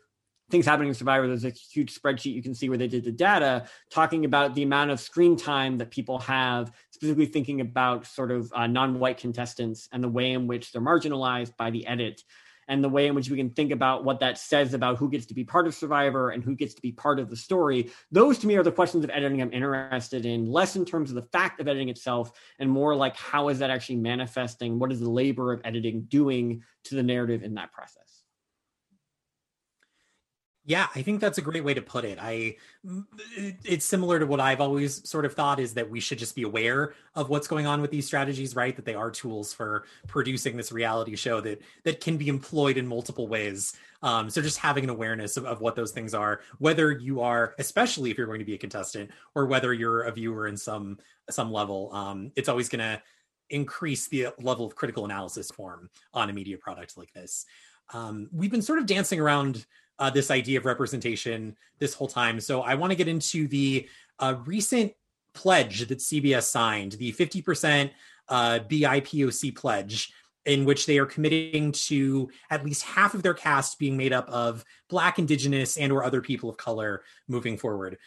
things 0.50 0.66
happening 0.66 0.88
in 0.88 0.94
Survivor. 0.94 1.26
There's 1.26 1.44
a 1.44 1.50
huge 1.50 1.94
spreadsheet 1.94 2.32
you 2.32 2.42
can 2.42 2.54
see 2.54 2.68
where 2.68 2.78
they 2.78 2.88
did 2.88 3.04
the 3.04 3.12
data 3.12 3.66
talking 3.90 4.24
about 4.24 4.54
the 4.54 4.62
amount 4.62 4.90
of 4.90 5.00
screen 5.00 5.36
time 5.36 5.78
that 5.78 5.90
people 5.90 6.18
have, 6.20 6.70
specifically 6.96 7.26
thinking 7.26 7.60
about 7.60 8.06
sort 8.06 8.30
of 8.30 8.50
uh, 8.54 8.66
non 8.66 8.98
white 8.98 9.18
contestants 9.18 9.88
and 9.92 10.02
the 10.02 10.08
way 10.08 10.32
in 10.32 10.46
which 10.46 10.72
they're 10.72 10.82
marginalized 10.82 11.56
by 11.56 11.70
the 11.70 11.86
edit. 11.86 12.22
And 12.68 12.82
the 12.82 12.88
way 12.88 13.06
in 13.06 13.14
which 13.14 13.30
we 13.30 13.36
can 13.36 13.50
think 13.50 13.70
about 13.70 14.02
what 14.02 14.18
that 14.18 14.38
says 14.38 14.74
about 14.74 14.96
who 14.96 15.08
gets 15.08 15.26
to 15.26 15.34
be 15.34 15.44
part 15.44 15.68
of 15.68 15.74
Survivor 15.74 16.30
and 16.30 16.42
who 16.42 16.56
gets 16.56 16.74
to 16.74 16.82
be 16.82 16.90
part 16.90 17.20
of 17.20 17.30
the 17.30 17.36
story. 17.36 17.92
Those 18.10 18.38
to 18.38 18.48
me 18.48 18.56
are 18.56 18.64
the 18.64 18.72
questions 18.72 19.04
of 19.04 19.10
editing 19.10 19.40
I'm 19.40 19.52
interested 19.52 20.26
in, 20.26 20.50
less 20.50 20.74
in 20.74 20.84
terms 20.84 21.10
of 21.10 21.14
the 21.14 21.28
fact 21.30 21.60
of 21.60 21.68
editing 21.68 21.90
itself 21.90 22.32
and 22.58 22.68
more 22.68 22.96
like 22.96 23.14
how 23.14 23.50
is 23.50 23.60
that 23.60 23.70
actually 23.70 23.96
manifesting? 23.96 24.80
What 24.80 24.90
is 24.90 24.98
the 24.98 25.08
labor 25.08 25.52
of 25.52 25.60
editing 25.64 26.06
doing 26.08 26.64
to 26.86 26.96
the 26.96 27.04
narrative 27.04 27.44
in 27.44 27.54
that 27.54 27.70
process? 27.70 28.05
Yeah, 30.68 30.88
I 30.96 31.02
think 31.02 31.20
that's 31.20 31.38
a 31.38 31.42
great 31.42 31.62
way 31.62 31.74
to 31.74 31.80
put 31.80 32.04
it. 32.04 32.18
I 32.20 32.56
it's 33.64 33.84
similar 33.84 34.18
to 34.18 34.26
what 34.26 34.40
I've 34.40 34.60
always 34.60 35.08
sort 35.08 35.24
of 35.24 35.32
thought 35.32 35.60
is 35.60 35.74
that 35.74 35.88
we 35.88 36.00
should 36.00 36.18
just 36.18 36.34
be 36.34 36.42
aware 36.42 36.94
of 37.14 37.28
what's 37.28 37.46
going 37.46 37.66
on 37.66 37.80
with 37.80 37.92
these 37.92 38.04
strategies, 38.04 38.56
right? 38.56 38.74
That 38.74 38.84
they 38.84 38.96
are 38.96 39.12
tools 39.12 39.52
for 39.52 39.84
producing 40.08 40.56
this 40.56 40.72
reality 40.72 41.14
show 41.14 41.40
that 41.42 41.62
that 41.84 42.00
can 42.00 42.16
be 42.16 42.28
employed 42.28 42.78
in 42.78 42.86
multiple 42.86 43.28
ways. 43.28 43.74
Um, 44.02 44.28
so 44.28 44.42
just 44.42 44.58
having 44.58 44.82
an 44.82 44.90
awareness 44.90 45.36
of, 45.36 45.46
of 45.46 45.60
what 45.60 45.76
those 45.76 45.92
things 45.92 46.14
are, 46.14 46.40
whether 46.58 46.90
you 46.90 47.20
are, 47.20 47.54
especially 47.60 48.10
if 48.10 48.18
you're 48.18 48.26
going 48.26 48.40
to 48.40 48.44
be 48.44 48.54
a 48.54 48.58
contestant, 48.58 49.12
or 49.36 49.46
whether 49.46 49.72
you're 49.72 50.02
a 50.02 50.10
viewer 50.10 50.48
in 50.48 50.56
some 50.56 50.98
some 51.30 51.52
level, 51.52 51.90
um, 51.92 52.32
it's 52.34 52.48
always 52.48 52.68
going 52.68 52.80
to 52.80 53.00
increase 53.50 54.08
the 54.08 54.28
level 54.40 54.66
of 54.66 54.74
critical 54.74 55.04
analysis 55.04 55.48
form 55.48 55.90
on 56.12 56.28
a 56.28 56.32
media 56.32 56.58
product 56.58 56.98
like 56.98 57.12
this. 57.12 57.46
Um, 57.94 58.28
we've 58.32 58.50
been 58.50 58.62
sort 58.62 58.80
of 58.80 58.86
dancing 58.86 59.20
around 59.20 59.64
uh, 59.98 60.10
this 60.10 60.30
idea 60.30 60.58
of 60.58 60.64
representation 60.64 61.56
this 61.78 61.94
whole 61.94 62.08
time. 62.08 62.40
So 62.40 62.62
I 62.62 62.74
want 62.74 62.90
to 62.90 62.96
get 62.96 63.08
into 63.08 63.48
the 63.48 63.88
uh, 64.18 64.36
recent 64.44 64.92
pledge 65.34 65.86
that 65.86 65.98
CBS 65.98 66.44
signed, 66.44 66.92
the 66.92 67.12
50% 67.12 67.90
uh, 68.28 68.58
BIPOC 68.68 69.54
pledge, 69.54 70.12
in 70.46 70.64
which 70.64 70.86
they 70.86 70.98
are 70.98 71.06
committing 71.06 71.72
to 71.72 72.30
at 72.50 72.64
least 72.64 72.84
half 72.84 73.14
of 73.14 73.22
their 73.22 73.34
cast 73.34 73.78
being 73.78 73.96
made 73.96 74.12
up 74.12 74.28
of 74.28 74.64
Black, 74.88 75.18
Indigenous, 75.18 75.76
and 75.76 75.92
or 75.92 76.04
other 76.04 76.20
people 76.20 76.48
of 76.48 76.56
color 76.56 77.02
moving 77.28 77.58
forward. 77.58 77.98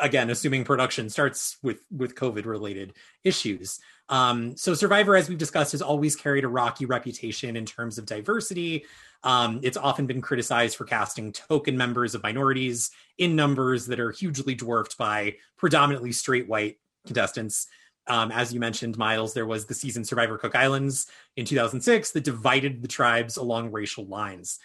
Again, 0.00 0.30
assuming 0.30 0.64
production 0.64 1.10
starts 1.10 1.56
with 1.62 1.80
with 1.90 2.14
COVID 2.14 2.44
related 2.44 2.92
issues. 3.24 3.80
Um, 4.08 4.56
so 4.56 4.74
Survivor, 4.74 5.16
as 5.16 5.28
we've 5.28 5.38
discussed, 5.38 5.72
has 5.72 5.82
always 5.82 6.16
carried 6.16 6.44
a 6.44 6.48
rocky 6.48 6.86
reputation 6.86 7.56
in 7.56 7.66
terms 7.66 7.98
of 7.98 8.06
diversity. 8.06 8.84
Um, 9.22 9.60
it's 9.62 9.76
often 9.76 10.06
been 10.06 10.20
criticized 10.20 10.76
for 10.76 10.84
casting 10.84 11.32
token 11.32 11.76
members 11.76 12.14
of 12.14 12.22
minorities 12.22 12.90
in 13.18 13.36
numbers 13.36 13.86
that 13.86 14.00
are 14.00 14.12
hugely 14.12 14.54
dwarfed 14.54 14.96
by 14.96 15.36
predominantly 15.56 16.12
straight 16.12 16.48
white 16.48 16.78
contestants. 17.04 17.66
Um, 18.06 18.30
as 18.30 18.54
you 18.54 18.60
mentioned, 18.60 18.96
Myles, 18.96 19.34
there 19.34 19.46
was 19.46 19.66
the 19.66 19.74
season 19.74 20.04
Survivor 20.04 20.38
Cook 20.38 20.54
Islands 20.54 21.08
in 21.36 21.44
2006 21.44 22.12
that 22.12 22.24
divided 22.24 22.80
the 22.80 22.88
tribes 22.88 23.36
along 23.36 23.72
racial 23.72 24.06
lines. 24.06 24.58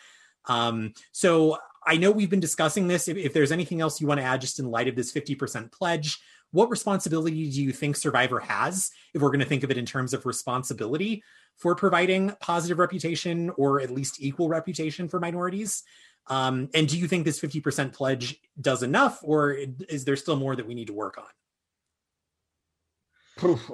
Um, 0.46 0.94
so 1.12 1.58
I 1.86 1.98
know 1.98 2.12
we've 2.12 2.30
been 2.30 2.40
discussing 2.40 2.88
this. 2.88 3.08
If, 3.08 3.18
if, 3.18 3.34
there's 3.34 3.52
anything 3.52 3.82
else 3.82 4.00
you 4.00 4.08
want 4.08 4.20
to 4.20 4.26
add, 4.26 4.42
just 4.42 4.60
in 4.60 4.70
light 4.70 4.88
of 4.88 4.96
this 4.96 5.12
50% 5.12 5.72
pledge, 5.72 6.20
what 6.52 6.70
responsibility 6.70 7.50
do 7.50 7.64
you 7.64 7.72
think 7.72 7.96
Survivor 7.96 8.40
has, 8.40 8.92
if 9.14 9.22
we're 9.22 9.30
going 9.30 9.40
to 9.40 9.46
think 9.46 9.64
of 9.64 9.72
it 9.72 9.78
in 9.78 9.86
terms 9.86 10.14
of 10.14 10.26
responsibility, 10.26 11.24
for 11.58 11.76
providing 11.76 12.32
positive 12.40 12.80
reputation 12.80 13.50
or 13.58 13.82
at 13.82 13.92
least 13.92 14.22
equal 14.22 14.50
reputation 14.50 15.08
for 15.08 15.20
minorities? 15.20 15.84
Um, 16.28 16.70
and 16.74 16.88
do 16.88 16.98
you 16.98 17.08
think 17.08 17.26
this 17.26 17.40
50% 17.40 17.94
pledge 17.94 18.40
does 18.60 18.84
enough, 18.84 19.20
or 19.24 19.58
is 19.90 20.06
there 20.06 20.16
still 20.16 20.36
more 20.36 20.56
that 20.56 20.68
we 20.68 20.74
need 20.74 20.88
to 20.88 20.94
work 20.94 21.18
on? 21.18 21.26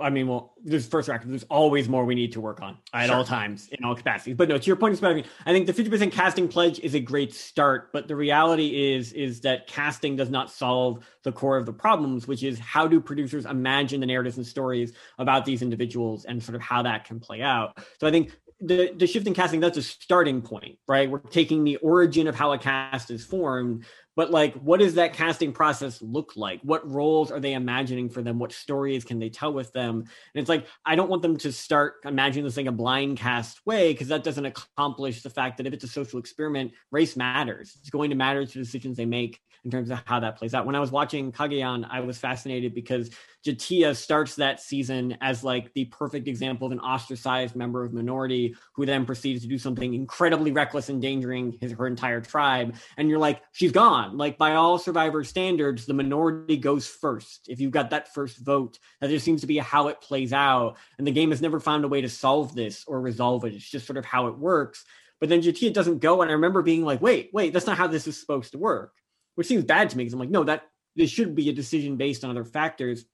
I 0.01 0.09
mean, 0.09 0.27
well, 0.27 0.53
there's 0.63 0.87
first 0.87 1.09
record. 1.09 1.29
There's 1.29 1.43
always 1.43 1.89
more 1.89 2.05
we 2.05 2.15
need 2.15 2.31
to 2.33 2.41
work 2.41 2.61
on 2.61 2.77
at 2.93 3.07
sure. 3.07 3.15
all 3.15 3.23
times 3.25 3.67
in 3.69 3.83
all 3.83 3.95
capacities. 3.95 4.35
But 4.35 4.49
no, 4.49 4.57
to 4.57 4.65
your 4.65 4.75
point, 4.75 5.01
I 5.03 5.23
think 5.51 5.67
the 5.67 5.73
50% 5.73 6.11
casting 6.11 6.47
pledge 6.47 6.79
is 6.79 6.95
a 6.95 6.99
great 6.99 7.33
start. 7.33 7.91
But 7.91 8.07
the 8.07 8.15
reality 8.15 8.93
is, 8.93 9.11
is 9.13 9.41
that 9.41 9.67
casting 9.67 10.15
does 10.15 10.29
not 10.29 10.49
solve 10.49 11.05
the 11.23 11.31
core 11.31 11.57
of 11.57 11.65
the 11.65 11.73
problems, 11.73 12.27
which 12.27 12.43
is 12.43 12.57
how 12.57 12.87
do 12.87 13.01
producers 13.01 13.45
imagine 13.45 13.99
the 13.99 14.05
narratives 14.05 14.37
and 14.37 14.47
stories 14.47 14.93
about 15.17 15.45
these 15.45 15.61
individuals 15.61 16.25
and 16.25 16.41
sort 16.41 16.55
of 16.55 16.61
how 16.61 16.81
that 16.83 17.03
can 17.03 17.19
play 17.19 17.41
out. 17.41 17.77
So 17.99 18.07
I 18.07 18.11
think 18.11 18.31
the 18.61 18.93
the 18.97 19.07
shift 19.07 19.25
in 19.25 19.33
casting 19.33 19.61
that's 19.61 19.77
a 19.77 19.81
starting 19.81 20.41
point 20.41 20.77
right 20.85 21.09
we're 21.09 21.19
taking 21.19 21.63
the 21.63 21.77
origin 21.77 22.27
of 22.27 22.35
how 22.35 22.51
a 22.51 22.57
cast 22.57 23.09
is 23.09 23.23
formed 23.23 23.85
but 24.19 24.31
like 24.31 24.53
what 24.55 24.81
does 24.81 24.95
that 24.95 25.13
casting 25.13 25.53
process 25.53 26.01
look 26.01 26.33
like? 26.35 26.59
What 26.63 26.85
roles 26.85 27.31
are 27.31 27.39
they 27.39 27.53
imagining 27.53 28.09
for 28.09 28.21
them? 28.21 28.37
What 28.37 28.51
stories 28.51 29.05
can 29.05 29.17
they 29.17 29.29
tell 29.29 29.53
with 29.53 29.71
them? 29.71 29.99
And 29.99 30.41
it's 30.41 30.49
like 30.49 30.67
i 30.85 30.93
don't 30.93 31.09
want 31.09 31.21
them 31.21 31.37
to 31.37 31.53
start 31.53 31.93
imagining 32.03 32.43
this 32.43 32.55
thing 32.55 32.67
a 32.67 32.71
blind 32.73 33.17
cast 33.17 33.65
way 33.65 33.93
because 33.93 34.09
that 34.09 34.25
doesn't 34.25 34.45
accomplish 34.45 35.21
the 35.21 35.29
fact 35.29 35.55
that 35.55 35.67
if 35.67 35.71
it's 35.71 35.85
a 35.85 35.87
social 35.87 36.19
experiment 36.19 36.73
race 36.91 37.15
matters. 37.15 37.77
It's 37.79 37.89
going 37.89 38.09
to 38.09 38.15
matter 38.17 38.45
to 38.45 38.53
the 38.53 38.65
decisions 38.65 38.97
they 38.97 39.05
make 39.05 39.39
in 39.63 39.71
terms 39.71 39.89
of 39.89 40.01
how 40.03 40.19
that 40.19 40.37
plays 40.37 40.53
out. 40.53 40.65
When 40.65 40.75
i 40.75 40.81
was 40.81 40.91
watching 40.91 41.31
Cagayan 41.31 41.87
i 41.89 42.01
was 42.01 42.17
fascinated 42.17 42.75
because 42.75 43.11
J'Tia 43.45 43.95
starts 43.95 44.35
that 44.35 44.59
season 44.59 45.17
as 45.21 45.43
like 45.45 45.73
the 45.73 45.85
perfect 45.85 46.27
example 46.27 46.67
of 46.67 46.73
an 46.73 46.79
ostracized 46.81 47.55
member 47.55 47.85
of 47.85 47.93
minority 47.93 48.55
who 48.73 48.85
then 48.85 49.05
proceeds 49.05 49.41
to 49.43 49.47
do 49.47 49.57
something 49.57 49.93
incredibly 49.93 50.51
reckless, 50.51 50.89
endangering 50.89 51.57
his 51.61 51.71
her 51.71 51.87
entire 51.87 52.19
tribe. 52.19 52.75
And 52.97 53.09
you're 53.09 53.19
like, 53.19 53.41
she's 53.53 53.71
gone. 53.71 54.08
Like 54.17 54.37
by 54.37 54.55
all 54.55 54.77
survivor 54.77 55.23
standards, 55.23 55.85
the 55.85 55.93
minority 55.93 56.57
goes 56.57 56.87
first. 56.87 57.47
If 57.47 57.59
you've 57.59 57.71
got 57.71 57.89
that 57.89 58.13
first 58.13 58.37
vote, 58.37 58.79
that 59.01 59.09
just 59.09 59.25
seems 59.25 59.41
to 59.41 59.47
be 59.47 59.57
how 59.57 59.87
it 59.87 60.01
plays 60.01 60.33
out. 60.33 60.77
And 60.97 61.05
the 61.05 61.11
game 61.11 61.31
has 61.31 61.41
never 61.41 61.59
found 61.59 61.85
a 61.85 61.87
way 61.87 62.01
to 62.01 62.09
solve 62.09 62.55
this 62.55 62.83
or 62.87 63.01
resolve 63.01 63.45
it. 63.45 63.53
It's 63.53 63.69
just 63.69 63.85
sort 63.85 63.97
of 63.97 64.05
how 64.05 64.27
it 64.27 64.37
works. 64.37 64.85
But 65.19 65.29
then 65.29 65.41
J'Tia 65.41 65.73
doesn't 65.73 65.99
go. 65.99 66.21
And 66.21 66.29
I 66.29 66.33
remember 66.33 66.61
being 66.61 66.85
like, 66.85 67.01
wait, 67.01 67.29
wait, 67.33 67.53
that's 67.53 67.67
not 67.67 67.77
how 67.77 67.87
this 67.87 68.07
is 68.07 68.19
supposed 68.19 68.51
to 68.53 68.57
work. 68.57 68.93
Which 69.35 69.47
seems 69.47 69.63
bad 69.63 69.89
to 69.89 69.97
me 69.97 70.03
because 70.03 70.13
I'm 70.13 70.19
like, 70.19 70.29
no, 70.29 70.43
that 70.43 70.63
this 70.95 71.09
should 71.09 71.35
be 71.35 71.49
a 71.49 71.53
decision 71.53 71.97
based 71.97 72.23
on 72.23 72.29
other 72.29 72.45
factors 72.45 73.05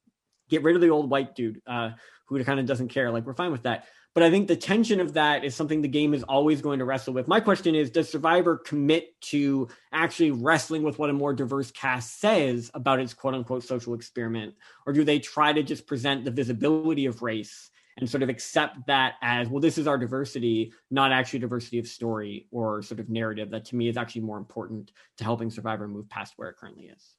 get 0.49 0.63
rid 0.63 0.75
of 0.75 0.81
the 0.81 0.89
old 0.89 1.09
white 1.09 1.35
dude 1.35 1.61
uh, 1.67 1.91
who 2.26 2.43
kind 2.43 2.59
of 2.59 2.65
doesn't 2.65 2.89
care. 2.89 3.11
Like 3.11 3.26
we're 3.26 3.34
fine 3.34 3.51
with 3.51 3.63
that. 3.63 3.86
But 4.13 4.23
I 4.23 4.32
think 4.32 4.47
the 4.47 4.55
tension 4.55 5.01
of 5.01 5.13
that 5.13 5.43
is 5.43 5.55
something 5.55 5.82
the 5.82 5.89
game 5.89 6.13
is 6.13 6.23
always 6.23 6.61
going 6.61 6.80
to 6.80 6.86
wrestle 6.86 7.13
with. 7.13 7.28
My 7.28 7.41
question 7.41 7.76
is 7.76 7.89
Does 7.89 8.09
Survivor 8.09 8.57
commit 8.57 9.19
to 9.23 9.67
actually 9.91 10.32
wrestling 10.32 10.84
with 10.84 10.97
what 10.97 11.09
a 11.09 11.13
more 11.13 11.34
diverse 11.34 11.69
cast 11.71 12.21
says 12.21 12.71
about 12.73 13.01
its 13.01 13.13
quote 13.13 13.34
unquote 13.34 13.63
social 13.63 13.93
experiment? 13.93 14.55
Or 14.88 14.93
do 14.93 15.03
they 15.03 15.19
try 15.19 15.51
to 15.51 15.61
just 15.63 15.86
present 15.86 16.23
the 16.23 16.32
visibility 16.32 17.07
of 17.07 17.21
race 17.21 17.69
and 17.97 18.09
sort 18.09 18.23
of 18.23 18.30
accept 18.30 18.88
that 18.88 19.15
as, 19.21 19.49
well, 19.49 19.61
this 19.61 19.78
is 19.78 19.88
our 19.88 19.97
diversity, 19.97 20.73
not 20.91 21.11
actually 21.11 21.39
diversity 21.39 21.80
of 21.80 21.88
story 21.88 22.47
or 22.51 22.82
sort 22.82 22.99
of 23.01 23.09
narrative 23.09 23.49
that 23.51 23.65
to 23.65 23.76
me 23.76 23.89
is 23.89 23.97
actually 23.97 24.21
more 24.21 24.38
important 24.38 24.91
to 25.17 25.23
helping 25.26 25.49
Survivor 25.49 25.88
move 25.88 26.09
past 26.09 26.34
where 26.38 26.49
it 26.49 26.57
currently 26.57 26.86
is? 26.86 27.15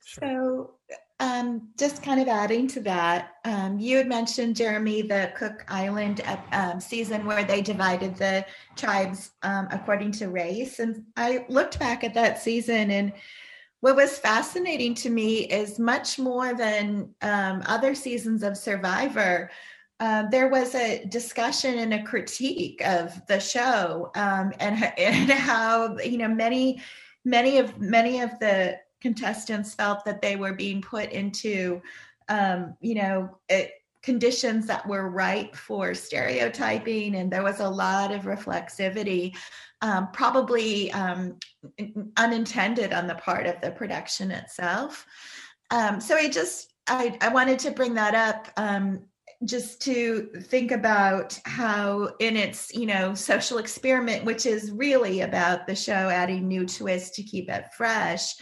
So, 0.00 0.74
um, 1.20 1.68
just 1.78 2.02
kind 2.02 2.20
of 2.20 2.28
adding 2.28 2.66
to 2.68 2.80
that, 2.80 3.34
um, 3.44 3.78
you 3.78 3.98
had 3.98 4.08
mentioned, 4.08 4.56
Jeremy, 4.56 5.02
the 5.02 5.32
Cook 5.36 5.64
Island 5.68 6.22
um, 6.52 6.80
season 6.80 7.26
where 7.26 7.44
they 7.44 7.60
divided 7.60 8.16
the 8.16 8.44
tribes 8.74 9.32
um, 9.42 9.68
according 9.70 10.12
to 10.12 10.30
race. 10.30 10.78
And 10.78 11.04
I 11.16 11.44
looked 11.48 11.78
back 11.78 12.04
at 12.04 12.14
that 12.14 12.42
season, 12.42 12.90
and 12.90 13.12
what 13.80 13.96
was 13.96 14.18
fascinating 14.18 14.94
to 14.96 15.10
me 15.10 15.40
is 15.40 15.78
much 15.78 16.18
more 16.18 16.54
than 16.54 17.14
um, 17.20 17.62
other 17.66 17.94
seasons 17.94 18.42
of 18.42 18.56
Survivor. 18.56 19.50
Uh, 20.00 20.26
there 20.30 20.48
was 20.48 20.74
a 20.74 21.04
discussion 21.04 21.78
and 21.78 21.92
a 21.92 22.02
critique 22.02 22.80
of 22.86 23.20
the 23.26 23.38
show 23.38 24.10
and, 24.14 24.54
and 24.98 25.30
how 25.30 25.98
you 25.98 26.16
know 26.16 26.28
many 26.28 26.80
many 27.24 27.58
of 27.58 27.78
many 27.78 28.20
of 28.20 28.38
the 28.38 28.78
contestants 29.00 29.74
felt 29.74 30.04
that 30.04 30.22
they 30.22 30.36
were 30.36 30.52
being 30.52 30.82
put 30.82 31.10
into, 31.10 31.80
um, 32.28 32.74
you 32.80 32.94
know, 32.94 33.38
it, 33.48 33.72
conditions 34.02 34.66
that 34.66 34.86
were 34.86 35.10
ripe 35.10 35.54
for 35.54 35.94
stereotyping, 35.94 37.16
and 37.16 37.30
there 37.30 37.42
was 37.42 37.60
a 37.60 37.68
lot 37.68 38.12
of 38.12 38.22
reflexivity, 38.22 39.36
um, 39.82 40.08
probably 40.12 40.90
um, 40.92 41.36
unintended 42.16 42.92
on 42.92 43.06
the 43.06 43.14
part 43.16 43.46
of 43.46 43.60
the 43.60 43.70
production 43.70 44.30
itself. 44.30 45.06
Um, 45.70 46.00
so 46.00 46.16
I 46.16 46.28
just 46.28 46.72
I, 46.86 47.16
I, 47.20 47.28
wanted 47.28 47.58
to 47.60 47.70
bring 47.70 47.94
that 47.94 48.14
up 48.14 48.48
um, 48.56 49.04
just 49.44 49.80
to 49.82 50.28
think 50.42 50.72
about 50.72 51.38
how 51.44 52.10
in 52.18 52.36
its 52.36 52.74
you 52.74 52.86
know 52.86 53.14
social 53.14 53.58
experiment 53.58 54.24
which 54.24 54.44
is 54.44 54.70
really 54.72 55.20
about 55.20 55.66
the 55.66 55.74
show 55.74 55.92
adding 55.92 56.46
new 56.46 56.66
twists 56.66 57.16
to 57.16 57.22
keep 57.22 57.48
it 57.48 57.64
fresh 57.76 58.34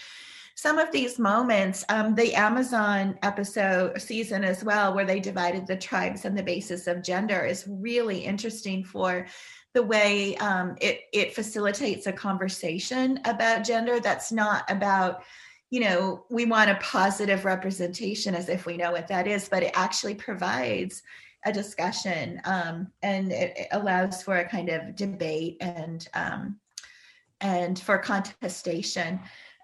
some 0.59 0.81
of 0.81 0.91
these 0.91 1.21
moments, 1.21 1.85
um, 1.89 2.17
the 2.17 2.35
Amazon 2.35 3.17
episode 3.23 4.03
season 4.03 4.43
as 4.43 4.65
well, 4.65 4.93
where 4.93 5.05
they 5.05 5.21
divided 5.21 5.69
the 5.69 5.77
tribes 5.77 6.27
on 6.27 6.35
the 6.35 6.43
basis 6.43 6.89
of 6.89 7.01
gender, 7.01 7.45
is 7.45 7.65
really 7.69 8.19
interesting 8.19 8.83
for 8.83 9.25
the 9.75 9.85
way 9.85 10.37
um, 10.39 10.75
it 10.81 11.03
it 11.13 11.33
facilitates 11.33 12.09
a 12.09 12.13
conversation 12.13 13.21
about 13.25 13.65
gender 13.65 14.01
that's 14.01 14.33
not 14.33 14.69
about 14.69 15.23
you 15.71 15.79
know 15.79 16.25
we 16.29 16.45
want 16.45 16.71
a 16.71 16.79
positive 16.83 17.45
representation 17.45 18.35
as 18.35 18.49
if 18.49 18.67
we 18.67 18.77
know 18.77 18.91
what 18.91 19.07
that 19.07 19.29
is 19.29 19.49
but 19.49 19.63
it 19.63 19.71
actually 19.77 20.17
provides 20.17 21.05
a 21.45 21.53
discussion 21.53 22.41
um, 22.45 22.91
and 23.03 23.31
it, 23.31 23.53
it, 23.57 23.69
allows 23.71 24.25
for 24.25 24.39
a 24.39 24.49
kind 24.49 24.71
of 24.71 24.97
debate 24.97 25.57
and 25.61 26.09
um, 26.15 26.59
and 27.41 27.79
for 27.79 27.99
contestation 27.99 29.21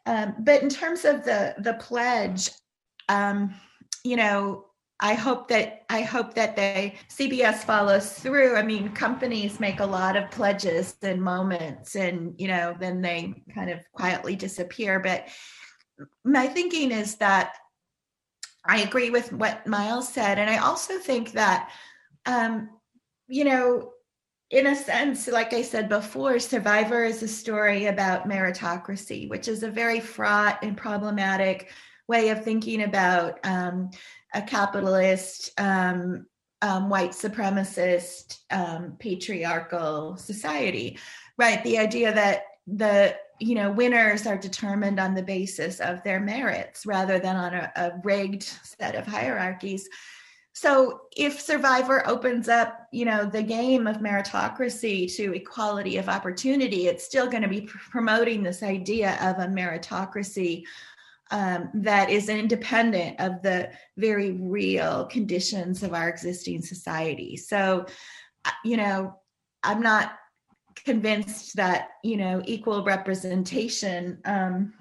um, 0.06 0.34
but 0.40 0.62
in 0.62 0.68
terms 0.68 1.04
of 1.04 1.24
the 1.24 1.54
the 1.58 1.74
pledge, 1.74 2.50
um, 3.08 3.54
you 4.04 4.16
know, 4.16 4.66
I 5.00 5.14
hope 5.14 5.48
that 5.48 5.84
I 5.88 6.02
hope 6.02 6.34
that 6.34 6.56
they 6.56 6.96
CBS 7.08 7.64
follows 7.64 8.12
through. 8.12 8.56
I 8.56 8.62
mean, 8.62 8.90
companies 8.90 9.60
make 9.60 9.80
a 9.80 9.86
lot 9.86 10.16
of 10.16 10.30
pledges 10.30 10.96
and 11.02 11.22
moments, 11.22 11.96
and 11.96 12.34
you 12.38 12.48
know, 12.48 12.76
then 12.78 13.00
they 13.00 13.42
kind 13.54 13.70
of 13.70 13.80
quietly 13.92 14.36
disappear. 14.36 15.00
But 15.00 15.28
my 16.24 16.46
thinking 16.46 16.90
is 16.90 17.16
that 17.16 17.54
I 18.66 18.82
agree 18.82 19.10
with 19.10 19.32
what 19.32 19.66
Myles 19.66 20.08
said, 20.08 20.38
and 20.38 20.50
I 20.50 20.58
also 20.58 20.98
think 20.98 21.32
that 21.32 21.70
um, 22.26 22.68
you 23.26 23.44
know 23.44 23.93
in 24.50 24.66
a 24.66 24.76
sense, 24.76 25.26
like 25.26 25.52
I 25.52 25.62
said 25.62 25.88
before, 25.88 26.38
Survivor 26.38 27.04
is 27.04 27.22
a 27.22 27.28
story 27.28 27.86
about 27.86 28.28
meritocracy, 28.28 29.28
which 29.28 29.48
is 29.48 29.62
a 29.62 29.70
very 29.70 30.00
fraught 30.00 30.62
and 30.62 30.76
problematic 30.76 31.72
way 32.08 32.28
of 32.28 32.44
thinking 32.44 32.82
about 32.82 33.38
um, 33.44 33.90
a 34.34 34.42
capitalist, 34.42 35.58
um, 35.58 36.26
um, 36.62 36.88
white 36.88 37.12
supremacist, 37.12 38.38
um, 38.50 38.96
patriarchal 38.98 40.16
society, 40.16 40.98
right? 41.38 41.62
The 41.64 41.78
idea 41.78 42.12
that 42.14 42.42
the 42.66 43.16
you 43.40 43.54
know 43.54 43.72
winners 43.72 44.26
are 44.26 44.38
determined 44.38 45.00
on 45.00 45.14
the 45.14 45.22
basis 45.22 45.80
of 45.80 46.02
their 46.02 46.20
merits 46.20 46.86
rather 46.86 47.18
than 47.18 47.36
on 47.36 47.52
a, 47.52 47.72
a 47.76 47.92
rigged 48.04 48.42
set 48.62 48.94
of 48.94 49.06
hierarchies 49.06 49.88
so 50.54 51.02
if 51.16 51.40
Survivor 51.40 52.06
opens 52.06 52.48
up, 52.48 52.86
you 52.92 53.04
know, 53.04 53.24
the 53.24 53.42
game 53.42 53.88
of 53.88 53.96
meritocracy 53.96 55.12
to 55.16 55.34
equality 55.34 55.96
of 55.96 56.08
opportunity, 56.08 56.86
it's 56.86 57.04
still 57.04 57.28
going 57.28 57.42
to 57.42 57.48
be 57.48 57.62
promoting 57.62 58.44
this 58.44 58.62
idea 58.62 59.18
of 59.20 59.40
a 59.40 59.48
meritocracy 59.48 60.62
um, 61.32 61.70
that 61.74 62.08
is 62.08 62.28
independent 62.28 63.18
of 63.18 63.42
the 63.42 63.70
very 63.96 64.32
real 64.32 65.06
conditions 65.06 65.82
of 65.82 65.92
our 65.92 66.08
existing 66.08 66.62
society. 66.62 67.36
So, 67.36 67.86
uh, 68.44 68.50
you 68.64 68.76
know, 68.76 69.18
I'm 69.64 69.82
not 69.82 70.12
convinced 70.84 71.56
that 71.56 71.90
you 72.02 72.16
know 72.16 72.42
equal 72.44 72.84
representation 72.84 74.18
um, 74.24 74.74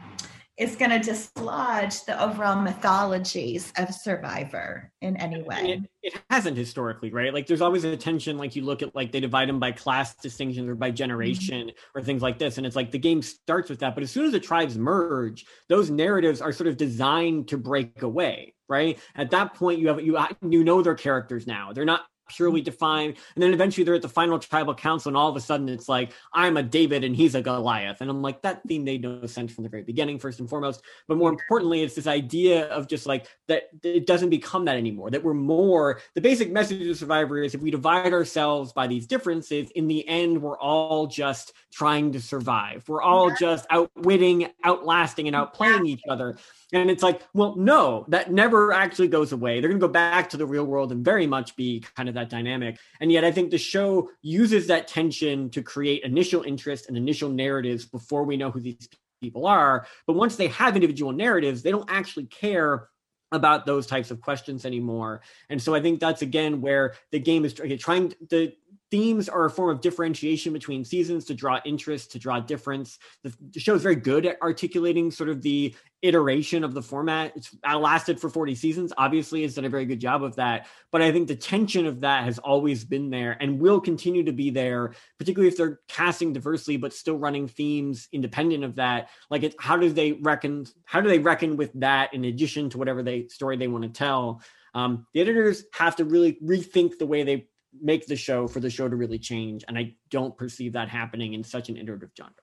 is 0.63 0.75
going 0.75 0.91
to 0.91 0.99
dislodge 0.99 2.05
the 2.05 2.23
overall 2.23 2.61
mythologies 2.61 3.73
of 3.77 3.93
survivor 3.93 4.91
in 5.01 5.17
any 5.17 5.41
way. 5.41 5.83
it, 6.01 6.13
it, 6.13 6.21
hasn't 6.29 6.55
historically 6.55 7.11
right? 7.11 7.33
Like 7.33 7.47
there's 7.47 7.61
always 7.61 7.83
a 7.83 7.97
tension 7.97 8.37
like 8.37 8.55
you 8.55 8.63
look 8.63 8.81
at 8.81 8.95
like 8.95 9.11
they 9.11 9.19
divide 9.19 9.49
them 9.49 9.59
by 9.59 9.73
class 9.73 10.15
distinctions 10.15 10.69
or 10.69 10.75
by 10.75 10.89
generation 10.89 11.67
mm-hmm. 11.67 11.99
or 11.99 12.01
things 12.01 12.21
like 12.21 12.39
this 12.39 12.57
and 12.57 12.65
it's 12.65 12.75
like 12.75 12.91
the 12.91 12.99
game 12.99 13.21
starts 13.21 13.69
with 13.69 13.79
that 13.79 13.93
but 13.93 14.03
as 14.03 14.11
soon 14.11 14.25
as 14.25 14.31
the 14.31 14.39
tribes 14.39 14.77
merge 14.77 15.45
those 15.67 15.89
narratives 15.89 16.41
are 16.41 16.53
sort 16.53 16.67
of 16.67 16.77
designed 16.77 17.47
to 17.49 17.57
break 17.57 18.01
away 18.01 18.53
right? 18.69 18.97
At 19.15 19.31
that 19.31 19.53
point 19.53 19.79
you 19.79 19.87
have 19.89 20.01
you 20.01 20.17
you 20.41 20.63
know 20.63 20.81
their 20.81 20.95
characters 20.95 21.45
now. 21.45 21.73
They're 21.73 21.85
not 21.85 22.05
purely 22.29 22.61
defined. 22.61 23.15
And 23.35 23.43
then 23.43 23.53
eventually 23.53 23.83
they're 23.83 23.95
at 23.95 24.01
the 24.01 24.09
final 24.09 24.39
tribal 24.39 24.75
council, 24.75 25.09
and 25.09 25.17
all 25.17 25.29
of 25.29 25.35
a 25.35 25.41
sudden 25.41 25.69
it's 25.69 25.89
like, 25.89 26.13
I'm 26.33 26.57
a 26.57 26.63
David 26.63 27.03
and 27.03 27.15
he's 27.15 27.35
a 27.35 27.41
Goliath. 27.41 28.01
And 28.01 28.09
I'm 28.09 28.21
like, 28.21 28.41
that 28.41 28.61
theme 28.67 28.83
made 28.83 29.03
no 29.03 29.25
sense 29.25 29.53
from 29.53 29.63
the 29.63 29.69
very 29.69 29.83
beginning, 29.83 30.19
first 30.19 30.39
and 30.39 30.49
foremost. 30.49 30.81
But 31.07 31.17
more 31.17 31.29
importantly, 31.29 31.83
it's 31.83 31.95
this 31.95 32.07
idea 32.07 32.65
of 32.67 32.87
just 32.87 33.05
like 33.05 33.27
that 33.47 33.69
it 33.83 34.07
doesn't 34.07 34.29
become 34.29 34.65
that 34.65 34.77
anymore, 34.77 35.11
that 35.11 35.23
we're 35.23 35.33
more, 35.33 36.01
the 36.15 36.21
basic 36.21 36.51
message 36.51 36.87
of 36.87 36.97
Survivor 36.97 37.41
is 37.41 37.55
if 37.55 37.61
we 37.61 37.71
divide 37.71 38.13
ourselves 38.13 38.73
by 38.73 38.87
these 38.87 39.07
differences, 39.07 39.69
in 39.71 39.87
the 39.87 40.07
end, 40.07 40.41
we're 40.41 40.57
all 40.57 41.07
just 41.07 41.53
trying 41.71 42.11
to 42.11 42.21
survive. 42.21 42.83
We're 42.87 43.01
all 43.01 43.33
just 43.35 43.65
outwitting, 43.69 44.47
outlasting, 44.63 45.27
and 45.27 45.35
outplaying 45.35 45.87
each 45.87 46.03
other. 46.09 46.37
And 46.71 46.89
it's 46.89 47.03
like, 47.03 47.21
well, 47.33 47.55
no, 47.55 48.05
that 48.07 48.31
never 48.31 48.73
actually 48.73 49.07
goes 49.07 49.31
away. 49.31 49.59
They're 49.59 49.69
going 49.69 49.79
to 49.79 49.87
go 49.87 49.91
back 49.91 50.29
to 50.31 50.37
the 50.37 50.45
real 50.45 50.65
world 50.65 50.91
and 50.91 51.05
very 51.05 51.27
much 51.27 51.55
be 51.55 51.83
kind 51.95 52.09
of 52.09 52.12
that 52.13 52.29
dynamic. 52.29 52.77
And 52.99 53.11
yet, 53.11 53.23
I 53.23 53.31
think 53.31 53.51
the 53.51 53.57
show 53.57 54.09
uses 54.21 54.67
that 54.67 54.87
tension 54.87 55.49
to 55.51 55.61
create 55.61 56.03
initial 56.03 56.43
interest 56.43 56.87
and 56.87 56.97
initial 56.97 57.29
narratives 57.29 57.85
before 57.85 58.23
we 58.23 58.37
know 58.37 58.51
who 58.51 58.59
these 58.59 58.87
people 59.21 59.47
are. 59.47 59.87
But 60.05 60.13
once 60.13 60.35
they 60.35 60.47
have 60.47 60.75
individual 60.75 61.11
narratives, 61.11 61.61
they 61.61 61.71
don't 61.71 61.89
actually 61.89 62.25
care 62.25 62.89
about 63.31 63.65
those 63.65 63.87
types 63.87 64.11
of 64.11 64.21
questions 64.21 64.63
anymore. 64.63 65.21
And 65.49 65.59
so 65.59 65.73
I 65.73 65.81
think 65.81 65.99
that's 65.99 66.21
again 66.21 66.61
where 66.61 66.93
the 67.11 67.19
game 67.19 67.45
is 67.45 67.53
trying 67.53 68.13
the 68.29 68.53
themes 68.93 69.27
are 69.27 69.45
a 69.45 69.49
form 69.49 69.71
of 69.71 69.81
differentiation 69.81 70.53
between 70.53 70.85
seasons 70.85 71.25
to 71.25 71.33
draw 71.33 71.59
interest, 71.65 72.11
to 72.11 72.19
draw 72.19 72.39
difference. 72.39 72.99
The, 73.23 73.33
the 73.49 73.59
show 73.59 73.73
is 73.73 73.81
very 73.81 73.95
good 73.95 74.27
at 74.27 74.39
articulating 74.39 75.09
sort 75.09 75.29
of 75.29 75.41
the 75.41 75.73
iteration 76.03 76.63
of 76.63 76.75
the 76.75 76.81
format. 76.83 77.33
It's 77.35 77.55
lasted 77.65 78.19
for 78.19 78.29
40 78.29 78.53
seasons. 78.53 78.93
Obviously, 78.95 79.43
it's 79.43 79.55
done 79.55 79.65
a 79.65 79.69
very 79.69 79.85
good 79.85 79.99
job 79.99 80.21
of 80.21 80.35
that. 80.35 80.67
But 80.91 81.01
I 81.01 81.11
think 81.11 81.27
the 81.27 81.35
tension 81.35 81.87
of 81.87 82.01
that 82.01 82.25
has 82.25 82.37
always 82.37 82.85
been 82.85 83.09
there 83.09 83.35
and 83.39 83.59
will 83.59 83.81
continue 83.81 84.25
to 84.25 84.31
be 84.31 84.51
there, 84.51 84.93
particularly 85.17 85.47
if 85.47 85.57
they're 85.57 85.79
casting 85.87 86.31
diversely 86.31 86.77
but 86.77 86.93
still 86.93 87.17
running 87.17 87.47
themes 87.47 88.07
independent 88.11 88.63
of 88.63 88.75
that. 88.75 89.09
Like, 89.31 89.41
it, 89.41 89.55
how 89.57 89.75
do 89.75 89.89
they 89.89 90.11
reckon? 90.11 90.67
How 90.85 91.01
do 91.01 91.09
they 91.09 91.17
reckon 91.17 91.57
with 91.57 91.71
that 91.79 92.13
in 92.13 92.25
addition 92.25 92.69
to 92.69 92.77
whatever 92.77 93.01
they 93.01 93.27
story 93.29 93.57
they 93.57 93.67
want 93.67 93.85
to 93.85 93.89
tell? 93.89 94.43
Um, 94.75 95.05
the 95.13 95.21
editors 95.21 95.65
have 95.73 95.95
to 95.97 96.05
really 96.05 96.37
rethink 96.43 96.97
the 96.97 97.05
way 97.05 97.23
they 97.23 97.47
make 97.81 98.07
the 98.07 98.15
show 98.15 98.47
for 98.47 98.59
the 98.59 98.69
show 98.69 98.87
to 98.87 98.95
really 98.95 99.19
change, 99.19 99.63
and 99.67 99.77
I 99.77 99.95
don't 100.09 100.37
perceive 100.37 100.73
that 100.73 100.89
happening 100.89 101.33
in 101.33 101.43
such 101.43 101.69
an 101.69 101.77
iterative 101.77 102.11
genre. 102.17 102.33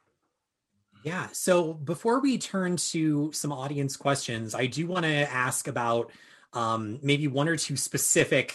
Yeah. 1.05 1.29
So 1.33 1.73
before 1.73 2.21
we 2.21 2.39
turn 2.39 2.77
to 2.77 3.33
some 3.33 3.53
audience 3.53 3.97
questions, 3.97 4.55
I 4.55 4.67
do 4.67 4.87
want 4.87 5.05
to 5.05 5.31
ask 5.31 5.67
about 5.67 6.11
um, 6.53 6.99
maybe 7.03 7.27
one 7.27 7.49
or 7.49 7.57
two 7.57 7.77
specific, 7.77 8.55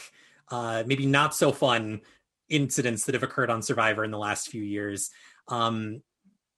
uh, 0.49 0.83
maybe 0.85 1.05
not 1.05 1.33
so 1.33 1.51
fun 1.51 2.01
incidents 2.49 3.05
that 3.05 3.15
have 3.15 3.23
occurred 3.23 3.49
on 3.49 3.61
Survivor 3.61 4.03
in 4.03 4.11
the 4.11 4.17
last 4.17 4.49
few 4.49 4.61
years. 4.61 5.09
Um, 5.47 6.01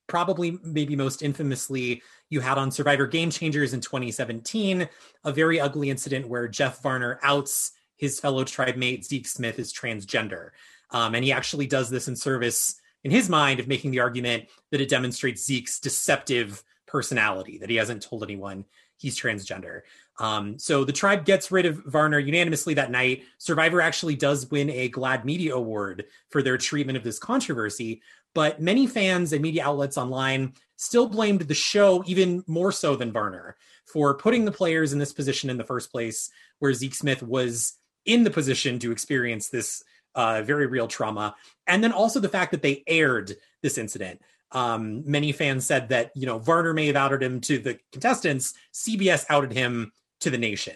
probably, 0.07 0.57
maybe 0.63 0.95
most 0.95 1.21
infamously, 1.21 2.01
you 2.29 2.41
had 2.41 2.57
on 2.57 2.71
Survivor 2.71 3.07
Game 3.07 3.29
Changers 3.29 3.73
in 3.73 3.79
2017 3.79 4.89
a 5.23 5.31
very 5.31 5.59
ugly 5.59 5.89
incident 5.89 6.27
where 6.27 6.47
Jeff 6.49 6.81
Varner 6.81 7.19
outs 7.23 7.71
his 7.97 8.19
fellow 8.19 8.43
tribe 8.43 8.77
mate 8.77 9.05
Zeke 9.05 9.27
Smith 9.27 9.59
is 9.59 9.73
transgender. 9.73 10.51
Um, 10.91 11.15
and 11.15 11.23
he 11.23 11.31
actually 11.31 11.67
does 11.67 11.89
this 11.89 12.07
in 12.07 12.15
service 12.15 12.79
in 13.03 13.11
his 13.11 13.29
mind 13.29 13.59
of 13.59 13.67
making 13.67 13.91
the 13.91 13.99
argument 13.99 14.45
that 14.71 14.81
it 14.81 14.89
demonstrates 14.89 15.45
Zeke's 15.45 15.79
deceptive 15.79 16.63
personality, 16.85 17.57
that 17.57 17.69
he 17.69 17.75
hasn't 17.75 18.01
told 18.01 18.23
anyone 18.23 18.65
he's 18.97 19.19
transgender. 19.19 19.81
Um, 20.19 20.57
so 20.57 20.83
the 20.83 20.93
tribe 20.93 21.25
gets 21.25 21.51
rid 21.51 21.65
of 21.65 21.83
Varner 21.85 22.17
unanimously 22.17 22.73
that 22.75 22.89
night. 22.89 23.23
Survivor 23.37 23.81
actually 23.81 24.15
does 24.15 24.49
win 24.49 24.69
a 24.69 24.89
GLAAD 24.89 25.25
Media 25.25 25.55
Award 25.55 26.05
for 26.29 26.41
their 26.41 26.57
treatment 26.57 26.97
of 26.97 27.03
this 27.03 27.19
controversy, 27.19 28.01
but 28.33 28.61
many 28.61 28.87
fans 28.87 29.31
and 29.33 29.41
media 29.41 29.65
outlets 29.65 29.97
online 29.97 30.53
still 30.75 31.07
blamed 31.07 31.41
the 31.41 31.53
show 31.53 32.03
even 32.07 32.43
more 32.47 32.71
so 32.71 32.95
than 32.95 33.11
Varner 33.11 33.55
for 33.85 34.17
putting 34.17 34.45
the 34.45 34.51
players 34.51 34.91
in 34.91 34.99
this 34.99 35.13
position 35.13 35.49
in 35.49 35.57
the 35.57 35.63
first 35.63 35.91
place, 35.91 36.29
where 36.59 36.73
Zeke 36.73 36.95
Smith 36.95 37.21
was 37.21 37.75
in 38.07 38.23
the 38.23 38.31
position 38.31 38.79
to 38.79 38.91
experience 38.91 39.49
this 39.49 39.83
uh, 40.15 40.41
very 40.41 40.65
real 40.65 40.87
trauma. 40.87 41.35
And 41.67 41.83
then 41.83 41.91
also 41.91 42.19
the 42.19 42.29
fact 42.29 42.51
that 42.51 42.63
they 42.63 42.83
aired 42.87 43.35
this 43.61 43.77
incident. 43.77 44.21
Um, 44.51 45.03
many 45.05 45.31
fans 45.31 45.65
said 45.65 45.89
that, 45.89 46.11
you 46.15 46.25
know, 46.25 46.39
Varner 46.39 46.73
may 46.73 46.87
have 46.87 46.95
outed 46.95 47.21
him 47.21 47.39
to 47.41 47.59
the 47.59 47.77
contestants, 47.91 48.53
CBS 48.73 49.25
outed 49.29 49.51
him 49.51 49.91
to 50.21 50.29
the 50.29 50.37
nation. 50.37 50.75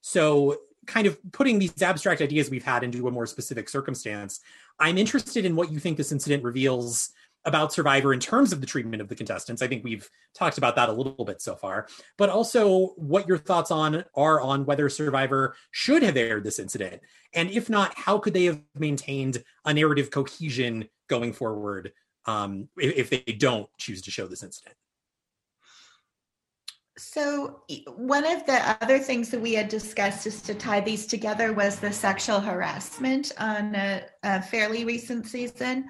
So, 0.00 0.56
kind 0.86 1.06
of 1.06 1.18
putting 1.32 1.58
these 1.58 1.82
abstract 1.82 2.22
ideas 2.22 2.50
we've 2.50 2.64
had 2.64 2.82
into 2.82 3.06
a 3.06 3.10
more 3.10 3.26
specific 3.26 3.68
circumstance, 3.68 4.40
I'm 4.78 4.96
interested 4.96 5.44
in 5.44 5.54
what 5.54 5.70
you 5.70 5.78
think 5.78 5.96
this 5.96 6.10
incident 6.10 6.42
reveals 6.42 7.10
about 7.44 7.72
Survivor 7.72 8.12
in 8.12 8.20
terms 8.20 8.52
of 8.52 8.60
the 8.60 8.66
treatment 8.66 9.00
of 9.00 9.08
the 9.08 9.14
contestants. 9.14 9.62
I 9.62 9.66
think 9.66 9.82
we've 9.82 10.08
talked 10.34 10.58
about 10.58 10.76
that 10.76 10.88
a 10.88 10.92
little 10.92 11.24
bit 11.24 11.40
so 11.40 11.54
far, 11.54 11.88
but 12.18 12.28
also 12.28 12.88
what 12.96 13.26
your 13.26 13.38
thoughts 13.38 13.70
on 13.70 14.04
are 14.14 14.40
on 14.40 14.66
whether 14.66 14.88
Survivor 14.88 15.54
should 15.70 16.02
have 16.02 16.16
aired 16.16 16.44
this 16.44 16.58
incident, 16.58 17.00
and 17.34 17.50
if 17.50 17.70
not, 17.70 17.92
how 17.96 18.18
could 18.18 18.34
they 18.34 18.44
have 18.44 18.60
maintained 18.74 19.42
a 19.64 19.72
narrative 19.72 20.10
cohesion 20.10 20.88
going 21.08 21.32
forward 21.32 21.92
um, 22.26 22.68
if, 22.78 23.10
if 23.10 23.24
they 23.24 23.32
don't 23.32 23.68
choose 23.78 24.02
to 24.02 24.10
show 24.10 24.26
this 24.26 24.42
incident. 24.42 24.74
So, 26.96 27.62
one 27.96 28.26
of 28.26 28.44
the 28.44 28.76
other 28.82 28.98
things 28.98 29.30
that 29.30 29.40
we 29.40 29.54
had 29.54 29.68
discussed 29.68 30.26
is 30.26 30.42
to 30.42 30.54
tie 30.54 30.80
these 30.80 31.06
together 31.06 31.52
was 31.54 31.80
the 31.80 31.92
sexual 31.92 32.40
harassment 32.40 33.32
on 33.38 33.74
a, 33.74 34.04
a 34.22 34.42
fairly 34.42 34.84
recent 34.84 35.26
season 35.26 35.88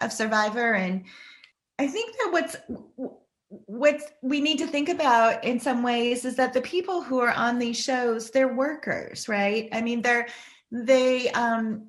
of 0.00 0.12
Survivor. 0.12 0.74
And 0.74 1.04
I 1.78 1.86
think 1.86 2.14
that 2.16 2.32
what's 2.32 2.56
what 3.48 4.00
we 4.22 4.40
need 4.40 4.58
to 4.58 4.66
think 4.66 4.88
about 4.88 5.44
in 5.44 5.60
some 5.60 5.82
ways 5.82 6.24
is 6.24 6.34
that 6.36 6.52
the 6.52 6.60
people 6.62 7.02
who 7.02 7.20
are 7.20 7.32
on 7.32 7.58
these 7.58 7.78
shows 7.78 8.30
they're 8.30 8.54
workers 8.54 9.28
right 9.28 9.68
i 9.72 9.80
mean 9.80 10.02
they're 10.02 10.26
they 10.72 11.30
um 11.30 11.88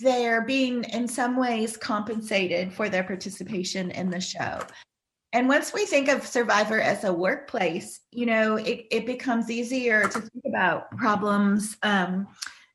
they're 0.00 0.42
being 0.42 0.84
in 0.84 1.08
some 1.08 1.36
ways 1.36 1.76
compensated 1.76 2.72
for 2.72 2.88
their 2.88 3.02
participation 3.02 3.90
in 3.90 4.10
the 4.10 4.20
show 4.20 4.60
and 5.32 5.48
once 5.48 5.72
we 5.72 5.86
think 5.86 6.08
of 6.08 6.24
survivor 6.24 6.80
as 6.80 7.02
a 7.02 7.12
workplace 7.12 8.00
you 8.12 8.26
know 8.26 8.56
it, 8.56 8.86
it 8.92 9.04
becomes 9.04 9.50
easier 9.50 10.06
to 10.06 10.20
think 10.20 10.44
about 10.46 10.88
problems 10.96 11.76
um, 11.82 12.28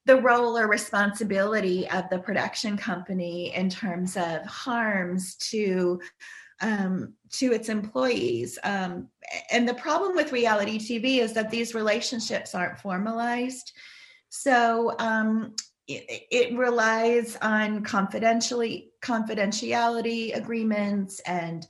the 0.08 0.22
role 0.22 0.58
or 0.58 0.68
responsibility 0.68 1.88
of 1.90 2.10
the 2.10 2.18
production 2.18 2.78
company 2.78 3.54
in 3.54 3.70
terms 3.70 4.16
of 4.16 4.44
harms 4.46 5.36
to 5.36 6.00
um, 6.62 7.14
to 7.30 7.52
its 7.52 7.70
employees. 7.70 8.58
Um, 8.64 9.10
and 9.52 9.68
the 9.68 9.76
problem 9.76 10.16
with 10.16 10.32
reality 10.32 10.80
TV 10.80 11.20
is 11.20 11.34
that 11.34 11.52
these 11.52 11.76
relationships 11.76 12.56
aren't 12.56 12.80
formalized. 12.80 13.74
So 14.30 14.96
um, 14.98 15.54
it, 15.88 16.24
it, 16.32 16.58
relies 16.58 17.38
on 17.44 17.84
confidentially 17.84 18.90
confidentiality 19.04 20.36
agreements 20.36 21.20
and 21.28 21.68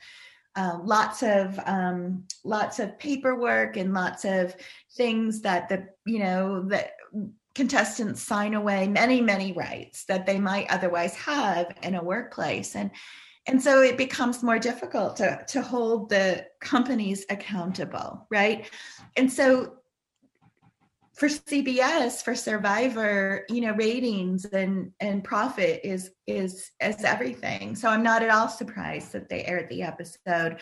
uh, 0.56 0.80
lots 0.84 1.22
of 1.22 1.60
um, 1.66 2.24
lots 2.46 2.80
of 2.80 2.98
paperwork 2.98 3.76
and 3.78 3.94
lots 3.94 4.24
of 4.26 4.56
things 4.96 5.42
that 5.42 5.68
the 5.70 5.88
you 6.06 6.20
know 6.20 6.64
that 6.70 6.94
contestants 7.58 8.22
sign 8.22 8.54
away 8.54 8.88
many 8.88 9.20
many 9.20 9.52
rights 9.52 10.06
that 10.06 10.28
they 10.28 10.40
might 10.40 10.70
otherwise 10.70 11.16
have 11.16 11.76
in 11.82 11.96
a 11.96 12.04
workplace 12.04 12.76
and 12.76 12.92
and 13.48 13.60
so 13.60 13.82
it 13.82 13.98
becomes 13.98 14.44
more 14.44 14.60
difficult 14.60 15.16
to 15.16 15.44
to 15.48 15.60
hold 15.60 16.08
the 16.08 16.46
companies 16.62 17.26
accountable 17.32 18.28
right 18.30 18.70
and 19.16 19.34
so 19.34 19.74
for 21.16 21.28
CBS 21.28 22.24
for 22.24 22.36
Survivor, 22.36 23.44
you 23.50 23.62
know, 23.62 23.74
ratings 23.74 24.46
and 24.46 24.92
and 25.00 25.24
profit 25.24 25.82
is 25.84 26.12
is 26.28 26.70
is 26.80 27.04
everything. 27.04 27.76
So 27.76 27.90
I'm 27.90 28.04
not 28.04 28.22
at 28.22 28.30
all 28.30 28.48
surprised 28.48 29.14
that 29.14 29.28
they 29.28 29.44
aired 29.44 29.68
the 29.70 29.82
episode, 29.82 30.60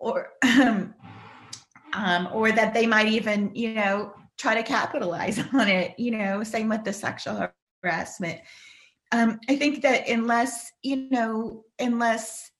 or 0.00 0.30
um, 0.42 0.94
um, 1.92 2.28
or 2.32 2.50
that 2.50 2.74
they 2.74 2.88
might 2.88 3.06
even 3.06 3.52
you 3.54 3.74
know 3.74 4.12
try 4.38 4.54
to 4.54 4.62
capitalize 4.62 5.38
on 5.52 5.68
it. 5.68 5.98
You 5.98 6.12
know, 6.12 6.42
same 6.42 6.68
with 6.68 6.84
the 6.84 6.92
sexual 6.92 7.48
harassment. 7.82 8.40
Um, 9.12 9.38
I 9.48 9.56
think 9.56 9.82
that 9.82 10.08
unless, 10.08 10.72
you 10.82 11.08
know, 11.10 11.64
unless 11.78 12.50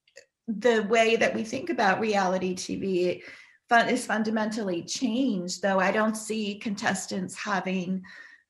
the 0.47 0.83
way 0.89 1.17
that 1.17 1.35
we 1.35 1.43
think 1.43 1.71
about 1.71 2.01
reality 2.01 2.55
TV 2.55 3.23
is 3.89 4.07
fundamentally 4.07 4.85
changed, 4.85 5.63
though 5.63 5.81
I 5.81 5.91
don't 5.91 6.17
see 6.17 6.61
contestants 6.61 7.35
having 7.35 8.03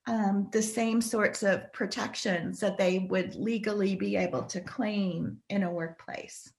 um, 0.07 0.49
the 0.51 0.61
same 0.61 1.01
sorts 1.01 1.41
of 1.41 1.71
protections 1.73 2.59
that 2.59 2.77
they 2.77 3.07
would 3.09 3.33
legally 3.33 3.95
be 3.95 4.17
able 4.17 4.43
to 4.43 4.61
claim 4.61 5.37
in 5.49 5.63
a 5.63 5.71
workplace. 5.71 6.51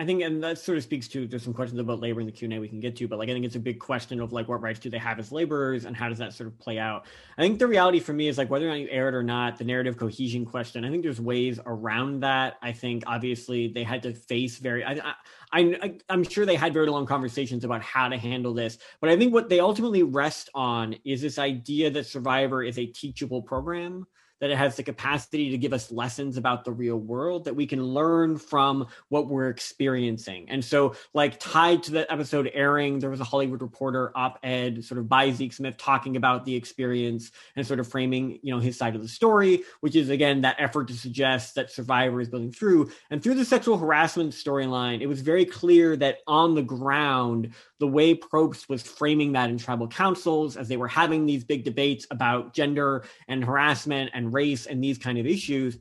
I 0.00 0.04
think, 0.06 0.22
and 0.22 0.42
that 0.42 0.56
sort 0.56 0.78
of 0.78 0.82
speaks 0.82 1.08
to 1.08 1.26
there's 1.26 1.42
some 1.42 1.52
questions 1.52 1.78
about 1.78 2.00
labor 2.00 2.20
in 2.20 2.26
the 2.26 2.32
Q 2.32 2.46
and 2.46 2.54
A 2.54 2.58
we 2.58 2.68
can 2.68 2.80
get 2.80 2.96
to, 2.96 3.06
but 3.06 3.18
like 3.18 3.28
I 3.28 3.34
think 3.34 3.44
it's 3.44 3.56
a 3.56 3.60
big 3.60 3.78
question 3.78 4.18
of 4.22 4.32
like 4.32 4.48
what 4.48 4.62
rights 4.62 4.80
do 4.80 4.88
they 4.88 4.96
have 4.96 5.18
as 5.18 5.30
laborers 5.30 5.84
and 5.84 5.94
how 5.94 6.08
does 6.08 6.16
that 6.16 6.32
sort 6.32 6.46
of 6.46 6.58
play 6.58 6.78
out? 6.78 7.04
I 7.36 7.42
think 7.42 7.58
the 7.58 7.66
reality 7.66 8.00
for 8.00 8.14
me 8.14 8.26
is 8.26 8.38
like 8.38 8.48
whether 8.48 8.66
or 8.66 8.70
not 8.70 8.80
you 8.80 8.88
air 8.90 9.10
it 9.10 9.14
or 9.14 9.22
not, 9.22 9.58
the 9.58 9.64
narrative 9.64 9.98
cohesion 9.98 10.46
question. 10.46 10.86
I 10.86 10.90
think 10.90 11.02
there's 11.02 11.20
ways 11.20 11.60
around 11.66 12.20
that. 12.20 12.56
I 12.62 12.72
think 12.72 13.04
obviously 13.06 13.68
they 13.68 13.82
had 13.82 14.02
to 14.04 14.14
face 14.14 14.56
very. 14.56 14.82
I, 14.82 15.16
I, 15.52 15.98
I'm 16.08 16.24
sure 16.24 16.46
they 16.46 16.56
had 16.56 16.72
very 16.72 16.86
long 16.86 17.04
conversations 17.04 17.64
about 17.64 17.82
how 17.82 18.08
to 18.08 18.16
handle 18.16 18.54
this, 18.54 18.78
but 19.02 19.10
I 19.10 19.18
think 19.18 19.34
what 19.34 19.50
they 19.50 19.60
ultimately 19.60 20.02
rest 20.02 20.48
on 20.54 20.96
is 21.04 21.20
this 21.20 21.38
idea 21.38 21.90
that 21.90 22.06
Survivor 22.06 22.62
is 22.62 22.78
a 22.78 22.86
teachable 22.86 23.42
program 23.42 24.06
that 24.40 24.50
it 24.50 24.56
has 24.56 24.76
the 24.76 24.82
capacity 24.82 25.50
to 25.50 25.58
give 25.58 25.72
us 25.72 25.92
lessons 25.92 26.36
about 26.36 26.64
the 26.64 26.72
real 26.72 26.96
world 26.96 27.44
that 27.44 27.56
we 27.56 27.66
can 27.66 27.82
learn 27.82 28.38
from 28.38 28.86
what 29.08 29.28
we're 29.28 29.48
experiencing. 29.48 30.48
And 30.48 30.64
so, 30.64 30.94
like, 31.14 31.38
tied 31.38 31.82
to 31.84 31.92
that 31.92 32.10
episode 32.10 32.50
airing, 32.52 32.98
there 32.98 33.10
was 33.10 33.20
a 33.20 33.24
Hollywood 33.24 33.62
Reporter 33.62 34.12
op 34.14 34.38
ed 34.42 34.84
sort 34.84 34.98
of 34.98 35.08
by 35.08 35.30
Zeke 35.30 35.52
Smith 35.52 35.76
talking 35.76 36.16
about 36.16 36.44
the 36.44 36.54
experience 36.54 37.30
and 37.56 37.66
sort 37.66 37.80
of 37.80 37.88
framing, 37.88 38.38
you 38.42 38.52
know, 38.52 38.60
his 38.60 38.76
side 38.76 38.96
of 38.96 39.02
the 39.02 39.08
story, 39.08 39.62
which 39.80 39.96
is 39.96 40.10
again 40.10 40.40
that 40.42 40.56
effort 40.58 40.88
to 40.88 40.94
suggest 40.94 41.54
that 41.54 41.70
Survivor 41.70 42.20
is 42.20 42.28
building 42.28 42.52
through. 42.52 42.90
And 43.10 43.22
through 43.22 43.34
the 43.34 43.44
sexual 43.44 43.78
harassment 43.78 44.32
storyline, 44.32 45.00
it 45.00 45.06
was 45.06 45.20
very 45.20 45.44
clear 45.44 45.96
that 45.96 46.18
on 46.26 46.54
the 46.54 46.62
ground, 46.62 47.52
the 47.78 47.86
way 47.86 48.14
Probst 48.14 48.68
was 48.68 48.82
framing 48.82 49.32
that 49.32 49.50
in 49.50 49.58
tribal 49.58 49.88
councils 49.88 50.56
as 50.56 50.68
they 50.68 50.76
were 50.76 50.88
having 50.88 51.26
these 51.26 51.44
big 51.44 51.64
debates 51.64 52.06
about 52.10 52.54
gender 52.54 53.04
and 53.26 53.44
harassment 53.44 54.10
and 54.12 54.29
race 54.32 54.66
and 54.66 54.82
these 54.82 54.98
kind 54.98 55.18
of 55.18 55.26
issues, 55.26 55.78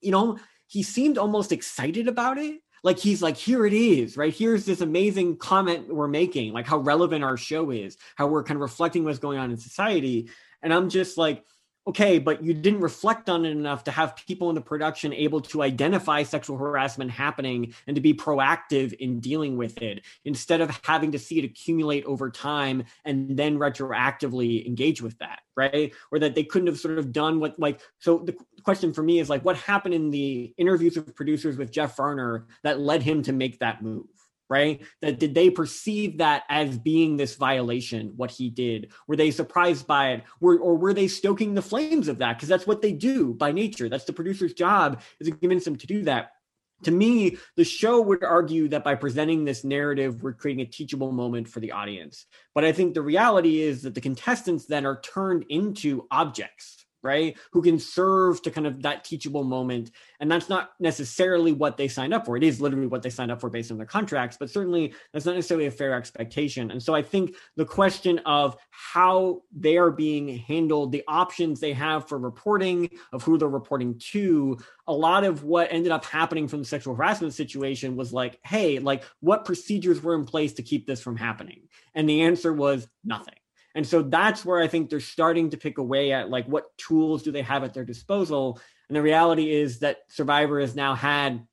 you 0.00 0.10
know, 0.10 0.38
he 0.66 0.82
seemed 0.82 1.18
almost 1.18 1.52
excited 1.52 2.08
about 2.08 2.38
it. 2.38 2.60
Like 2.82 2.98
he's 2.98 3.22
like, 3.22 3.36
here 3.36 3.66
it 3.66 3.72
is, 3.72 4.16
right? 4.16 4.32
Here's 4.32 4.64
this 4.64 4.80
amazing 4.80 5.38
comment 5.38 5.92
we're 5.92 6.08
making, 6.08 6.52
like 6.52 6.66
how 6.66 6.78
relevant 6.78 7.24
our 7.24 7.36
show 7.36 7.70
is, 7.70 7.96
how 8.14 8.26
we're 8.28 8.44
kind 8.44 8.56
of 8.56 8.62
reflecting 8.62 9.04
what's 9.04 9.18
going 9.18 9.38
on 9.38 9.50
in 9.50 9.56
society. 9.56 10.30
And 10.62 10.72
I'm 10.72 10.88
just 10.88 11.18
like, 11.18 11.44
okay, 11.88 12.18
but 12.18 12.42
you 12.42 12.52
didn't 12.52 12.80
reflect 12.80 13.30
on 13.30 13.44
it 13.44 13.50
enough 13.50 13.84
to 13.84 13.92
have 13.92 14.16
people 14.16 14.48
in 14.48 14.56
the 14.56 14.60
production 14.60 15.12
able 15.12 15.40
to 15.40 15.62
identify 15.62 16.22
sexual 16.22 16.58
harassment 16.58 17.10
happening 17.10 17.72
and 17.86 17.94
to 17.94 18.00
be 18.00 18.12
proactive 18.12 18.92
in 18.94 19.20
dealing 19.20 19.56
with 19.56 19.80
it 19.80 20.04
instead 20.24 20.60
of 20.60 20.80
having 20.82 21.12
to 21.12 21.18
see 21.18 21.38
it 21.38 21.44
accumulate 21.44 22.04
over 22.04 22.28
time 22.28 22.82
and 23.04 23.36
then 23.36 23.56
retroactively 23.56 24.66
engage 24.66 25.00
with 25.00 25.16
that, 25.18 25.40
right? 25.56 25.92
Or 26.10 26.18
that 26.18 26.34
they 26.34 26.42
couldn't 26.42 26.66
have 26.66 26.78
sort 26.78 26.98
of 26.98 27.12
done 27.12 27.38
what, 27.38 27.58
like, 27.58 27.80
so 28.00 28.18
the 28.18 28.36
question 28.64 28.92
for 28.92 29.04
me 29.04 29.20
is 29.20 29.30
like, 29.30 29.44
what 29.44 29.56
happened 29.56 29.94
in 29.94 30.10
the 30.10 30.52
interviews 30.56 30.96
with 30.96 31.14
producers 31.14 31.56
with 31.56 31.70
Jeff 31.70 31.96
Varner 31.96 32.46
that 32.64 32.80
led 32.80 33.02
him 33.02 33.22
to 33.22 33.32
make 33.32 33.60
that 33.60 33.80
move? 33.80 34.06
Right? 34.48 34.82
That 35.02 35.18
did 35.18 35.34
they 35.34 35.50
perceive 35.50 36.18
that 36.18 36.44
as 36.48 36.78
being 36.78 37.16
this 37.16 37.36
violation, 37.36 38.12
what 38.16 38.30
he 38.30 38.50
did? 38.50 38.92
Were 39.06 39.16
they 39.16 39.30
surprised 39.30 39.86
by 39.86 40.12
it? 40.12 40.24
Were, 40.40 40.58
or 40.58 40.76
were 40.76 40.94
they 40.94 41.08
stoking 41.08 41.54
the 41.54 41.62
flames 41.62 42.08
of 42.08 42.18
that? 42.18 42.36
Because 42.36 42.48
that's 42.48 42.66
what 42.66 42.82
they 42.82 42.92
do 42.92 43.34
by 43.34 43.52
nature. 43.52 43.88
That's 43.88 44.04
the 44.04 44.12
producer's 44.12 44.54
job 44.54 45.02
is 45.20 45.28
to 45.28 45.36
convince 45.36 45.64
them 45.64 45.76
to 45.76 45.86
do 45.86 46.02
that. 46.04 46.32
To 46.82 46.90
me, 46.90 47.38
the 47.56 47.64
show 47.64 48.02
would 48.02 48.22
argue 48.22 48.68
that 48.68 48.84
by 48.84 48.94
presenting 48.94 49.44
this 49.44 49.64
narrative, 49.64 50.22
we're 50.22 50.34
creating 50.34 50.62
a 50.62 50.68
teachable 50.68 51.10
moment 51.10 51.48
for 51.48 51.60
the 51.60 51.72
audience. 51.72 52.26
But 52.54 52.64
I 52.64 52.72
think 52.72 52.92
the 52.92 53.02
reality 53.02 53.62
is 53.62 53.82
that 53.82 53.94
the 53.94 54.00
contestants 54.00 54.66
then 54.66 54.84
are 54.84 55.00
turned 55.00 55.46
into 55.48 56.06
objects 56.10 56.85
right? 57.02 57.36
Who 57.52 57.62
can 57.62 57.78
serve 57.78 58.42
to 58.42 58.50
kind 58.50 58.66
of 58.66 58.82
that 58.82 59.04
teachable 59.04 59.44
moment. 59.44 59.90
And 60.20 60.30
that's 60.30 60.48
not 60.48 60.70
necessarily 60.80 61.52
what 61.52 61.76
they 61.76 61.88
signed 61.88 62.14
up 62.14 62.26
for. 62.26 62.36
It 62.36 62.42
is 62.42 62.60
literally 62.60 62.86
what 62.86 63.02
they 63.02 63.10
signed 63.10 63.30
up 63.30 63.40
for 63.40 63.50
based 63.50 63.70
on 63.70 63.76
their 63.76 63.86
contracts, 63.86 64.36
but 64.38 64.50
certainly 64.50 64.94
that's 65.12 65.24
not 65.24 65.34
necessarily 65.34 65.66
a 65.66 65.70
fair 65.70 65.94
expectation. 65.94 66.70
And 66.70 66.82
so 66.82 66.94
I 66.94 67.02
think 67.02 67.36
the 67.56 67.64
question 67.64 68.18
of 68.20 68.56
how 68.70 69.42
they 69.56 69.76
are 69.76 69.90
being 69.90 70.38
handled, 70.38 70.92
the 70.92 71.04
options 71.06 71.60
they 71.60 71.72
have 71.72 72.08
for 72.08 72.18
reporting, 72.18 72.90
of 73.12 73.22
who 73.22 73.38
they're 73.38 73.48
reporting 73.48 73.98
to, 74.12 74.58
a 74.86 74.92
lot 74.92 75.24
of 75.24 75.44
what 75.44 75.68
ended 75.70 75.92
up 75.92 76.04
happening 76.04 76.48
from 76.48 76.60
the 76.60 76.64
sexual 76.64 76.94
harassment 76.94 77.34
situation 77.34 77.96
was 77.96 78.12
like, 78.12 78.38
hey, 78.44 78.78
like 78.78 79.04
what 79.20 79.44
procedures 79.44 80.02
were 80.02 80.14
in 80.14 80.24
place 80.24 80.54
to 80.54 80.62
keep 80.62 80.86
this 80.86 81.00
from 81.00 81.16
happening? 81.16 81.68
And 81.94 82.08
the 82.08 82.22
answer 82.22 82.52
was 82.52 82.88
nothing 83.04 83.34
and 83.76 83.86
so 83.86 84.00
that's 84.00 84.42
where 84.42 84.58
I 84.58 84.68
think 84.68 84.88
they're 84.88 85.00
starting 85.00 85.50
to 85.50 85.58
pick 85.58 85.76
away 85.76 86.10
at 86.10 86.30
like 86.30 86.46
what 86.46 86.76
tools 86.78 87.22
do 87.22 87.30
they 87.30 87.42
have 87.42 87.62
at 87.62 87.74
their 87.74 87.84
disposal. 87.84 88.58
And 88.88 88.96
the 88.96 89.02
reality 89.02 89.52
is 89.52 89.80
that 89.80 89.98
Survivor 90.08 90.58
has 90.60 90.74
now 90.74 90.94
had, 90.94 91.46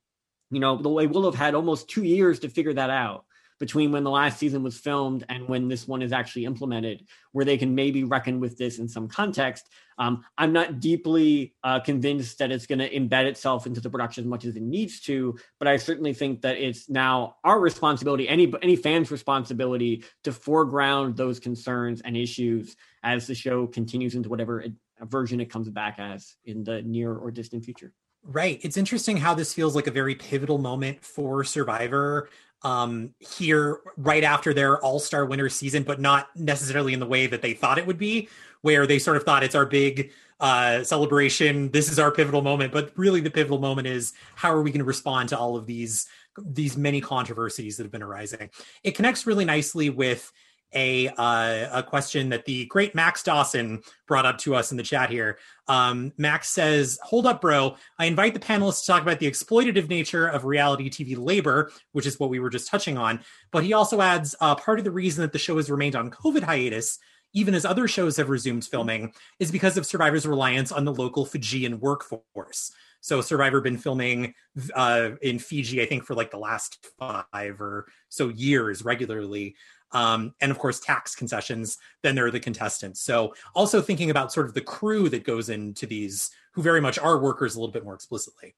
you 0.50 0.58
know, 0.58 0.76
they 0.78 1.06
will 1.06 1.26
have 1.26 1.34
had 1.34 1.54
almost 1.54 1.90
two 1.90 2.02
years 2.02 2.38
to 2.40 2.48
figure 2.48 2.72
that 2.72 2.88
out 2.88 3.26
between 3.64 3.92
when 3.92 4.04
the 4.04 4.10
last 4.10 4.38
season 4.38 4.62
was 4.62 4.76
filmed 4.76 5.24
and 5.30 5.48
when 5.48 5.68
this 5.68 5.88
one 5.88 6.02
is 6.02 6.12
actually 6.12 6.44
implemented, 6.44 7.02
where 7.32 7.46
they 7.46 7.56
can 7.56 7.74
maybe 7.74 8.04
reckon 8.04 8.38
with 8.38 8.58
this 8.58 8.78
in 8.78 8.86
some 8.86 9.08
context. 9.08 9.70
Um, 9.96 10.22
I'm 10.36 10.52
not 10.52 10.80
deeply 10.80 11.54
uh, 11.64 11.80
convinced 11.80 12.36
that 12.40 12.52
it's 12.52 12.66
going 12.66 12.80
to 12.80 12.90
embed 12.94 13.24
itself 13.24 13.66
into 13.66 13.80
the 13.80 13.88
production 13.88 14.22
as 14.22 14.28
much 14.28 14.44
as 14.44 14.54
it 14.54 14.62
needs 14.62 15.00
to, 15.04 15.38
but 15.58 15.66
I 15.66 15.78
certainly 15.78 16.12
think 16.12 16.42
that 16.42 16.58
it's 16.58 16.90
now 16.90 17.36
our 17.42 17.58
responsibility, 17.58 18.28
any 18.28 18.52
any 18.60 18.76
fan's 18.76 19.10
responsibility, 19.10 20.04
to 20.24 20.32
foreground 20.32 21.16
those 21.16 21.40
concerns 21.40 22.02
and 22.02 22.18
issues 22.18 22.76
as 23.02 23.26
the 23.26 23.34
show 23.34 23.66
continues 23.66 24.14
into 24.14 24.28
whatever 24.28 24.60
it, 24.60 24.72
version 25.00 25.40
it 25.40 25.48
comes 25.48 25.70
back 25.70 25.94
as 25.98 26.34
in 26.44 26.64
the 26.64 26.82
near 26.82 27.14
or 27.14 27.30
distant 27.30 27.64
future. 27.64 27.94
Right. 28.26 28.58
It's 28.62 28.76
interesting 28.76 29.18
how 29.18 29.34
this 29.34 29.54
feels 29.54 29.74
like 29.74 29.86
a 29.86 29.90
very 29.90 30.14
pivotal 30.14 30.58
moment 30.58 31.02
for 31.02 31.44
Survivor 31.44 32.28
um, 32.64 33.10
here 33.20 33.80
right 33.96 34.24
after 34.24 34.52
their 34.54 34.78
All 34.82 34.98
Star 34.98 35.26
winter 35.26 35.48
season, 35.48 35.82
but 35.82 36.00
not 36.00 36.28
necessarily 36.36 36.92
in 36.92 37.00
the 37.00 37.06
way 37.06 37.26
that 37.26 37.42
they 37.42 37.52
thought 37.52 37.78
it 37.78 37.86
would 37.86 37.98
be, 37.98 38.28
where 38.62 38.86
they 38.86 38.98
sort 38.98 39.16
of 39.16 39.24
thought 39.24 39.44
it's 39.44 39.54
our 39.54 39.66
big 39.66 40.10
uh, 40.40 40.82
celebration. 40.82 41.70
This 41.70 41.90
is 41.90 41.98
our 41.98 42.10
pivotal 42.10 42.42
moment, 42.42 42.72
but 42.72 42.92
really 42.96 43.20
the 43.20 43.30
pivotal 43.30 43.58
moment 43.58 43.86
is 43.86 44.14
how 44.34 44.50
are 44.52 44.62
we 44.62 44.70
going 44.70 44.80
to 44.80 44.84
respond 44.84 45.28
to 45.28 45.38
all 45.38 45.56
of 45.56 45.66
these 45.66 46.06
these 46.38 46.76
many 46.76 47.00
controversies 47.00 47.76
that 47.76 47.84
have 47.84 47.92
been 47.92 48.02
arising. 48.02 48.50
It 48.82 48.96
connects 48.96 49.24
really 49.24 49.44
nicely 49.44 49.88
with 49.90 50.32
a 50.74 51.08
uh, 51.08 51.78
a 51.78 51.82
question 51.82 52.28
that 52.30 52.44
the 52.44 52.66
great 52.66 52.94
Max 52.94 53.22
Dawson 53.22 53.82
brought 54.06 54.26
up 54.26 54.38
to 54.38 54.54
us 54.54 54.70
in 54.70 54.76
the 54.76 54.82
chat 54.82 55.10
here. 55.10 55.38
Um, 55.68 56.12
Max 56.18 56.50
says, 56.50 56.98
"Hold 57.04 57.26
up, 57.26 57.40
bro! 57.40 57.76
I 57.98 58.06
invite 58.06 58.34
the 58.34 58.40
panelists 58.40 58.80
to 58.80 58.86
talk 58.86 59.02
about 59.02 59.18
the 59.18 59.30
exploitative 59.30 59.88
nature 59.88 60.26
of 60.26 60.44
reality 60.44 60.90
TV 60.90 61.16
labor, 61.16 61.70
which 61.92 62.06
is 62.06 62.18
what 62.18 62.30
we 62.30 62.40
were 62.40 62.50
just 62.50 62.68
touching 62.68 62.98
on. 62.98 63.20
But 63.50 63.64
he 63.64 63.72
also 63.72 64.00
adds, 64.00 64.34
uh, 64.40 64.54
part 64.54 64.78
of 64.78 64.84
the 64.84 64.90
reason 64.90 65.22
that 65.22 65.32
the 65.32 65.38
show 65.38 65.56
has 65.56 65.70
remained 65.70 65.96
on 65.96 66.10
COVID 66.10 66.42
hiatus." 66.42 66.98
Even 67.36 67.54
as 67.54 67.64
other 67.64 67.88
shows 67.88 68.16
have 68.16 68.28
resumed 68.28 68.64
filming, 68.64 69.12
is 69.40 69.50
because 69.50 69.76
of 69.76 69.84
Survivor's 69.84 70.24
reliance 70.24 70.70
on 70.70 70.84
the 70.84 70.94
local 70.94 71.26
Fijian 71.26 71.80
workforce. 71.80 72.70
So 73.04 73.20
Survivor 73.20 73.60
been 73.60 73.76
filming 73.76 74.32
uh, 74.74 75.10
in 75.20 75.38
Fiji, 75.38 75.82
I 75.82 75.84
think, 75.84 76.06
for 76.06 76.14
like 76.14 76.30
the 76.30 76.38
last 76.38 76.86
five 76.98 77.60
or 77.60 77.86
so 78.08 78.28
years 78.30 78.82
regularly 78.82 79.56
um, 79.94 80.34
and 80.40 80.50
of 80.50 80.58
course 80.58 80.80
tax 80.80 81.14
concessions 81.14 81.78
then 82.02 82.14
there 82.14 82.26
are 82.26 82.30
the 82.30 82.40
contestants 82.40 83.00
so 83.00 83.34
also 83.54 83.80
thinking 83.80 84.10
about 84.10 84.32
sort 84.32 84.46
of 84.46 84.54
the 84.54 84.60
crew 84.60 85.08
that 85.08 85.24
goes 85.24 85.48
into 85.48 85.86
these 85.86 86.30
who 86.52 86.62
very 86.62 86.80
much 86.80 86.98
are 86.98 87.18
workers 87.18 87.54
a 87.54 87.60
little 87.60 87.72
bit 87.72 87.84
more 87.84 87.94
explicitly 87.94 88.54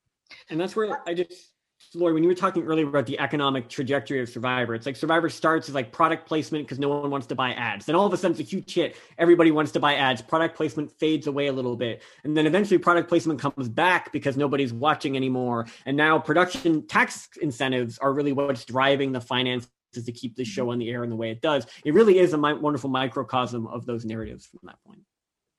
and 0.51 0.61
that's 0.61 0.75
where 0.75 1.01
i 1.07 1.15
just 1.15 1.53
Laurie, 1.95 2.15
when 2.15 2.23
you 2.23 2.29
were 2.29 2.35
talking 2.35 2.65
earlier 2.65 2.87
about 2.87 3.07
the 3.07 3.19
economic 3.19 3.69
trajectory 3.69 4.21
of 4.21 4.29
Survivor, 4.29 4.75
it's 4.75 4.87
like 4.87 4.97
Survivor 4.97 5.29
starts 5.29 5.69
as 5.69 5.75
like 5.75 5.93
product 5.93 6.27
placement 6.27 6.65
because 6.67 6.79
no 6.79 6.89
one 6.89 7.11
wants 7.11 7.27
to 7.29 7.35
buy 7.35 7.53
ads. 7.53 7.87
Then 7.87 7.95
all 7.95 8.07
of 8.07 8.13
a 8.13 8.17
sudden 8.17 8.33
it's 8.33 8.41
a 8.41 8.51
huge 8.51 8.75
hit. 8.75 8.97
Everybody 9.19 9.51
wants 9.51 9.73
to 9.73 9.81
buy 9.81 9.95
ads. 9.95 10.21
Product 10.21 10.57
placement 10.57 10.91
fades 10.99 11.27
away 11.27 11.47
a 11.47 11.53
little 11.53 11.77
bit. 11.77 12.03
And 12.25 12.37
then 12.37 12.47
eventually 12.47 12.79
product 12.79 13.09
placement 13.09 13.41
comes 13.41 13.69
back 13.69 14.13
because 14.13 14.37
nobody's 14.37 14.73
watching 14.73 15.17
anymore. 15.17 15.67
And 15.87 15.97
now 15.97 16.19
production 16.19 16.87
tax 16.87 17.29
incentives 17.41 17.99
are 17.99 18.13
really 18.13 18.33
what's 18.33 18.65
driving 18.65 19.13
the 19.13 19.21
finance 19.21 19.69
to 20.05 20.13
keep 20.13 20.37
this 20.37 20.49
show 20.49 20.71
on 20.71 20.79
the 20.79 20.91
air 20.91 21.05
in 21.05 21.11
the 21.11 21.17
way 21.17 21.31
it 21.31 21.41
does. 21.41 21.67
It 21.85 21.95
really 21.95 22.19
is 22.19 22.33
a 22.33 22.39
mi- 22.39 22.55
wonderful 22.55 22.91
microcosm 22.91 23.67
of 23.67 23.87
those 23.87 24.05
narratives 24.05 24.47
from 24.47 24.61
that 24.65 24.77
point. 24.87 25.01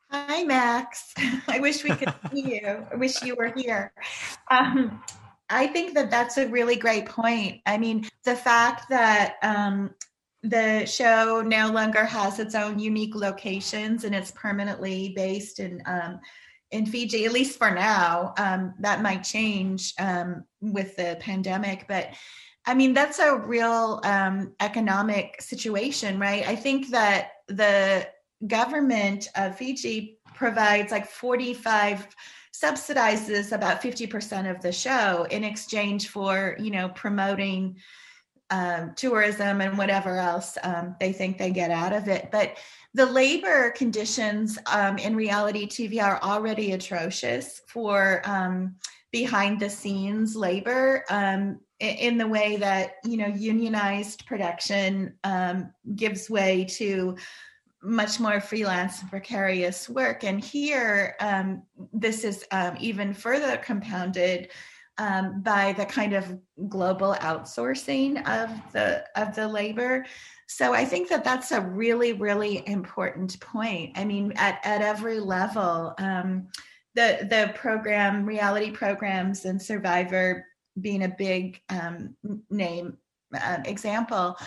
Hi, 0.10 0.44
Max. 0.44 1.14
I 1.48 1.60
wish 1.60 1.84
we 1.84 1.92
could 1.92 2.14
see 2.32 2.56
you. 2.56 2.86
I 2.92 2.96
wish 2.96 3.22
you 3.22 3.36
were 3.36 3.54
here. 3.56 3.92
Um, 4.50 5.02
I 5.50 5.68
think 5.68 5.94
that 5.96 6.12
that's 6.12 6.38
a 6.38 6.48
really 6.48 6.76
great 6.76 7.06
point. 7.06 7.62
I 7.66 7.78
mean, 7.78 8.08
the 8.24 8.36
fact 8.36 8.90
that 8.90 9.36
um, 9.44 9.94
the 10.44 10.86
show 10.86 11.42
no 11.46 11.72
longer 11.72 12.06
has 12.06 12.40
its 12.40 12.56
own 12.56 12.80
unique 12.80 13.16
locations 13.16 14.04
and 14.04 14.14
it's 14.14 14.32
permanently 14.32 15.14
based 15.16 15.60
in 15.60 15.82
um, 15.86 16.20
in 16.72 16.86
Fiji, 16.86 17.26
at 17.26 17.32
least 17.32 17.58
for 17.58 17.72
now. 17.72 18.34
Um, 18.38 18.74
that 18.80 19.02
might 19.02 19.24
change 19.24 19.94
um, 20.00 20.44
with 20.60 20.96
the 20.98 21.18
pandemic, 21.22 21.86
but 21.88 22.10
I 22.68 22.74
mean, 22.74 22.94
that's 22.94 23.20
a 23.20 23.38
real 23.38 24.02
um, 24.04 24.54
economic 24.60 25.42
situation, 25.42 26.20
right? 26.20 26.46
I 26.46 26.56
think 26.56 26.90
that 26.90 27.30
the 27.48 28.08
government 28.46 29.30
of 29.36 29.58
Fiji 29.58 30.20
provides 30.36 30.92
like 30.92 31.08
45 31.08 32.08
subsidizes 32.54 33.54
about 33.54 33.82
50% 33.82 34.52
of 34.52 34.62
the 34.62 34.72
show 34.72 35.26
in 35.32 35.44
exchange 35.44 36.10
for 36.10 36.58
you 36.60 36.72
know 36.72 36.90
promoting 36.90 37.78
um, 38.50 38.94
tourism 38.96 39.62
and 39.62 39.78
whatever 39.78 40.18
else 40.18 40.58
um, 40.64 40.96
they 41.00 41.12
think 41.12 41.38
they 41.38 41.52
get 41.52 41.70
out 41.70 41.94
of 41.94 42.08
it 42.08 42.30
but 42.32 42.58
the 42.94 43.06
labor 43.06 43.72
conditions 43.72 44.58
um, 44.72 44.98
in 44.98 45.16
reality 45.16 45.68
tv 45.68 46.02
are 46.02 46.22
already 46.24 46.72
atrocious 46.72 47.62
for 47.68 48.22
um, 48.24 48.76
behind 49.12 49.60
the 49.60 49.70
scenes 49.70 50.36
labor 50.36 51.04
um, 51.10 51.60
in 51.80 52.18
the 52.18 52.28
way 52.28 52.58
that 52.58 52.96
you 53.04 53.18
know 53.18 53.28
unionized 53.28 54.26
production 54.26 55.14
um, 55.24 55.72
gives 55.96 56.30
way 56.30 56.66
to 56.66 57.16
much 57.84 58.20
more 58.20 58.42
freelance 58.42 59.02
and 59.02 59.10
precarious 59.10 59.88
work. 59.88 60.24
And 60.24 60.44
here, 60.44 61.16
um, 61.20 61.62
this 61.94 62.24
is 62.24 62.44
um, 62.52 62.76
even 62.80 63.14
further 63.14 63.58
compounded 63.58 64.50
um, 64.98 65.42
by 65.42 65.74
the 65.74 65.86
kind 65.86 66.14
of 66.14 66.40
global 66.68 67.16
outsourcing 67.22 68.18
of 68.28 68.50
the 68.74 69.06
of 69.16 69.36
the 69.36 69.48
labor. 69.48 70.06
So 70.48 70.74
I 70.74 70.86
think 70.86 71.10
that 71.10 71.24
that's 71.24 71.52
a 71.52 71.62
really, 71.62 72.14
really 72.14 72.68
important 72.68 73.40
point. 73.40 73.98
I 73.98 74.06
mean, 74.06 74.34
at 74.38 74.60
at 74.64 74.82
every 74.82 75.20
level, 75.20 75.94
um, 76.00 76.48
the 76.96 77.28
the 77.30 77.54
program, 77.54 78.26
reality 78.26 78.72
programs, 78.72 79.46
and 79.46 79.62
Survivor 79.62 80.46
being 80.80 81.04
a 81.04 81.10
big 81.10 81.62
um, 81.70 82.16
name 82.50 82.98
uh, 83.34 83.58
example 83.66 84.38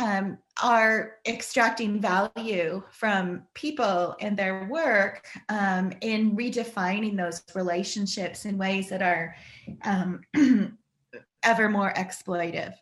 um, 0.00 0.38
are 0.62 1.16
extracting 1.26 2.00
value 2.00 2.82
from 2.90 3.42
people 3.54 4.16
and 4.20 4.36
their 4.36 4.66
work 4.70 5.26
um, 5.48 5.92
in 6.00 6.36
redefining 6.36 7.16
those 7.16 7.42
relationships 7.54 8.46
in 8.46 8.56
ways 8.56 8.88
that 8.88 9.02
are 9.02 9.36
um, 9.84 10.22
ever 11.42 11.68
more 11.68 11.92
exploitive. 11.94 12.74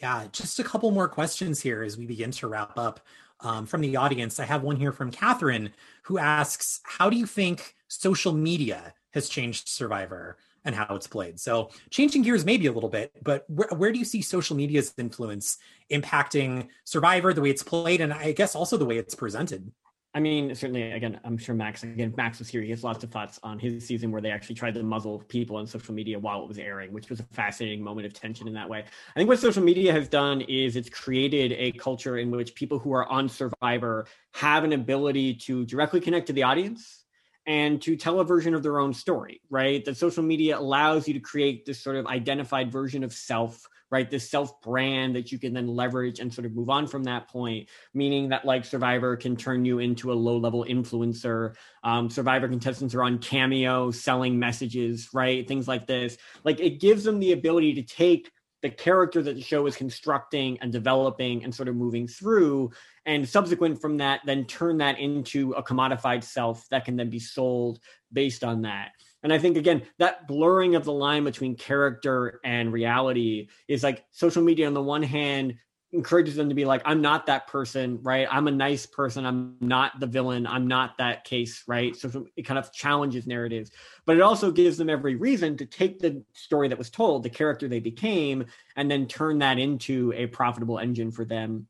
Yeah, 0.00 0.26
just 0.30 0.58
a 0.58 0.64
couple 0.64 0.90
more 0.90 1.08
questions 1.08 1.60
here 1.60 1.82
as 1.82 1.96
we 1.96 2.06
begin 2.06 2.30
to 2.32 2.48
wrap 2.48 2.78
up 2.78 3.00
um, 3.40 3.66
from 3.66 3.80
the 3.80 3.96
audience. 3.96 4.38
I 4.38 4.44
have 4.44 4.62
one 4.62 4.76
here 4.76 4.92
from 4.92 5.10
Catherine 5.10 5.70
who 6.04 6.18
asks 6.18 6.80
How 6.84 7.10
do 7.10 7.16
you 7.16 7.26
think 7.26 7.74
social 7.88 8.32
media 8.32 8.94
has 9.12 9.28
changed 9.28 9.68
Survivor? 9.68 10.36
And 10.68 10.76
how 10.76 10.94
it's 10.94 11.06
played. 11.06 11.40
So 11.40 11.70
changing 11.88 12.22
gears 12.22 12.44
maybe 12.44 12.66
a 12.66 12.72
little 12.72 12.90
bit, 12.90 13.10
but 13.22 13.44
where, 13.48 13.68
where 13.74 13.90
do 13.90 13.98
you 13.98 14.04
see 14.04 14.20
social 14.20 14.54
media's 14.54 14.92
influence 14.98 15.56
impacting 15.90 16.68
Survivor, 16.84 17.32
the 17.32 17.40
way 17.40 17.48
it's 17.48 17.62
played, 17.62 18.02
and 18.02 18.12
I 18.12 18.32
guess 18.32 18.54
also 18.54 18.76
the 18.76 18.84
way 18.84 18.98
it's 18.98 19.14
presented? 19.14 19.72
I 20.14 20.20
mean, 20.20 20.54
certainly, 20.54 20.92
again, 20.92 21.20
I'm 21.24 21.38
sure 21.38 21.54
Max, 21.54 21.84
again, 21.84 22.12
Max 22.16 22.38
was 22.38 22.48
here. 22.48 22.60
He 22.60 22.70
has 22.70 22.84
lots 22.84 23.02
of 23.02 23.10
thoughts 23.10 23.40
on 23.42 23.58
his 23.58 23.86
season 23.86 24.10
where 24.10 24.20
they 24.20 24.30
actually 24.30 24.56
tried 24.56 24.74
to 24.74 24.82
muzzle 24.82 25.20
people 25.28 25.56
on 25.56 25.66
social 25.66 25.94
media 25.94 26.18
while 26.18 26.42
it 26.42 26.48
was 26.48 26.58
airing, 26.58 26.92
which 26.92 27.08
was 27.08 27.20
a 27.20 27.22
fascinating 27.32 27.82
moment 27.82 28.06
of 28.06 28.12
tension 28.12 28.46
in 28.46 28.52
that 28.54 28.68
way. 28.68 28.80
I 28.80 29.18
think 29.18 29.28
what 29.28 29.38
social 29.38 29.62
media 29.62 29.92
has 29.92 30.08
done 30.08 30.42
is 30.42 30.76
it's 30.76 30.90
created 30.90 31.52
a 31.52 31.72
culture 31.72 32.18
in 32.18 32.30
which 32.30 32.54
people 32.54 32.78
who 32.78 32.92
are 32.92 33.06
on 33.06 33.28
Survivor 33.28 34.06
have 34.34 34.64
an 34.64 34.74
ability 34.74 35.34
to 35.34 35.64
directly 35.64 36.00
connect 36.00 36.26
to 36.26 36.34
the 36.34 36.42
audience 36.42 37.04
and 37.48 37.80
to 37.80 37.96
tell 37.96 38.20
a 38.20 38.24
version 38.24 38.54
of 38.54 38.62
their 38.62 38.78
own 38.78 38.92
story, 38.92 39.40
right? 39.48 39.82
That 39.86 39.96
social 39.96 40.22
media 40.22 40.58
allows 40.58 41.08
you 41.08 41.14
to 41.14 41.20
create 41.20 41.64
this 41.64 41.80
sort 41.80 41.96
of 41.96 42.06
identified 42.06 42.70
version 42.70 43.02
of 43.02 43.14
self, 43.14 43.66
right? 43.90 44.08
This 44.08 44.30
self 44.30 44.60
brand 44.60 45.16
that 45.16 45.32
you 45.32 45.38
can 45.38 45.54
then 45.54 45.66
leverage 45.66 46.20
and 46.20 46.32
sort 46.32 46.44
of 46.44 46.54
move 46.54 46.68
on 46.68 46.86
from 46.86 47.04
that 47.04 47.26
point, 47.28 47.70
meaning 47.94 48.28
that 48.28 48.44
like 48.44 48.66
Survivor 48.66 49.16
can 49.16 49.34
turn 49.34 49.64
you 49.64 49.78
into 49.78 50.12
a 50.12 50.14
low 50.14 50.36
level 50.36 50.66
influencer. 50.68 51.54
Um, 51.82 52.10
Survivor 52.10 52.48
contestants 52.48 52.94
are 52.94 53.02
on 53.02 53.18
Cameo 53.18 53.92
selling 53.92 54.38
messages, 54.38 55.08
right? 55.14 55.48
Things 55.48 55.66
like 55.66 55.86
this. 55.86 56.18
Like 56.44 56.60
it 56.60 56.80
gives 56.80 57.02
them 57.02 57.18
the 57.18 57.32
ability 57.32 57.74
to 57.76 57.82
take 57.82 58.30
the 58.62 58.70
character 58.70 59.22
that 59.22 59.36
the 59.36 59.42
show 59.42 59.66
is 59.66 59.76
constructing 59.76 60.58
and 60.60 60.72
developing 60.72 61.44
and 61.44 61.54
sort 61.54 61.68
of 61.68 61.76
moving 61.76 62.08
through 62.08 62.70
and 63.06 63.28
subsequent 63.28 63.80
from 63.80 63.96
that 63.98 64.20
then 64.24 64.44
turn 64.44 64.78
that 64.78 64.98
into 64.98 65.52
a 65.52 65.62
commodified 65.62 66.22
self 66.22 66.68
that 66.70 66.84
can 66.84 66.96
then 66.96 67.10
be 67.10 67.20
sold 67.20 67.78
based 68.12 68.44
on 68.44 68.62
that. 68.62 68.92
And 69.22 69.32
i 69.32 69.38
think 69.38 69.56
again 69.56 69.82
that 69.98 70.28
blurring 70.28 70.74
of 70.74 70.84
the 70.84 70.92
line 70.92 71.24
between 71.24 71.56
character 71.56 72.40
and 72.44 72.72
reality 72.72 73.48
is 73.66 73.82
like 73.82 74.04
social 74.12 74.42
media 74.42 74.66
on 74.66 74.74
the 74.74 74.82
one 74.82 75.02
hand 75.02 75.54
encourages 75.92 76.36
them 76.36 76.50
to 76.50 76.54
be 76.54 76.66
like 76.66 76.82
i'm 76.84 77.00
not 77.00 77.26
that 77.26 77.46
person 77.46 77.98
right? 78.02 78.28
I'm 78.30 78.48
a 78.48 78.52
nice 78.52 78.86
person. 78.86 79.24
I'm 79.24 79.56
not 79.60 80.00
the 80.00 80.06
villain. 80.06 80.46
I'm 80.46 80.66
not 80.66 80.98
that 80.98 81.24
case 81.24 81.64
right? 81.66 81.94
So 81.96 82.26
it 82.36 82.42
kind 82.42 82.58
of 82.58 82.72
challenges 82.72 83.26
narratives. 83.26 83.70
But 84.06 84.16
it 84.16 84.22
also 84.22 84.50
gives 84.50 84.76
them 84.76 84.90
every 84.90 85.14
reason 85.14 85.56
to 85.58 85.66
take 85.66 85.98
the 85.98 86.22
story 86.32 86.68
that 86.68 86.78
was 86.78 86.90
told 86.90 87.22
the 87.22 87.30
character 87.30 87.68
they 87.68 87.80
became 87.80 88.46
and 88.76 88.90
then 88.90 89.06
turn 89.06 89.38
that 89.38 89.58
into 89.58 90.12
a 90.14 90.26
profitable 90.26 90.78
engine 90.78 91.10
for 91.10 91.24
them 91.24 91.66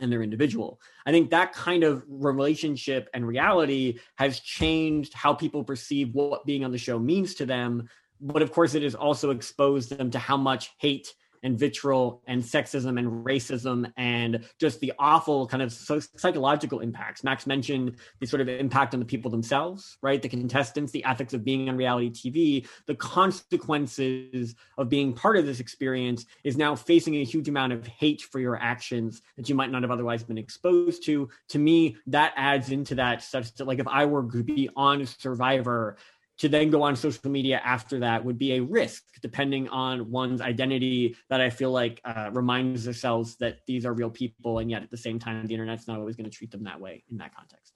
and 0.00 0.10
their 0.10 0.22
individual. 0.22 0.80
I 1.06 1.12
think 1.12 1.30
that 1.30 1.52
kind 1.52 1.84
of 1.84 2.02
relationship 2.08 3.08
and 3.14 3.26
reality 3.26 3.98
has 4.16 4.40
changed 4.40 5.14
how 5.14 5.34
people 5.34 5.62
perceive 5.62 6.14
what 6.14 6.44
being 6.44 6.64
on 6.64 6.72
the 6.72 6.78
show 6.78 6.98
means 6.98 7.34
to 7.36 7.46
them. 7.46 7.88
But 8.20 8.42
of 8.42 8.52
course 8.52 8.74
it 8.74 8.82
has 8.82 8.94
also 8.94 9.30
exposed 9.30 9.90
them 9.90 10.10
to 10.10 10.18
how 10.18 10.36
much 10.36 10.72
hate 10.78 11.14
and 11.44 11.58
vitriol 11.58 12.22
and 12.26 12.42
sexism 12.42 12.98
and 12.98 13.24
racism 13.24 13.92
and 13.96 14.44
just 14.58 14.80
the 14.80 14.92
awful 14.98 15.46
kind 15.46 15.62
of 15.62 15.72
psychological 15.72 16.80
impacts. 16.80 17.22
Max 17.22 17.46
mentioned 17.46 17.96
the 18.18 18.26
sort 18.26 18.40
of 18.40 18.48
impact 18.48 18.94
on 18.94 19.00
the 19.00 19.06
people 19.06 19.30
themselves, 19.30 19.98
right? 20.02 20.20
The 20.20 20.28
contestants, 20.28 20.90
the 20.90 21.04
ethics 21.04 21.34
of 21.34 21.44
being 21.44 21.68
on 21.68 21.76
reality 21.76 22.10
TV, 22.10 22.66
the 22.86 22.94
consequences 22.94 24.54
of 24.78 24.88
being 24.88 25.12
part 25.12 25.36
of 25.36 25.46
this 25.46 25.60
experience 25.60 26.24
is 26.42 26.56
now 26.56 26.74
facing 26.74 27.16
a 27.16 27.24
huge 27.24 27.48
amount 27.48 27.72
of 27.72 27.86
hate 27.86 28.22
for 28.22 28.40
your 28.40 28.56
actions 28.56 29.22
that 29.36 29.48
you 29.48 29.54
might 29.54 29.70
not 29.70 29.82
have 29.82 29.90
otherwise 29.90 30.24
been 30.24 30.38
exposed 30.38 31.04
to. 31.04 31.28
To 31.50 31.58
me, 31.58 31.96
that 32.06 32.32
adds 32.36 32.70
into 32.70 32.94
that 32.96 33.22
such 33.22 33.54
that 33.54 33.66
like 33.66 33.78
if 33.78 33.86
I 33.86 34.06
were 34.06 34.28
to 34.32 34.42
be 34.42 34.70
on 34.74 35.04
Survivor, 35.04 35.98
to 36.38 36.48
then 36.48 36.70
go 36.70 36.82
on 36.82 36.96
social 36.96 37.30
media 37.30 37.60
after 37.64 38.00
that 38.00 38.24
would 38.24 38.38
be 38.38 38.54
a 38.54 38.60
risk 38.60 39.02
depending 39.22 39.68
on 39.68 40.10
one's 40.10 40.40
identity 40.40 41.16
that 41.30 41.40
i 41.40 41.48
feel 41.48 41.70
like 41.70 42.00
uh, 42.04 42.30
reminds 42.32 42.84
themselves 42.84 43.36
that 43.36 43.58
these 43.66 43.86
are 43.86 43.92
real 43.92 44.10
people 44.10 44.58
and 44.58 44.70
yet 44.70 44.82
at 44.82 44.90
the 44.90 44.96
same 44.96 45.18
time 45.18 45.46
the 45.46 45.54
internet's 45.54 45.86
not 45.88 45.98
always 45.98 46.16
going 46.16 46.28
to 46.28 46.36
treat 46.36 46.50
them 46.50 46.64
that 46.64 46.80
way 46.80 47.04
in 47.10 47.18
that 47.18 47.34
context. 47.34 47.72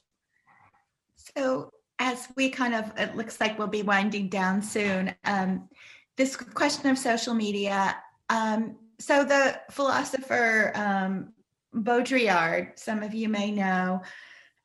So 1.15 1.71
as 1.99 2.29
we 2.37 2.51
kind 2.51 2.75
of 2.75 2.93
it 2.97 3.17
looks 3.17 3.41
like 3.41 3.59
we'll 3.59 3.67
be 3.67 3.83
winding 3.83 4.29
down 4.29 4.63
soon 4.63 5.15
um, 5.25 5.69
this 6.17 6.37
question 6.37 6.91
of 6.91 6.99
social 6.99 7.35
media 7.35 7.97
um, 8.31 8.77
so 8.99 9.25
the 9.25 9.61
philosopher 9.71 10.73
um, 10.75 11.33
baudrillard 11.75 12.79
some 12.79 13.03
of 13.03 13.15
you 13.15 13.29
may 13.29 13.51
know 13.51 14.01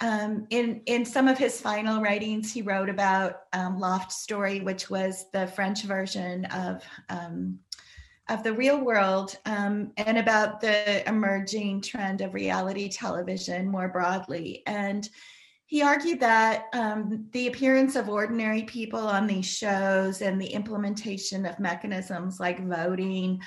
um, 0.03 0.45
in 0.49 0.81
in 0.85 1.05
some 1.05 1.29
of 1.29 1.37
his 1.37 1.61
final 1.61 2.01
writings, 2.01 2.51
he 2.51 2.61
wrote 2.61 2.89
about 2.89 3.43
um, 3.53 3.79
Loft 3.79 4.11
Story, 4.11 4.59
which 4.59 4.89
was 4.89 5.27
the 5.31 5.47
French 5.47 5.83
version 5.83 6.43
of 6.45 6.83
um, 7.09 7.57
of 8.29 8.43
the 8.43 8.51
real 8.53 8.83
world, 8.83 9.37
um, 9.45 9.93
and 9.95 10.17
about 10.17 10.59
the 10.59 11.07
emerging 11.07 11.81
trend 11.81 12.19
of 12.19 12.33
reality 12.33 12.89
television 12.89 13.69
more 13.69 13.87
broadly. 13.87 14.61
And 14.67 15.07
he 15.67 15.81
argued 15.81 16.19
that 16.19 16.65
um, 16.73 17.25
the 17.31 17.47
appearance 17.47 17.95
of 17.95 18.09
ordinary 18.09 18.63
people 18.63 18.99
on 18.99 19.25
these 19.25 19.45
shows 19.45 20.21
and 20.21 20.39
the 20.39 20.47
implementation 20.47 21.45
of 21.45 21.59
mechanisms 21.59 22.41
like 22.41 22.67
voting 22.67 23.41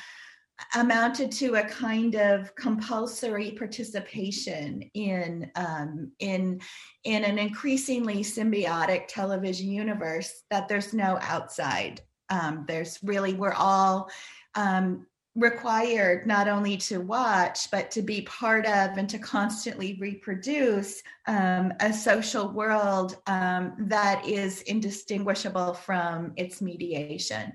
amounted 0.74 1.30
to 1.30 1.56
a 1.56 1.64
kind 1.64 2.14
of 2.14 2.54
compulsory 2.54 3.52
participation 3.52 4.82
in 4.94 5.50
um, 5.54 6.12
in 6.18 6.60
in 7.04 7.24
an 7.24 7.38
increasingly 7.38 8.22
symbiotic 8.22 9.06
television 9.08 9.70
universe 9.70 10.42
that 10.50 10.68
there's 10.68 10.94
no 10.94 11.18
outside. 11.20 12.00
Um, 12.30 12.64
there's 12.66 12.98
really 13.02 13.34
we're 13.34 13.52
all 13.52 14.10
um, 14.54 15.06
required 15.36 16.26
not 16.26 16.48
only 16.48 16.78
to 16.78 16.98
watch 16.98 17.70
but 17.70 17.90
to 17.90 18.00
be 18.00 18.22
part 18.22 18.64
of 18.64 18.96
and 18.96 19.08
to 19.08 19.18
constantly 19.18 19.98
reproduce 20.00 21.02
um, 21.26 21.72
a 21.80 21.92
social 21.92 22.48
world 22.52 23.18
um, 23.26 23.74
that 23.78 24.26
is 24.26 24.62
indistinguishable 24.62 25.74
from 25.74 26.32
its 26.36 26.62
mediation 26.62 27.52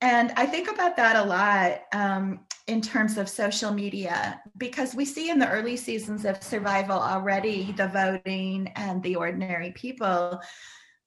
and 0.00 0.32
I 0.36 0.46
think 0.46 0.70
about 0.70 0.96
that 0.96 1.16
a 1.16 1.24
lot 1.24 1.82
um, 1.92 2.40
in 2.66 2.80
terms 2.80 3.18
of 3.18 3.28
social 3.28 3.72
media 3.72 4.40
because 4.56 4.94
we 4.94 5.04
see 5.04 5.28
in 5.28 5.38
the 5.38 5.50
early 5.50 5.76
seasons 5.76 6.24
of 6.24 6.42
Survivor 6.42 6.92
already 6.92 7.72
the 7.72 7.88
voting 7.88 8.72
and 8.76 9.02
the 9.02 9.16
ordinary 9.16 9.72
people. 9.72 10.40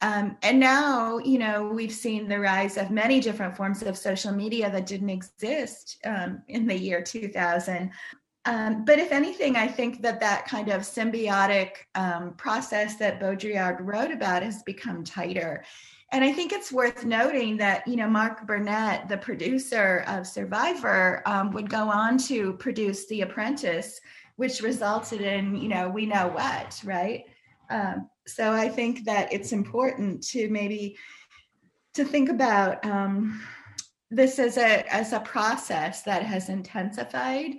Um, 0.01 0.37
and 0.43 0.59
now, 0.59 1.17
you 1.19 1.39
know, 1.39 1.69
we've 1.69 1.93
seen 1.93 2.27
the 2.27 2.39
rise 2.39 2.77
of 2.77 2.91
many 2.91 3.21
different 3.21 3.55
forms 3.55 3.81
of 3.83 3.97
social 3.97 4.33
media 4.33 4.69
that 4.69 4.85
didn't 4.85 5.09
exist 5.09 5.97
um, 6.05 6.41
in 6.49 6.67
the 6.67 6.77
year 6.77 7.01
2000. 7.01 7.89
um, 8.45 8.83
but 8.83 8.99
if 8.99 9.13
anything, 9.13 9.55
I 9.55 9.67
think 9.67 10.01
that 10.01 10.19
that 10.19 10.45
kind 10.45 10.67
of 10.67 10.81
symbiotic 10.81 11.69
um, 11.95 12.33
process 12.33 12.97
that 12.97 13.21
Baudrillard 13.21 13.77
wrote 13.79 14.11
about 14.11 14.43
has 14.43 14.61
become 14.63 15.05
tighter. 15.05 15.63
And 16.13 16.23
I 16.23 16.31
think 16.31 16.53
it's 16.53 16.71
worth 16.71 17.03
noting 17.03 17.57
that, 17.57 17.87
you 17.87 17.95
know, 17.95 18.07
Mark 18.07 18.45
Burnett, 18.45 19.09
the 19.09 19.17
producer 19.17 20.03
of 20.07 20.27
Survivor, 20.27 21.23
um, 21.25 21.49
would 21.51 21.67
go 21.67 21.89
on 21.89 22.19
to 22.19 22.53
produce 22.53 23.07
The 23.07 23.21
Apprentice, 23.21 23.99
which 24.35 24.61
resulted 24.61 25.21
in, 25.21 25.55
you 25.55 25.67
know, 25.67 25.89
we 25.89 26.05
know 26.05 26.27
what, 26.27 26.79
right? 26.85 27.25
Um, 27.71 28.09
so 28.27 28.51
I 28.51 28.69
think 28.69 29.05
that 29.05 29.33
it's 29.33 29.53
important 29.53 30.23
to 30.27 30.49
maybe 30.49 30.97
to 31.95 32.05
think 32.05 32.29
about 32.29 32.85
um, 32.85 33.41
this 34.11 34.37
as 34.37 34.57
a 34.57 34.93
as 34.93 35.13
a 35.13 35.19
process 35.19 36.03
that 36.03 36.21
has 36.21 36.49
intensified 36.49 37.55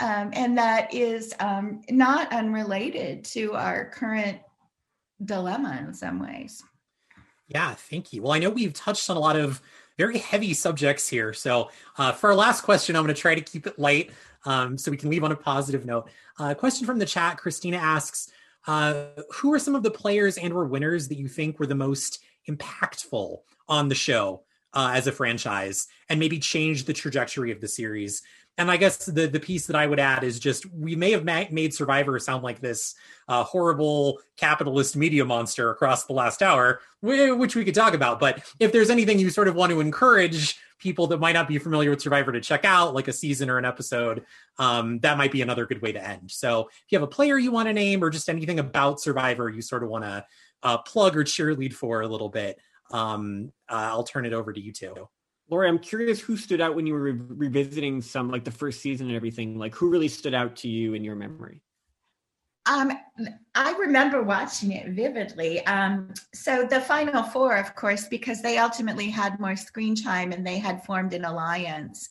um, 0.00 0.30
and 0.34 0.58
that 0.58 0.92
is 0.92 1.32
um, 1.40 1.80
not 1.90 2.30
unrelated 2.32 3.24
to 3.24 3.54
our 3.54 3.88
current 3.90 4.38
dilemma 5.24 5.82
in 5.86 5.94
some 5.94 6.20
ways. 6.20 6.62
Yeah, 7.48 7.74
thank 7.74 8.12
you. 8.12 8.22
Well, 8.22 8.32
I 8.32 8.38
know 8.38 8.50
we've 8.50 8.72
touched 8.72 9.08
on 9.08 9.16
a 9.16 9.20
lot 9.20 9.36
of 9.36 9.60
very 9.98 10.18
heavy 10.18 10.52
subjects 10.52 11.08
here. 11.08 11.32
So, 11.32 11.70
uh, 11.96 12.12
for 12.12 12.30
our 12.30 12.36
last 12.36 12.62
question, 12.62 12.96
I'm 12.96 13.04
going 13.04 13.14
to 13.14 13.20
try 13.20 13.34
to 13.34 13.40
keep 13.40 13.66
it 13.66 13.78
light 13.78 14.10
um, 14.44 14.76
so 14.76 14.90
we 14.90 14.96
can 14.96 15.10
leave 15.10 15.24
on 15.24 15.32
a 15.32 15.36
positive 15.36 15.86
note. 15.86 16.08
Uh, 16.38 16.54
question 16.54 16.86
from 16.86 16.98
the 16.98 17.06
chat 17.06 17.38
Christina 17.38 17.76
asks, 17.76 18.30
uh, 18.66 19.06
who 19.32 19.52
are 19.52 19.58
some 19.58 19.74
of 19.74 19.82
the 19.82 19.90
players 19.90 20.38
and 20.38 20.52
or 20.52 20.64
winners 20.64 21.08
that 21.08 21.18
you 21.18 21.28
think 21.28 21.58
were 21.58 21.66
the 21.66 21.74
most 21.74 22.24
impactful 22.48 23.38
on 23.68 23.88
the 23.88 23.94
show 23.94 24.42
uh, 24.74 24.90
as 24.94 25.06
a 25.06 25.12
franchise 25.12 25.86
and 26.08 26.18
maybe 26.18 26.38
changed 26.38 26.86
the 26.86 26.92
trajectory 26.92 27.52
of 27.52 27.60
the 27.60 27.68
series? 27.68 28.22
And 28.58 28.70
I 28.70 28.76
guess 28.76 29.04
the 29.04 29.26
the 29.26 29.40
piece 29.40 29.66
that 29.66 29.76
I 29.76 29.86
would 29.86 30.00
add 30.00 30.24
is 30.24 30.38
just 30.38 30.66
we 30.72 30.96
may 30.96 31.10
have 31.12 31.24
ma- 31.24 31.44
made 31.50 31.74
Survivor 31.74 32.18
sound 32.18 32.42
like 32.42 32.60
this 32.60 32.94
uh, 33.28 33.44
horrible 33.44 34.20
capitalist 34.36 34.96
media 34.96 35.24
monster 35.24 35.70
across 35.70 36.04
the 36.04 36.14
last 36.14 36.42
hour, 36.42 36.80
which 37.02 37.54
we 37.54 37.64
could 37.64 37.74
talk 37.74 37.94
about. 37.94 38.18
But 38.18 38.42
if 38.58 38.72
there's 38.72 38.90
anything 38.90 39.18
you 39.18 39.30
sort 39.30 39.48
of 39.48 39.54
want 39.54 39.72
to 39.72 39.80
encourage 39.80 40.58
people 40.78 41.06
that 41.08 41.18
might 41.18 41.32
not 41.32 41.48
be 41.48 41.58
familiar 41.58 41.90
with 41.90 42.00
Survivor 42.00 42.32
to 42.32 42.40
check 42.40 42.64
out, 42.64 42.94
like 42.94 43.08
a 43.08 43.12
season 43.12 43.50
or 43.50 43.58
an 43.58 43.64
episode, 43.64 44.24
um, 44.58 44.98
that 45.00 45.18
might 45.18 45.32
be 45.32 45.42
another 45.42 45.66
good 45.66 45.82
way 45.82 45.92
to 45.92 46.06
end. 46.06 46.30
So 46.30 46.68
if 46.68 46.84
you 46.90 46.98
have 46.98 47.06
a 47.06 47.10
player 47.10 47.38
you 47.38 47.50
want 47.50 47.68
to 47.68 47.72
name 47.72 48.02
or 48.02 48.10
just 48.10 48.28
anything 48.28 48.58
about 48.58 49.00
Survivor 49.00 49.48
you 49.48 49.62
sort 49.62 49.82
of 49.82 49.88
want 49.88 50.04
to 50.04 50.24
uh, 50.62 50.78
plug 50.78 51.16
or 51.16 51.24
cheerlead 51.24 51.72
for 51.72 52.00
a 52.00 52.08
little 52.08 52.28
bit, 52.28 52.58
um, 52.90 53.52
uh, 53.68 53.88
I'll 53.90 54.04
turn 54.04 54.26
it 54.26 54.32
over 54.32 54.52
to 54.52 54.60
you 54.60 54.72
two. 54.72 55.08
Laurie, 55.48 55.68
I'm 55.68 55.78
curious 55.78 56.20
who 56.20 56.36
stood 56.36 56.60
out 56.60 56.74
when 56.74 56.86
you 56.86 56.94
were 56.94 57.12
re- 57.12 57.12
revisiting 57.12 58.02
some 58.02 58.30
like 58.30 58.44
the 58.44 58.50
first 58.50 58.80
season 58.80 59.06
and 59.06 59.16
everything. 59.16 59.58
Like 59.58 59.74
who 59.74 59.90
really 59.90 60.08
stood 60.08 60.34
out 60.34 60.56
to 60.56 60.68
you 60.68 60.94
in 60.94 61.04
your 61.04 61.14
memory? 61.14 61.62
Um, 62.66 62.92
I 63.54 63.72
remember 63.78 64.22
watching 64.24 64.72
it 64.72 64.88
vividly. 64.88 65.64
Um, 65.66 66.12
so 66.34 66.64
the 66.64 66.80
final 66.80 67.22
four, 67.22 67.56
of 67.56 67.76
course, 67.76 68.08
because 68.08 68.42
they 68.42 68.58
ultimately 68.58 69.08
had 69.08 69.38
more 69.38 69.54
screen 69.54 69.94
time 69.94 70.32
and 70.32 70.44
they 70.44 70.58
had 70.58 70.84
formed 70.84 71.14
an 71.14 71.24
alliance. 71.24 72.08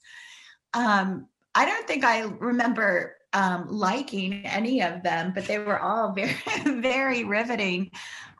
Um, 0.74 1.28
I 1.56 1.66
don't 1.66 1.88
think 1.88 2.03
I 2.03 2.22
remember 2.22 3.16
um, 3.34 3.68
liking 3.70 4.45
any 4.45 4.82
of 4.82 5.03
them, 5.03 5.32
but 5.34 5.45
they 5.45 5.60
were 5.60 5.80
all 5.80 6.12
very, 6.14 6.36
very 6.64 7.24
riveting. 7.24 7.91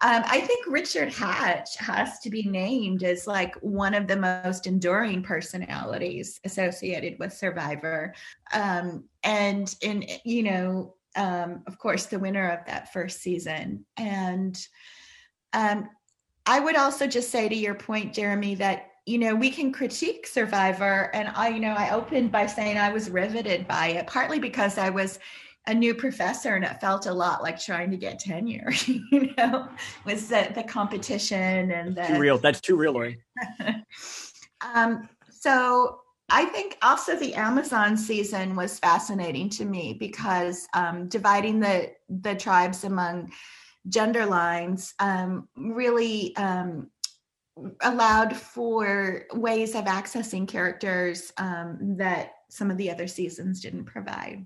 Um, 0.02 0.24
I 0.26 0.42
think 0.42 0.66
Richard 0.68 1.12
Hatch 1.12 1.78
has 1.78 2.20
to 2.20 2.30
be 2.30 2.44
named 2.44 3.04
as 3.04 3.28
like 3.28 3.56
one 3.56 3.94
of 3.94 4.08
the 4.08 4.18
most 4.18 4.68
enduring 4.68 5.24
personalities 5.24 6.40
associated 6.44 7.18
with 7.20 7.34
Survivor. 7.34 8.14
Um, 8.54 9.06
and 9.24 9.74
in, 9.82 10.06
you 10.24 10.44
know, 10.44 10.96
um, 11.16 11.64
of 11.68 11.78
course, 11.80 12.08
the 12.08 12.20
winner 12.20 12.50
of 12.50 12.66
that 12.66 12.92
first 12.92 13.22
season. 13.22 13.86
And 13.96 14.58
um, 15.54 15.90
I 16.46 16.60
would 16.60 16.76
also 16.76 17.08
just 17.08 17.32
say 17.32 17.48
to 17.48 17.56
your 17.56 17.76
point, 17.76 18.14
Jeremy, 18.14 18.56
that 18.56 18.92
you 19.06 19.18
know 19.20 19.36
we 19.36 19.50
can 19.50 19.72
critique 19.72 20.26
survivor 20.26 21.12
and 21.14 21.30
i 21.36 21.50
you 21.50 21.60
know 21.60 21.76
i 21.78 21.92
opened 21.92 22.32
by 22.32 22.46
saying 22.46 22.78
i 22.78 22.92
was 22.92 23.10
riveted 23.10 23.68
by 23.68 23.88
it 23.88 24.08
partly 24.08 24.40
because 24.40 24.78
i 24.78 24.90
was 24.90 25.20
a 25.68 25.74
new 25.74 25.96
professor 25.96 26.56
and 26.56 26.64
it 26.64 26.80
felt 26.80 27.08
a 27.08 27.14
lot 27.14 27.42
like 27.42 27.60
trying 27.60 27.90
to 27.90 27.98
get 27.98 28.20
tenure 28.20 28.72
you 28.86 29.34
know 29.38 29.68
was 30.06 30.28
the, 30.28 30.52
the 30.56 30.64
competition 30.64 31.72
and 31.72 31.96
the 31.96 32.04
too 32.04 32.20
real 32.20 32.38
that's 32.38 32.62
too 32.62 32.76
real 32.76 32.94
Laurie. 32.94 33.20
um, 34.74 35.08
so 35.30 36.02
i 36.30 36.46
think 36.46 36.78
also 36.82 37.16
the 37.16 37.34
amazon 37.36 37.96
season 37.96 38.56
was 38.56 38.80
fascinating 38.80 39.50
to 39.50 39.66
me 39.66 39.96
because 40.00 40.68
um, 40.74 41.08
dividing 41.08 41.60
the 41.60 41.92
the 42.10 42.36
tribes 42.36 42.84
among 42.84 43.32
gender 43.88 44.26
lines 44.26 44.94
um, 45.00 45.48
really 45.56 46.36
um, 46.38 46.90
allowed 47.82 48.36
for 48.36 49.26
ways 49.34 49.76
of 49.76 49.86
accessing 49.86 50.48
characters 50.48 51.32
um, 51.38 51.78
that 51.98 52.34
some 52.50 52.70
of 52.70 52.78
the 52.78 52.92
other 52.92 53.08
seasons 53.08 53.62
didn't 53.62 53.86
provide 53.86 54.46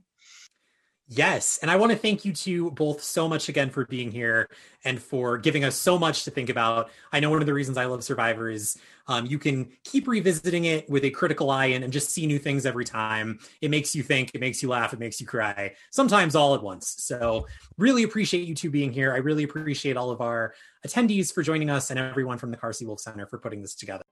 Yes. 1.12 1.58
And 1.64 1.72
I 1.72 1.76
want 1.76 1.92
to 1.92 1.98
thank 1.98 2.24
you 2.24 2.34
two 2.34 2.70
both 2.70 3.02
so 3.02 3.28
much 3.28 3.50
again 3.50 3.72
for 3.72 3.84
being 3.88 4.12
here 4.12 4.48
and 4.86 5.02
for 5.02 5.40
giving 5.40 5.64
us 5.64 5.76
so 5.76 5.98
much 5.98 6.24
to 6.26 6.32
think 6.32 6.50
about. 6.50 6.92
I 7.12 7.20
know 7.20 7.32
one 7.32 7.42
of 7.42 7.48
the 7.48 7.54
reasons 7.54 7.80
I 7.80 7.86
love 7.86 8.04
Survivor 8.04 8.48
is 8.48 8.78
um, 9.08 9.26
you 9.26 9.40
can 9.40 9.72
keep 9.84 10.08
revisiting 10.08 10.66
it 10.66 10.88
with 10.88 11.04
a 11.06 11.10
critical 11.10 11.50
eye 11.50 11.66
and, 11.68 11.84
and 11.84 11.92
just 11.92 12.12
see 12.12 12.28
new 12.28 12.38
things 12.38 12.68
every 12.68 12.86
time. 12.86 13.40
It 13.60 13.72
makes 13.72 13.96
you 13.96 14.04
think, 14.04 14.30
it 14.36 14.40
makes 14.40 14.62
you 14.62 14.70
laugh, 14.70 14.94
it 14.94 15.00
makes 15.00 15.20
you 15.20 15.26
cry, 15.26 15.74
sometimes 15.90 16.36
all 16.36 16.54
at 16.54 16.62
once. 16.62 16.94
So, 17.00 17.48
really 17.80 18.04
appreciate 18.04 18.48
you 18.48 18.54
two 18.54 18.70
being 18.70 18.94
here. 18.94 19.12
I 19.12 19.18
really 19.18 19.46
appreciate 19.46 19.98
all 19.98 20.12
of 20.12 20.22
our 20.22 20.54
attendees 20.86 21.34
for 21.34 21.44
joining 21.44 21.70
us 21.70 21.90
and 21.90 22.00
everyone 22.00 22.38
from 22.38 22.52
the 22.52 22.58
Carsey 22.58 22.86
Wolf 22.86 23.00
Center 23.00 23.26
for 23.26 23.38
putting 23.40 23.62
this 23.62 23.76
together. 23.76 24.04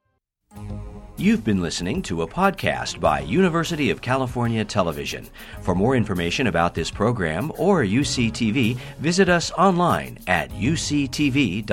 You've 1.20 1.44
been 1.44 1.62
listening 1.64 2.04
to 2.04 2.22
a 2.22 2.28
podcast 2.28 3.00
by 3.00 3.22
University 3.22 3.90
of 3.90 4.02
California 4.02 4.64
Television. 4.64 5.28
For 5.62 5.74
more 5.74 5.96
information 5.96 6.46
about 6.46 6.76
this 6.76 6.92
program 6.92 7.52
or 7.58 7.84
UCTV, 7.84 8.78
visit 9.00 9.28
us 9.28 9.52
online 9.52 10.20
at 10.28 10.52
uctv.tv. 10.52 11.68